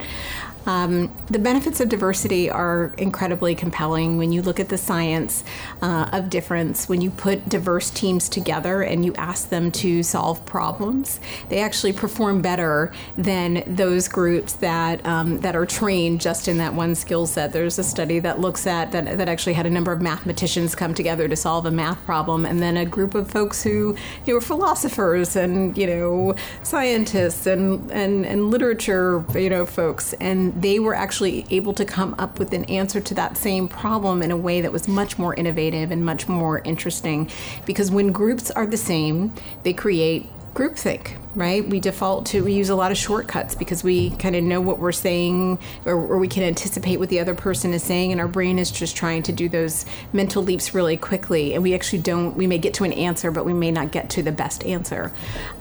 Um, 0.65 1.15
the 1.27 1.39
benefits 1.39 1.79
of 1.79 1.89
diversity 1.89 2.49
are 2.49 2.93
incredibly 2.97 3.55
compelling 3.55 4.17
when 4.17 4.31
you 4.31 4.41
look 4.41 4.59
at 4.59 4.69
the 4.69 4.77
science 4.77 5.43
uh, 5.81 6.09
of 6.11 6.29
difference. 6.29 6.89
When 6.89 7.01
you 7.01 7.09
put 7.09 7.47
diverse 7.49 7.89
teams 7.89 8.29
together 8.29 8.81
and 8.81 9.05
you 9.05 9.13
ask 9.15 9.49
them 9.49 9.71
to 9.73 10.03
solve 10.03 10.45
problems, 10.45 11.19
they 11.49 11.59
actually 11.59 11.93
perform 11.93 12.41
better 12.41 12.91
than 13.17 13.63
those 13.65 14.07
groups 14.07 14.53
that 14.53 15.05
um, 15.05 15.39
that 15.39 15.55
are 15.55 15.65
trained 15.65 16.21
just 16.21 16.47
in 16.47 16.57
that 16.57 16.73
one 16.73 16.95
skill 16.95 17.25
set. 17.25 17.53
There's 17.53 17.79
a 17.79 17.83
study 17.83 18.19
that 18.19 18.39
looks 18.39 18.67
at 18.67 18.91
that 18.91 19.17
that 19.17 19.29
actually 19.29 19.53
had 19.53 19.65
a 19.65 19.69
number 19.69 19.91
of 19.91 20.01
mathematicians 20.01 20.75
come 20.75 20.93
together 20.93 21.27
to 21.27 21.35
solve 21.35 21.65
a 21.65 21.71
math 21.71 22.03
problem, 22.05 22.45
and 22.45 22.61
then 22.61 22.77
a 22.77 22.85
group 22.85 23.15
of 23.15 23.29
folks 23.29 23.63
who 23.63 23.95
you 24.25 24.33
know 24.33 24.39
philosophers 24.39 25.35
and 25.35 25.77
you 25.77 25.87
know 25.87 26.35
scientists 26.63 27.47
and 27.47 27.91
and 27.91 28.25
and 28.25 28.51
literature 28.51 29.23
you 29.33 29.49
know 29.49 29.65
folks 29.65 30.13
and 30.13 30.48
they 30.55 30.79
were 30.79 30.95
actually 30.95 31.45
able 31.49 31.73
to 31.73 31.85
come 31.85 32.15
up 32.17 32.39
with 32.39 32.53
an 32.53 32.65
answer 32.65 32.99
to 33.01 33.13
that 33.15 33.37
same 33.37 33.67
problem 33.67 34.21
in 34.21 34.31
a 34.31 34.37
way 34.37 34.61
that 34.61 34.71
was 34.71 34.87
much 34.87 35.17
more 35.17 35.33
innovative 35.35 35.91
and 35.91 36.05
much 36.05 36.27
more 36.27 36.59
interesting. 36.59 37.29
Because 37.65 37.91
when 37.91 38.11
groups 38.11 38.51
are 38.51 38.65
the 38.65 38.77
same, 38.77 39.33
they 39.63 39.73
create 39.73 40.29
groupthink, 40.53 41.17
right? 41.35 41.67
We 41.67 41.79
default 41.79 42.25
to, 42.27 42.43
we 42.43 42.53
use 42.53 42.69
a 42.69 42.75
lot 42.75 42.91
of 42.91 42.97
shortcuts 42.97 43.55
because 43.55 43.83
we 43.83 44.11
kind 44.11 44.35
of 44.35 44.43
know 44.43 44.61
what 44.61 44.79
we're 44.79 44.91
saying 44.91 45.59
or, 45.85 45.93
or, 45.93 46.17
we 46.17 46.27
can 46.27 46.43
anticipate 46.43 46.97
what 46.97 47.09
the 47.09 47.19
other 47.19 47.35
person 47.35 47.73
is 47.73 47.83
saying, 47.83 48.11
and 48.11 48.19
our 48.19 48.27
brain 48.27 48.59
is 48.59 48.71
just 48.71 48.95
trying 48.95 49.23
to 49.23 49.31
do 49.31 49.47
those 49.47 49.85
mental 50.11 50.43
leaps 50.43 50.73
really 50.73 50.97
quickly. 50.97 51.53
And 51.53 51.63
we 51.63 51.73
actually 51.73 52.01
don't, 52.01 52.35
we 52.35 52.47
may 52.47 52.57
get 52.57 52.73
to 52.75 52.83
an 52.83 52.93
answer, 52.93 53.31
but 53.31 53.45
we 53.45 53.53
may 53.53 53.71
not 53.71 53.91
get 53.91 54.09
to 54.11 54.23
the 54.23 54.31
best 54.31 54.63
answer. 54.65 55.11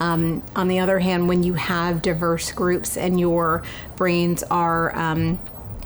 Um, 0.00 0.42
on 0.56 0.68
the 0.68 0.80
other 0.80 0.98
hand, 0.98 1.28
when 1.28 1.42
you 1.42 1.54
have 1.54 2.02
diverse 2.02 2.50
groups 2.52 2.96
and 2.96 3.20
your 3.20 3.62
brains 3.96 4.42
are, 4.44 4.96
um, 4.96 5.38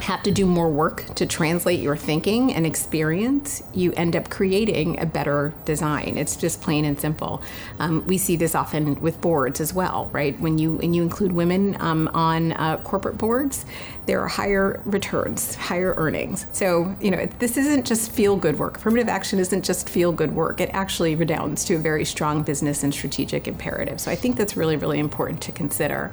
have 0.03 0.21
to 0.25 0.33
do 0.33 0.45
more 0.45 0.69
work 0.69 1.05
to 1.15 1.25
translate 1.25 1.79
your 1.79 1.97
thinking 1.97 2.53
and 2.53 2.67
experience, 2.67 3.63
you 3.73 3.93
end 3.93 4.17
up 4.17 4.29
creating 4.31 4.99
a 4.99 5.07
better 5.07 5.55
design. 5.65 6.19
It's 6.19 6.35
just 6.35 6.61
plain 6.61 6.85
and 6.85 6.99
simple. 6.99 7.41
Um, 7.79 8.05
we 8.09 8.19
see 8.19 8.35
this 8.35 8.57
often 8.57 9.01
with 9.01 9.21
boards 9.21 9.61
as 9.61 9.73
well, 9.73 10.11
right? 10.13 10.39
When 10.41 10.59
you 10.59 10.75
when 10.75 10.93
you 10.93 11.03
include 11.03 11.31
women 11.31 11.77
um, 11.81 12.09
on 12.15 12.51
uh, 12.53 12.79
corporate 12.79 13.17
boards, 13.17 13.65
there 14.07 14.21
are 14.21 14.27
higher 14.27 14.83
returns, 14.85 15.55
higher 15.55 15.95
earnings. 15.97 16.47
So 16.51 16.97
you 17.01 17.13
know 17.13 17.27
this 17.39 17.57
isn't 17.57 17.87
just 17.87 18.11
feel 18.11 18.37
good 18.37 18.59
work. 18.59 18.79
Affirmative 18.79 19.09
action 19.09 19.39
isn't 19.39 19.65
just 19.65 19.89
feel 19.89 20.11
good 20.11 20.35
work. 20.35 20.61
It 20.61 20.71
actually 20.73 21.15
redounds 21.15 21.65
to 21.67 21.77
a 21.77 21.79
very 21.79 22.05
strong 22.05 22.43
business 22.43 22.83
and 22.83 22.93
strategic 22.93 23.47
imperative. 23.47 24.01
So 24.01 24.11
I 24.11 24.17
think 24.17 24.35
that's 24.37 24.57
really 24.57 24.77
really 24.77 24.99
important 24.99 25.41
to 25.43 25.53
consider. 25.53 26.13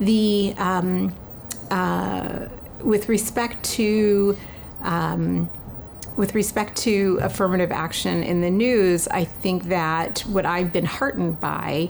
The 0.00 0.54
um, 0.58 1.14
uh, 1.70 2.48
with 2.82 3.08
respect 3.08 3.64
to 3.64 4.36
um, 4.82 5.50
with 6.16 6.34
respect 6.34 6.76
to 6.76 7.18
affirmative 7.22 7.72
action 7.72 8.22
in 8.22 8.42
the 8.42 8.50
news, 8.50 9.08
I 9.08 9.24
think 9.24 9.64
that 9.64 10.20
what 10.20 10.44
I've 10.44 10.72
been 10.72 10.84
heartened 10.84 11.40
by 11.40 11.88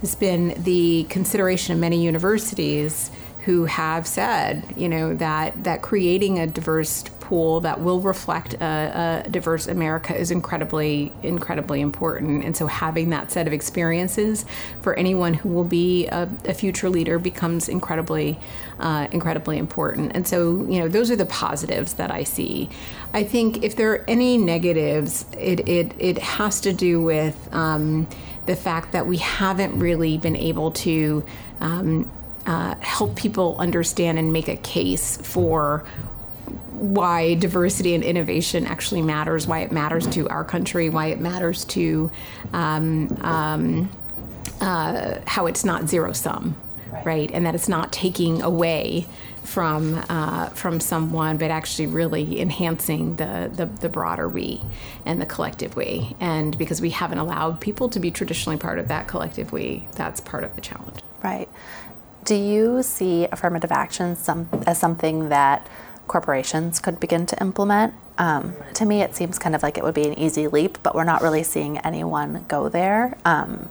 has 0.00 0.14
been 0.14 0.54
the 0.62 1.06
consideration 1.08 1.72
of 1.72 1.80
many 1.80 2.04
universities 2.04 3.10
who 3.44 3.66
have 3.66 4.06
said, 4.06 4.64
you 4.76 4.88
know, 4.88 5.14
that 5.14 5.64
that 5.64 5.82
creating 5.82 6.38
a 6.38 6.46
diverse 6.46 7.04
pool 7.20 7.60
that 7.60 7.80
will 7.80 8.00
reflect 8.00 8.54
a, 8.54 9.22
a, 9.26 9.30
diverse 9.30 9.66
America 9.66 10.14
is 10.14 10.30
incredibly, 10.30 11.10
incredibly 11.22 11.80
important. 11.80 12.44
And 12.44 12.56
so 12.56 12.66
having 12.66 13.10
that 13.10 13.30
set 13.30 13.46
of 13.46 13.52
experiences 13.52 14.44
for 14.80 14.94
anyone 14.94 15.34
who 15.34 15.48
will 15.48 15.64
be 15.64 16.06
a, 16.08 16.30
a 16.44 16.54
future 16.54 16.90
leader 16.90 17.18
becomes 17.18 17.68
incredibly, 17.68 18.38
uh, 18.80 19.08
incredibly 19.12 19.58
important. 19.58 20.12
And 20.14 20.26
so, 20.26 20.64
you 20.68 20.78
know, 20.78 20.88
those 20.88 21.10
are 21.10 21.16
the 21.16 21.26
positives 21.26 21.94
that 21.94 22.10
I 22.10 22.24
see. 22.24 22.70
I 23.12 23.24
think 23.24 23.62
if 23.62 23.76
there 23.76 23.92
are 23.92 24.04
any 24.08 24.38
negatives, 24.38 25.26
it, 25.38 25.68
it, 25.68 25.94
it 25.98 26.18
has 26.18 26.60
to 26.62 26.72
do 26.72 27.00
with 27.00 27.48
um, 27.52 28.08
the 28.46 28.56
fact 28.56 28.92
that 28.92 29.06
we 29.06 29.18
haven't 29.18 29.78
really 29.78 30.18
been 30.18 30.36
able 30.36 30.70
to. 30.72 31.24
Um, 31.60 32.10
uh, 32.46 32.74
help 32.80 33.16
people 33.16 33.56
understand 33.58 34.18
and 34.18 34.30
make 34.30 34.48
a 34.48 34.56
case 34.56 35.16
for 35.16 35.82
why 36.72 37.34
diversity 37.34 37.94
and 37.94 38.04
innovation 38.04 38.66
actually 38.66 39.02
matters, 39.02 39.46
why 39.46 39.60
it 39.60 39.72
matters 39.72 40.06
to 40.08 40.28
our 40.28 40.44
country, 40.44 40.90
why 40.90 41.06
it 41.06 41.20
matters 41.20 41.64
to 41.64 42.10
um, 42.52 43.16
um, 43.22 43.90
uh, 44.60 45.20
how 45.26 45.46
it's 45.46 45.64
not 45.64 45.88
zero 45.88 46.12
sum, 46.12 46.56
right. 46.94 47.06
right. 47.06 47.30
And 47.32 47.44
that 47.46 47.54
it's 47.54 47.68
not 47.68 47.92
taking 47.92 48.42
away 48.42 49.06
from 49.42 50.02
uh, 50.08 50.48
from 50.50 50.80
someone, 50.80 51.36
but 51.36 51.50
actually 51.50 51.86
really 51.86 52.40
enhancing 52.40 53.16
the, 53.16 53.50
the, 53.52 53.66
the 53.66 53.88
broader 53.88 54.28
we 54.28 54.62
and 55.04 55.20
the 55.20 55.26
collective 55.26 55.76
we. 55.76 56.16
And 56.20 56.56
because 56.56 56.80
we 56.80 56.90
haven't 56.90 57.18
allowed 57.18 57.60
people 57.60 57.88
to 57.90 58.00
be 58.00 58.10
traditionally 58.10 58.58
part 58.58 58.78
of 58.78 58.88
that 58.88 59.06
collective 59.08 59.52
we, 59.52 59.86
that's 59.92 60.20
part 60.20 60.44
of 60.44 60.54
the 60.54 60.60
challenge. 60.60 61.00
Right. 61.22 61.48
Do 62.24 62.34
you 62.34 62.82
see 62.82 63.26
affirmative 63.26 63.70
action 63.70 64.16
some, 64.16 64.48
as 64.66 64.78
something 64.78 65.28
that 65.28 65.68
corporations 66.06 66.80
could 66.80 67.00
begin 67.00 67.26
to 67.26 67.40
implement. 67.40 67.94
Um, 68.18 68.54
to 68.74 68.84
me, 68.84 69.02
it 69.02 69.14
seems 69.14 69.38
kind 69.38 69.54
of 69.54 69.62
like 69.62 69.78
it 69.78 69.84
would 69.84 69.94
be 69.94 70.06
an 70.06 70.18
easy 70.18 70.48
leap, 70.48 70.78
but 70.82 70.94
we're 70.94 71.04
not 71.04 71.22
really 71.22 71.42
seeing 71.42 71.78
anyone 71.78 72.44
go 72.48 72.68
there. 72.68 73.16
Um, 73.24 73.68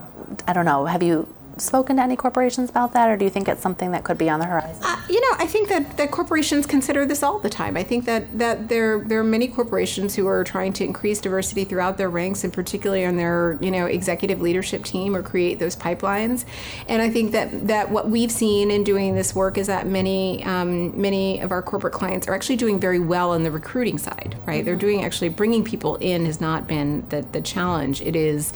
I 0.47 0.53
don't 0.53 0.65
know. 0.65 0.85
Have 0.85 1.03
you 1.03 1.33
spoken 1.57 1.97
to 1.97 2.01
any 2.01 2.15
corporations 2.15 2.69
about 2.69 2.93
that, 2.93 3.09
or 3.09 3.17
do 3.17 3.25
you 3.25 3.31
think 3.31 3.47
it's 3.47 3.61
something 3.61 3.91
that 3.91 4.03
could 4.03 4.17
be 4.17 4.29
on 4.29 4.39
the 4.39 4.45
horizon? 4.45 4.81
Uh, 4.83 4.97
you 5.09 5.19
know, 5.21 5.37
I 5.37 5.47
think 5.47 5.69
that, 5.69 5.97
that 5.97 6.11
corporations 6.11 6.65
consider 6.65 7.05
this 7.05 7.23
all 7.23 7.39
the 7.39 7.49
time. 7.49 7.77
I 7.77 7.83
think 7.83 8.05
that, 8.05 8.37
that 8.37 8.69
there 8.69 8.99
there 8.99 9.19
are 9.19 9.23
many 9.23 9.47
corporations 9.47 10.15
who 10.15 10.27
are 10.27 10.43
trying 10.43 10.73
to 10.73 10.83
increase 10.83 11.19
diversity 11.21 11.63
throughout 11.63 11.97
their 11.97 12.09
ranks, 12.09 12.43
and 12.43 12.51
particularly 12.51 13.05
on 13.05 13.17
their 13.17 13.57
you 13.61 13.71
know 13.71 13.85
executive 13.85 14.41
leadership 14.41 14.83
team, 14.83 15.15
or 15.15 15.21
create 15.21 15.59
those 15.59 15.75
pipelines. 15.75 16.45
And 16.87 17.01
I 17.01 17.09
think 17.09 17.31
that 17.31 17.67
that 17.67 17.91
what 17.91 18.09
we've 18.09 18.31
seen 18.31 18.71
in 18.71 18.83
doing 18.83 19.15
this 19.15 19.35
work 19.35 19.57
is 19.57 19.67
that 19.67 19.87
many 19.87 20.43
um, 20.45 20.99
many 20.99 21.39
of 21.39 21.51
our 21.51 21.61
corporate 21.61 21.93
clients 21.93 22.27
are 22.27 22.33
actually 22.33 22.57
doing 22.57 22.79
very 22.79 22.99
well 22.99 23.31
on 23.31 23.43
the 23.43 23.51
recruiting 23.51 23.97
side. 23.97 24.35
Right, 24.45 24.57
mm-hmm. 24.57 24.65
they're 24.65 24.75
doing 24.75 25.03
actually 25.03 25.29
bringing 25.29 25.63
people 25.63 25.95
in 25.97 26.25
has 26.25 26.41
not 26.41 26.67
been 26.67 27.05
the 27.09 27.21
the 27.31 27.41
challenge. 27.41 28.01
It 28.01 28.15
is 28.15 28.53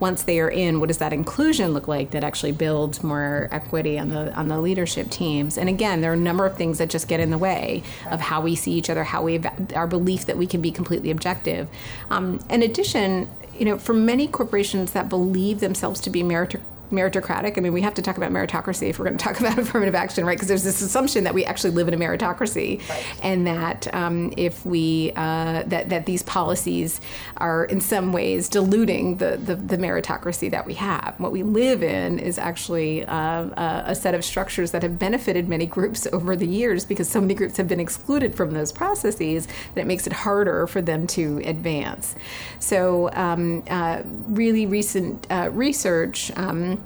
once 0.00 0.22
they 0.22 0.40
are 0.40 0.50
in, 0.50 0.80
what 0.80 0.88
does 0.88 0.98
that 0.98 1.12
inclusion 1.12 1.72
look 1.72 1.86
like 1.86 2.10
that 2.10 2.24
actually 2.24 2.52
builds 2.52 3.04
more 3.04 3.48
equity 3.52 3.98
on 3.98 4.08
the 4.08 4.32
on 4.34 4.48
the 4.48 4.60
leadership 4.60 5.10
teams? 5.10 5.58
And 5.58 5.68
again, 5.68 6.00
there 6.00 6.10
are 6.10 6.14
a 6.14 6.16
number 6.16 6.46
of 6.46 6.56
things 6.56 6.78
that 6.78 6.90
just 6.90 7.06
get 7.06 7.20
in 7.20 7.30
the 7.30 7.38
way 7.38 7.82
of 8.10 8.20
how 8.20 8.40
we 8.40 8.56
see 8.56 8.72
each 8.72 8.90
other, 8.90 9.04
how 9.04 9.22
we 9.22 9.40
our 9.74 9.86
belief 9.86 10.26
that 10.26 10.36
we 10.36 10.46
can 10.46 10.60
be 10.60 10.70
completely 10.70 11.10
objective. 11.10 11.68
Um, 12.10 12.40
in 12.48 12.62
addition, 12.62 13.28
you 13.58 13.66
know, 13.66 13.78
for 13.78 13.92
many 13.92 14.26
corporations 14.26 14.92
that 14.92 15.08
believe 15.08 15.60
themselves 15.60 16.00
to 16.00 16.10
be 16.10 16.22
merit- 16.22 16.60
meritocratic. 16.90 17.56
I 17.56 17.60
mean, 17.60 17.72
we 17.72 17.82
have 17.82 17.94
to 17.94 18.02
talk 18.02 18.16
about 18.16 18.30
meritocracy 18.32 18.88
if 18.90 18.98
we're 18.98 19.06
going 19.06 19.18
to 19.18 19.24
talk 19.24 19.40
about 19.40 19.58
affirmative 19.58 19.94
action, 19.94 20.24
right? 20.24 20.36
Because 20.36 20.48
there's 20.48 20.64
this 20.64 20.82
assumption 20.82 21.24
that 21.24 21.34
we 21.34 21.44
actually 21.44 21.70
live 21.70 21.88
in 21.88 21.94
a 21.94 21.96
meritocracy, 21.96 22.86
right. 22.88 23.04
and 23.22 23.46
that 23.46 23.92
um, 23.94 24.32
if 24.36 24.64
we 24.66 25.12
uh, 25.16 25.62
that 25.66 25.88
that 25.88 26.06
these 26.06 26.22
policies 26.22 27.00
are 27.36 27.64
in 27.64 27.80
some 27.80 28.12
ways 28.12 28.48
diluting 28.48 29.16
the, 29.16 29.36
the, 29.36 29.56
the 29.56 29.76
meritocracy 29.76 30.50
that 30.50 30.66
we 30.66 30.74
have. 30.74 31.14
What 31.18 31.32
we 31.32 31.42
live 31.42 31.82
in 31.82 32.18
is 32.18 32.38
actually 32.38 33.04
uh, 33.06 33.82
a 33.86 33.94
set 33.94 34.14
of 34.14 34.24
structures 34.24 34.72
that 34.72 34.82
have 34.82 34.98
benefited 34.98 35.48
many 35.48 35.66
groups 35.66 36.06
over 36.12 36.36
the 36.36 36.46
years 36.46 36.84
because 36.84 37.08
so 37.08 37.20
many 37.20 37.34
groups 37.34 37.56
have 37.56 37.68
been 37.68 37.80
excluded 37.80 38.34
from 38.34 38.52
those 38.52 38.72
processes 38.72 39.46
that 39.74 39.82
it 39.82 39.86
makes 39.86 40.06
it 40.06 40.12
harder 40.12 40.66
for 40.66 40.82
them 40.82 41.06
to 41.08 41.40
advance. 41.44 42.14
So, 42.58 43.10
um, 43.12 43.62
uh, 43.68 44.02
really 44.28 44.66
recent 44.66 45.26
uh, 45.30 45.50
research. 45.52 46.30
Um, 46.36 46.79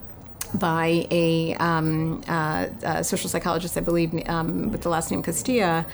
by 0.55 1.07
a, 1.11 1.55
um, 1.57 2.23
uh, 2.29 2.67
a, 2.83 3.05
social 3.05 3.29
psychologist, 3.29 3.77
I 3.77 3.81
believe, 3.81 4.13
um, 4.29 4.71
with 4.71 4.83
the 4.83 4.89
last 4.89 5.11
name 5.11 5.23
Castilla, 5.23 5.87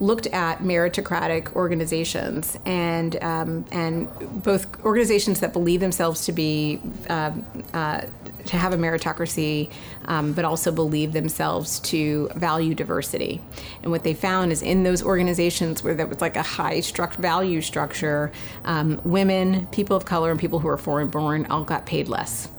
looked 0.00 0.26
at 0.28 0.58
meritocratic 0.60 1.52
organizations 1.54 2.56
and 2.64 3.20
um, 3.22 3.64
and 3.72 4.08
both 4.42 4.84
organizations 4.84 5.40
that 5.40 5.52
believe 5.52 5.80
themselves 5.80 6.24
to 6.26 6.32
be 6.32 6.80
uh, 7.08 7.32
uh, 7.72 8.02
to 8.46 8.56
have 8.56 8.72
a 8.72 8.76
meritocracy, 8.76 9.70
um, 10.06 10.32
but 10.32 10.44
also 10.44 10.72
believe 10.72 11.12
themselves 11.12 11.80
to 11.80 12.28
value 12.34 12.74
diversity. 12.74 13.40
And 13.82 13.90
what 13.90 14.04
they 14.04 14.14
found 14.14 14.52
is 14.52 14.62
in 14.62 14.82
those 14.82 15.02
organizations 15.02 15.82
where 15.82 15.94
there 15.94 16.06
was 16.06 16.20
like 16.20 16.36
a 16.36 16.42
high 16.42 16.78
struct 16.78 17.16
value 17.16 17.60
structure, 17.60 18.32
um, 18.64 19.00
women, 19.04 19.66
people 19.66 19.96
of 19.96 20.04
color, 20.04 20.30
and 20.30 20.40
people 20.40 20.60
who 20.60 20.68
are 20.68 20.78
foreign 20.78 21.08
born 21.08 21.46
all 21.46 21.64
got 21.64 21.86
paid 21.86 22.08
less. 22.08 22.48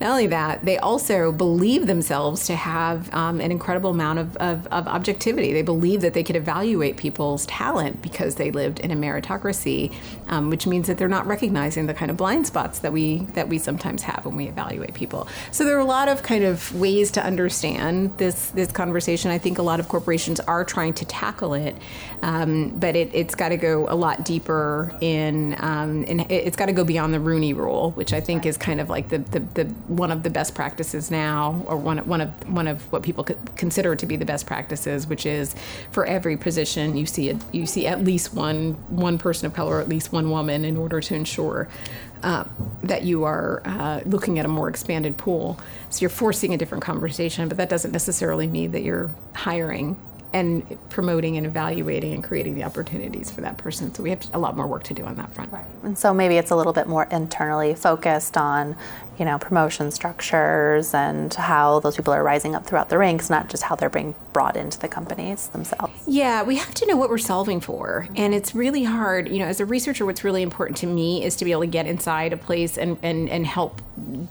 Not 0.00 0.10
only 0.10 0.26
that, 0.28 0.64
they 0.64 0.76
also 0.78 1.30
believe 1.30 1.86
themselves 1.86 2.46
to 2.46 2.56
have 2.56 3.12
um, 3.14 3.40
an 3.40 3.52
incredible 3.52 3.90
amount 3.90 4.18
of, 4.18 4.36
of, 4.36 4.66
of, 4.68 4.88
objectivity. 4.88 5.52
They 5.52 5.62
believe 5.62 6.00
that 6.00 6.14
they 6.14 6.22
could 6.22 6.36
evaluate 6.36 6.96
people's 6.96 7.46
talent 7.46 8.02
because 8.02 8.34
they 8.34 8.50
lived 8.50 8.80
in 8.80 8.90
a 8.90 8.96
meritocracy, 8.96 9.94
um, 10.28 10.50
which 10.50 10.66
means 10.66 10.88
that 10.88 10.98
they're 10.98 11.08
not 11.08 11.26
recognizing 11.26 11.86
the 11.86 11.94
kind 11.94 12.10
of 12.10 12.16
blind 12.16 12.46
spots 12.46 12.80
that 12.80 12.92
we 12.92 13.18
that 13.34 13.48
we 13.48 13.58
sometimes 13.58 14.02
have 14.02 14.24
when 14.24 14.36
we 14.36 14.46
evaluate 14.46 14.94
people. 14.94 15.28
So 15.50 15.64
there 15.64 15.76
are 15.76 15.80
a 15.80 15.84
lot 15.84 16.08
of 16.08 16.22
kind 16.22 16.44
of 16.44 16.74
ways 16.74 17.10
to 17.12 17.24
understand 17.24 18.16
this 18.18 18.50
this 18.50 18.70
conversation. 18.72 19.30
I 19.30 19.38
think 19.38 19.58
a 19.58 19.62
lot 19.62 19.80
of 19.80 19.88
corporations 19.88 20.40
are 20.40 20.64
trying 20.64 20.94
to 20.94 21.04
tackle 21.04 21.54
it, 21.54 21.76
um, 22.22 22.70
but 22.70 22.96
it, 22.96 23.12
has 23.12 23.34
got 23.34 23.50
to 23.50 23.56
go 23.56 23.86
a 23.88 23.94
lot 23.94 24.24
deeper 24.24 24.96
in, 25.00 25.56
um, 25.60 26.04
and 26.08 26.30
it's 26.30 26.56
got 26.56 26.66
to 26.66 26.72
go 26.72 26.84
beyond 26.84 27.14
the 27.14 27.20
Rooney 27.20 27.52
Rule, 27.52 27.92
which 27.92 28.12
I 28.12 28.20
think 28.20 28.46
is 28.46 28.56
kind 28.56 28.80
of 28.80 28.88
like 28.88 29.08
the, 29.08 29.18
the, 29.18 29.40
the 29.40 29.74
one 29.88 30.10
of 30.10 30.22
the 30.22 30.30
best 30.30 30.54
practices 30.54 31.10
now, 31.10 31.62
or 31.66 31.76
one 31.76 31.98
one 32.06 32.20
of 32.20 32.30
one 32.48 32.66
of 32.66 32.90
what 32.92 33.02
people 33.02 33.24
consider 33.56 33.94
to 33.96 34.06
be 34.06 34.16
the 34.16 34.24
best 34.24 34.46
practices, 34.46 35.06
which 35.06 35.26
is 35.26 35.54
for 35.90 36.06
every 36.06 36.36
position 36.36 36.96
you 36.96 37.06
see 37.06 37.30
a, 37.30 37.38
you 37.52 37.66
see 37.66 37.86
at 37.86 38.02
least 38.02 38.34
one 38.34 38.74
one 38.88 39.18
person 39.18 39.46
of 39.46 39.54
color, 39.54 39.76
or 39.76 39.80
at 39.80 39.88
least 39.88 40.12
one 40.12 40.30
woman, 40.30 40.64
in 40.64 40.76
order 40.76 41.00
to 41.00 41.14
ensure 41.14 41.68
uh, 42.22 42.44
that 42.82 43.02
you 43.02 43.24
are 43.24 43.60
uh, 43.66 44.00
looking 44.06 44.38
at 44.38 44.44
a 44.46 44.48
more 44.48 44.68
expanded 44.68 45.16
pool. 45.16 45.58
So 45.90 46.00
you're 46.00 46.10
forcing 46.10 46.54
a 46.54 46.56
different 46.56 46.82
conversation, 46.82 47.48
but 47.48 47.58
that 47.58 47.68
doesn't 47.68 47.92
necessarily 47.92 48.46
mean 48.46 48.72
that 48.72 48.82
you're 48.82 49.10
hiring 49.34 50.00
and 50.32 50.76
promoting 50.88 51.36
and 51.36 51.46
evaluating 51.46 52.12
and 52.12 52.24
creating 52.24 52.56
the 52.56 52.64
opportunities 52.64 53.30
for 53.30 53.40
that 53.40 53.56
person. 53.56 53.94
So 53.94 54.02
we 54.02 54.10
have 54.10 54.34
a 54.34 54.38
lot 54.38 54.56
more 54.56 54.66
work 54.66 54.82
to 54.84 54.94
do 54.94 55.04
on 55.04 55.14
that 55.14 55.32
front. 55.32 55.52
Right. 55.52 55.64
And 55.84 55.96
so 55.96 56.12
maybe 56.12 56.38
it's 56.38 56.50
a 56.50 56.56
little 56.56 56.72
bit 56.72 56.88
more 56.88 57.04
internally 57.04 57.74
focused 57.74 58.36
on, 58.36 58.74
you 59.18 59.24
know, 59.24 59.38
promotion 59.38 59.90
structures 59.90 60.94
and 60.94 61.32
how 61.34 61.80
those 61.80 61.96
people 61.96 62.12
are 62.12 62.22
rising 62.22 62.54
up 62.54 62.66
throughout 62.66 62.88
the 62.88 62.98
ranks, 62.98 63.30
not 63.30 63.48
just 63.48 63.64
how 63.64 63.74
they're 63.76 63.90
being 63.90 64.14
brought 64.32 64.56
into 64.56 64.78
the 64.78 64.88
companies 64.88 65.48
themselves. 65.48 66.02
Yeah, 66.06 66.42
we 66.42 66.56
have 66.56 66.74
to 66.74 66.86
know 66.86 66.96
what 66.96 67.10
we're 67.10 67.18
solving 67.18 67.60
for. 67.60 68.08
And 68.16 68.34
it's 68.34 68.54
really 68.54 68.84
hard, 68.84 69.28
you 69.28 69.38
know, 69.38 69.46
as 69.46 69.60
a 69.60 69.64
researcher, 69.64 70.04
what's 70.04 70.24
really 70.24 70.42
important 70.42 70.76
to 70.78 70.86
me 70.86 71.24
is 71.24 71.36
to 71.36 71.44
be 71.44 71.52
able 71.52 71.62
to 71.62 71.66
get 71.68 71.86
inside 71.86 72.32
a 72.32 72.36
place 72.36 72.76
and, 72.76 72.98
and, 73.02 73.28
and 73.28 73.46
help 73.46 73.80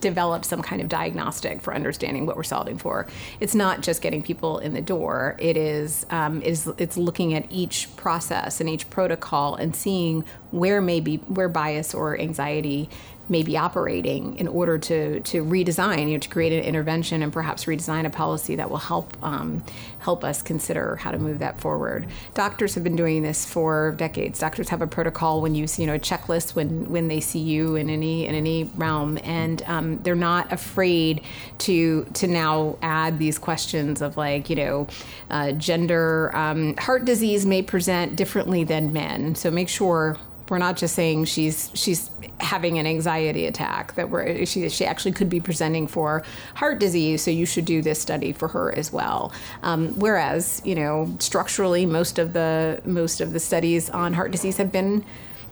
develop 0.02 0.44
some 0.44 0.62
kind 0.62 0.82
of 0.82 0.90
diagnostic 0.90 1.62
for 1.62 1.74
understanding 1.74 2.26
what 2.26 2.36
we're 2.36 2.44
solving 2.44 2.78
for. 2.78 3.08
It's 3.40 3.56
not 3.56 3.82
just 3.82 4.02
getting 4.02 4.22
people 4.22 4.60
in 4.60 4.74
the 4.74 4.82
door. 4.82 5.36
It 5.40 5.58
is 5.58 6.06
um, 6.10 6.42
is 6.42 6.68
it's 6.78 6.98
looking 6.98 7.34
at 7.34 7.46
each 7.50 7.96
process 7.96 8.60
and 8.60 8.70
each 8.70 8.90
protocol 8.90 9.56
and 9.56 9.76
seeing 9.76 10.26
where 10.52 10.82
maybe 10.82 11.18
where 11.28 11.50
bias 11.50 11.94
or 11.94 12.20
anxiety 12.20 12.90
may 13.30 13.42
be 13.42 13.58
operating 13.58 14.38
in 14.38 14.48
order 14.48 14.78
to 14.78 15.20
to 15.22 15.44
redesign, 15.44 16.08
you 16.08 16.14
know, 16.14 16.20
to 16.20 16.30
create 16.30 16.52
an 16.52 16.64
intervention 16.64 17.24
and 17.24 17.32
perhaps 17.32 17.66
redesign 17.66 18.06
a 18.06 18.10
policy 18.10 18.56
that 18.56 18.70
will 18.70 18.78
help 18.78 19.16
um, 19.24 19.64
help 20.00 20.24
us 20.24 20.42
consider 20.42 20.98
how 20.98 21.12
to 21.12 21.18
move 21.18 21.40
that 21.40 21.60
forward. 21.60 22.06
Doctors 22.34 22.76
have 22.76 22.84
been 22.84 22.96
doing 22.98 23.24
this 23.24 23.46
for 23.46 23.94
decades. 23.98 24.40
Doctors 24.40 24.70
have 24.70 24.82
a 24.82 24.88
protocol 24.88 25.42
when 25.42 25.56
you 25.56 25.68
see, 25.68 25.84
you 25.84 25.88
know, 25.88 25.96
a 25.96 26.00
checklist 26.00 26.56
when 26.56 26.90
when 26.90 27.08
they 27.08 27.20
see 27.20 27.40
you 27.40 27.76
in 27.76 27.90
any 27.90 28.26
in 28.26 28.36
any 28.36 28.66
realm, 28.76 29.18
and 29.24 29.64
um, 29.64 30.00
they're 30.04 30.16
not 30.16 30.52
afraid 30.52 31.22
to 31.60 32.06
to 32.16 32.28
now 32.28 32.78
add 32.82 33.20
these 33.20 33.40
questions 33.40 34.02
of 34.02 34.18
like, 34.18 34.50
you 34.50 34.56
know, 34.58 34.88
uh, 35.30 35.54
gender, 35.54 36.36
um, 36.36 36.76
heart 36.78 37.06
disease 37.06 37.46
may 37.46 37.62
present 37.62 38.16
differently 38.16 38.64
than 38.64 38.92
men, 38.92 39.36
so 39.36 39.50
make 39.50 39.70
sure 39.70 40.18
we're 40.54 40.60
not 40.60 40.78
just 40.78 40.94
saying 40.94 41.26
she's 41.26 41.72
she's 41.74 42.12
having 42.40 42.78
an 42.78 42.86
anxiety 42.86 43.48
attack 43.48 43.96
that 43.96 44.12
we're 44.12 44.46
she, 44.46 44.70
she 44.70 44.86
actually 44.86 45.12
could 45.12 45.28
be 45.28 45.40
presenting 45.40 45.88
for 45.88 46.24
heart 46.54 46.78
disease 46.78 47.24
so 47.24 47.32
you 47.32 47.44
should 47.44 47.66
do 47.66 47.82
this 47.82 48.00
study 48.00 48.32
for 48.32 48.48
her 48.50 48.72
as 48.78 48.94
well. 48.94 49.34
Um, 49.64 50.00
whereas 50.00 50.62
you 50.64 50.76
know 50.76 51.12
structurally 51.18 51.88
most 51.88 52.20
of 52.20 52.34
the 52.34 52.80
most 52.86 53.20
of 53.20 53.34
the 53.34 53.40
studies 53.40 53.90
on 53.90 54.14
heart 54.14 54.32
disease 54.32 54.58
have 54.58 54.72
been 54.72 55.04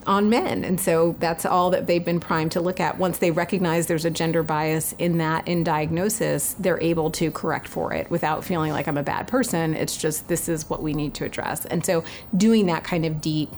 on 0.05 0.29
men 0.29 0.63
and 0.63 0.79
so 0.79 1.15
that's 1.19 1.45
all 1.47 1.71
that 1.71 1.87
they've 1.87 2.05
been 2.05 2.19
primed 2.19 2.51
to 2.51 2.61
look 2.61 2.79
at. 2.79 2.99
Once 2.99 3.17
they 3.17 3.31
recognize 3.31 3.87
there's 3.87 4.05
a 4.05 4.11
gender 4.11 4.43
bias 4.43 4.93
in 4.99 5.17
that 5.17 5.47
in 5.47 5.63
diagnosis 5.63 6.53
they're 6.59 6.81
able 6.81 7.09
to 7.09 7.31
correct 7.31 7.67
for 7.67 7.91
it 7.91 8.07
without 8.11 8.43
feeling 8.43 8.71
like 8.71 8.87
i'm 8.87 8.97
a 8.97 9.03
bad 9.03 9.27
person. 9.27 9.73
It's 9.73 9.97
just 9.97 10.27
this 10.27 10.47
is 10.47 10.69
what 10.69 10.83
we 10.83 10.93
need 10.93 11.15
to 11.15 11.25
address. 11.25 11.65
And 11.65 11.83
so 11.83 12.03
doing 12.37 12.67
that 12.67 12.83
kind 12.83 13.03
of 13.03 13.19
deep 13.19 13.49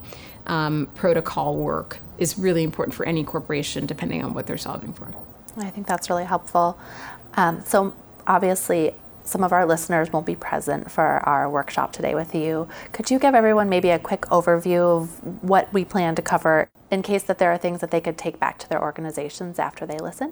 um, 0.48 0.88
protocol 0.96 1.58
work 1.58 2.00
is 2.18 2.38
really 2.38 2.64
important 2.64 2.94
for 2.94 3.06
any 3.06 3.24
corporation, 3.24 3.86
depending 3.86 4.24
on 4.24 4.34
what 4.34 4.48
they're 4.48 4.58
solving 4.58 4.94
for. 4.94 5.14
I 5.58 5.70
think 5.70 5.88
that's 5.88 6.10
really 6.10 6.26
helpful. 6.26 6.78
Um, 7.36 7.62
so, 7.66 7.94
obviously, 8.26 8.96
some 9.24 9.44
of 9.44 9.54
our 9.54 9.66
listeners 9.66 10.12
won't 10.12 10.26
be 10.26 10.36
present 10.36 10.92
for 10.92 11.04
our 11.04 11.50
workshop 11.50 11.94
today 11.94 12.14
with 12.14 12.36
you. 12.36 12.68
Could 12.92 13.10
you 13.10 13.20
give 13.20 13.36
everyone 13.36 13.70
maybe 13.70 13.90
a 13.90 14.00
quick 14.00 14.22
overview 14.24 15.02
of 15.02 15.44
what 15.44 15.72
we 15.74 15.86
plan 15.86 16.16
to 16.16 16.22
cover 16.22 16.70
in 16.94 17.02
case 17.02 17.24
that 17.24 17.40
there 17.40 17.52
are 17.52 17.58
things 17.58 17.82
that 17.82 17.90
they 17.90 18.00
could 18.00 18.18
take 18.18 18.40
back 18.40 18.60
to 18.60 18.70
their 18.70 18.82
organizations 18.82 19.58
after 19.58 19.86
they 19.86 19.98
listen? 19.98 20.32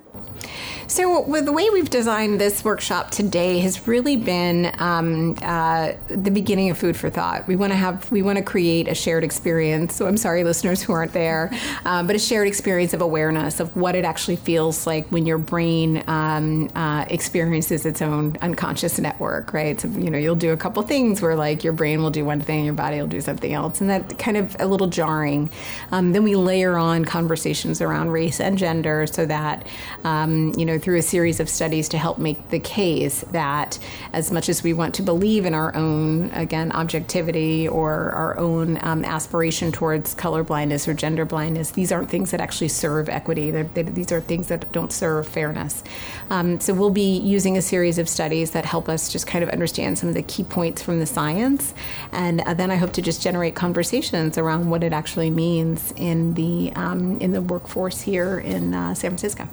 So, 0.85 1.21
with 1.21 1.45
the 1.45 1.51
way 1.51 1.69
we've 1.71 1.89
designed 1.89 2.39
this 2.39 2.63
workshop 2.63 3.09
today 3.09 3.59
has 3.59 3.87
really 3.87 4.15
been 4.15 4.71
um, 4.77 5.37
uh, 5.41 5.93
the 6.07 6.29
beginning 6.29 6.69
of 6.69 6.77
food 6.77 6.95
for 6.95 7.09
thought. 7.09 7.47
We 7.47 7.55
want 7.55 7.71
to 7.71 7.77
have, 7.77 8.11
we 8.11 8.21
want 8.21 8.37
to 8.37 8.43
create 8.43 8.87
a 8.87 8.93
shared 8.93 9.23
experience. 9.23 9.95
So, 9.95 10.05
I'm 10.05 10.17
sorry, 10.17 10.43
listeners 10.43 10.83
who 10.83 10.93
aren't 10.93 11.13
there, 11.13 11.49
uh, 11.85 12.03
but 12.03 12.15
a 12.15 12.19
shared 12.19 12.47
experience 12.47 12.93
of 12.93 13.01
awareness 13.01 13.59
of 13.59 13.75
what 13.75 13.95
it 13.95 14.05
actually 14.05 14.35
feels 14.35 14.85
like 14.85 15.07
when 15.07 15.25
your 15.25 15.39
brain 15.39 16.03
um, 16.07 16.69
uh, 16.75 17.05
experiences 17.09 17.85
its 17.85 18.03
own 18.03 18.37
unconscious 18.41 18.99
network, 18.99 19.51
right? 19.51 19.81
So, 19.81 19.87
you 19.87 20.11
know, 20.11 20.19
you'll 20.19 20.35
do 20.35 20.51
a 20.51 20.57
couple 20.57 20.83
things 20.83 21.23
where 21.23 21.35
like 21.35 21.63
your 21.63 21.73
brain 21.73 22.03
will 22.03 22.11
do 22.11 22.23
one 22.23 22.39
thing, 22.39 22.65
your 22.65 22.75
body 22.75 22.99
will 22.99 23.07
do 23.07 23.21
something 23.21 23.51
else, 23.51 23.81
and 23.81 23.89
that 23.89 24.19
kind 24.19 24.37
of 24.37 24.55
a 24.59 24.67
little 24.67 24.87
jarring. 24.87 25.49
Um, 25.91 26.11
then 26.11 26.23
we 26.23 26.35
layer 26.51 26.75
on 26.75 27.05
conversations 27.05 27.79
around 27.79 28.09
race 28.09 28.41
and 28.41 28.57
gender 28.57 29.07
so 29.07 29.25
that, 29.25 29.65
um, 30.03 30.51
you 30.57 30.65
know, 30.65 30.77
through 30.77 30.97
a 30.97 31.01
series 31.01 31.39
of 31.39 31.47
studies 31.47 31.87
to 31.87 31.97
help 31.97 32.17
make 32.17 32.49
the 32.49 32.59
case 32.59 33.21
that 33.31 33.79
as 34.11 34.31
much 34.31 34.49
as 34.49 34.61
we 34.61 34.73
want 34.73 34.93
to 34.93 35.01
believe 35.01 35.45
in 35.45 35.53
our 35.53 35.73
own, 35.75 36.29
again, 36.31 36.69
objectivity 36.73 37.69
or 37.69 38.11
our 38.11 38.37
own 38.37 38.77
um, 38.81 39.05
aspiration 39.05 39.71
towards 39.71 40.13
color 40.13 40.43
blindness 40.43 40.89
or 40.89 40.93
gender 40.93 41.23
blindness, 41.23 41.71
these 41.71 41.89
aren't 41.89 42.09
things 42.09 42.31
that 42.31 42.41
actually 42.41 42.67
serve 42.67 43.07
equity. 43.07 43.49
They, 43.49 43.83
these 43.83 44.11
are 44.11 44.19
things 44.19 44.47
that 44.47 44.69
don't 44.73 44.91
serve 44.91 45.25
fairness. 45.25 45.83
Um, 46.29 46.59
so 46.59 46.73
we'll 46.73 46.89
be 46.89 47.17
using 47.17 47.55
a 47.55 47.61
series 47.61 47.97
of 47.97 48.09
studies 48.09 48.51
that 48.51 48.65
help 48.65 48.89
us 48.89 49.07
just 49.07 49.25
kind 49.25 49.41
of 49.41 49.49
understand 49.51 49.97
some 49.97 50.09
of 50.09 50.15
the 50.15 50.23
key 50.23 50.43
points 50.43 50.81
from 50.81 50.99
the 50.99 51.05
science. 51.05 51.73
And 52.11 52.41
uh, 52.41 52.53
then 52.53 52.71
I 52.71 52.75
hope 52.75 52.91
to 52.93 53.01
just 53.01 53.21
generate 53.23 53.55
conversations 53.55 54.37
around 54.37 54.69
what 54.69 54.83
it 54.83 54.91
actually 54.91 55.29
means 55.29 55.93
in 55.95 56.33
the 56.33 56.40
the 56.41 56.73
um, 56.75 57.19
in 57.19 57.31
the 57.31 57.41
workforce 57.41 58.01
here 58.01 58.39
in 58.39 58.73
uh, 58.73 58.93
San 58.93 59.11
Francisco. 59.11 59.47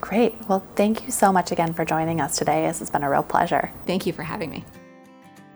Great. 0.00 0.34
Well, 0.48 0.64
thank 0.74 1.04
you 1.06 1.10
so 1.10 1.32
much 1.32 1.50
again 1.50 1.72
for 1.72 1.84
joining 1.84 2.20
us 2.20 2.36
today. 2.36 2.66
This 2.66 2.80
has 2.80 2.90
been 2.90 3.04
a 3.04 3.10
real 3.10 3.22
pleasure. 3.22 3.72
Thank 3.86 4.06
you 4.06 4.12
for 4.12 4.22
having 4.22 4.50
me. 4.50 4.64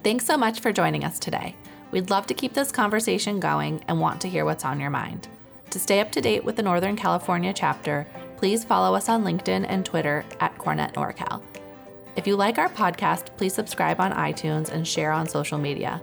Thanks 0.03 0.25
so 0.25 0.37
much 0.37 0.61
for 0.61 0.73
joining 0.73 1.05
us 1.05 1.19
today. 1.19 1.55
We'd 1.91 2.11
love 2.11 2.27
to 2.29 2.35
keep 2.35 2.55
this 2.55 2.73
conversation 2.73 3.41
going 3.41 3.85
and 3.89 4.01
want 4.01 4.21
to 4.23 4.29
hear 4.29 4.45
what's 4.45 4.65
on 4.65 4.81
your 4.81 4.91
mind. 4.91 5.29
To 5.71 5.79
stay 5.79 6.01
up 6.01 6.11
to 6.13 6.21
date 6.21 6.45
with 6.45 6.57
the 6.57 6.63
Northern 6.63 6.97
California 6.97 7.53
chapter, 7.53 8.07
please 8.37 8.65
follow 8.65 8.95
us 8.95 9.09
on 9.09 9.25
LinkedIn 9.25 9.67
and 9.69 9.85
Twitter 9.85 10.25
at 10.41 10.57
CoreNet 10.57 10.95
NorCal. 10.95 11.43
If 12.17 12.27
you 12.27 12.37
like 12.37 12.59
our 12.59 12.71
podcast, 12.71 13.37
please 13.37 13.55
subscribe 13.55 14.01
on 14.01 14.13
iTunes 14.13 14.71
and 14.71 14.87
share 14.87 15.13
on 15.13 15.29
social 15.29 15.59
media. 15.59 16.01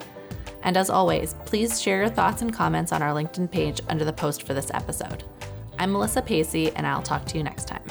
And 0.65 0.75
as 0.77 0.89
always, 0.89 1.35
please 1.45 1.79
share 1.79 1.99
your 1.99 2.09
thoughts 2.09 2.41
and 2.41 2.51
comments 2.51 2.91
on 2.91 3.03
our 3.03 3.13
LinkedIn 3.13 3.51
page 3.51 3.79
under 3.87 4.03
the 4.03 4.11
post 4.11 4.43
for 4.43 4.55
this 4.55 4.71
episode. 4.73 5.23
I'm 5.77 5.91
Melissa 5.91 6.23
Pacey, 6.23 6.71
and 6.71 6.87
I'll 6.87 7.03
talk 7.03 7.23
to 7.27 7.37
you 7.37 7.43
next 7.43 7.67
time. 7.67 7.83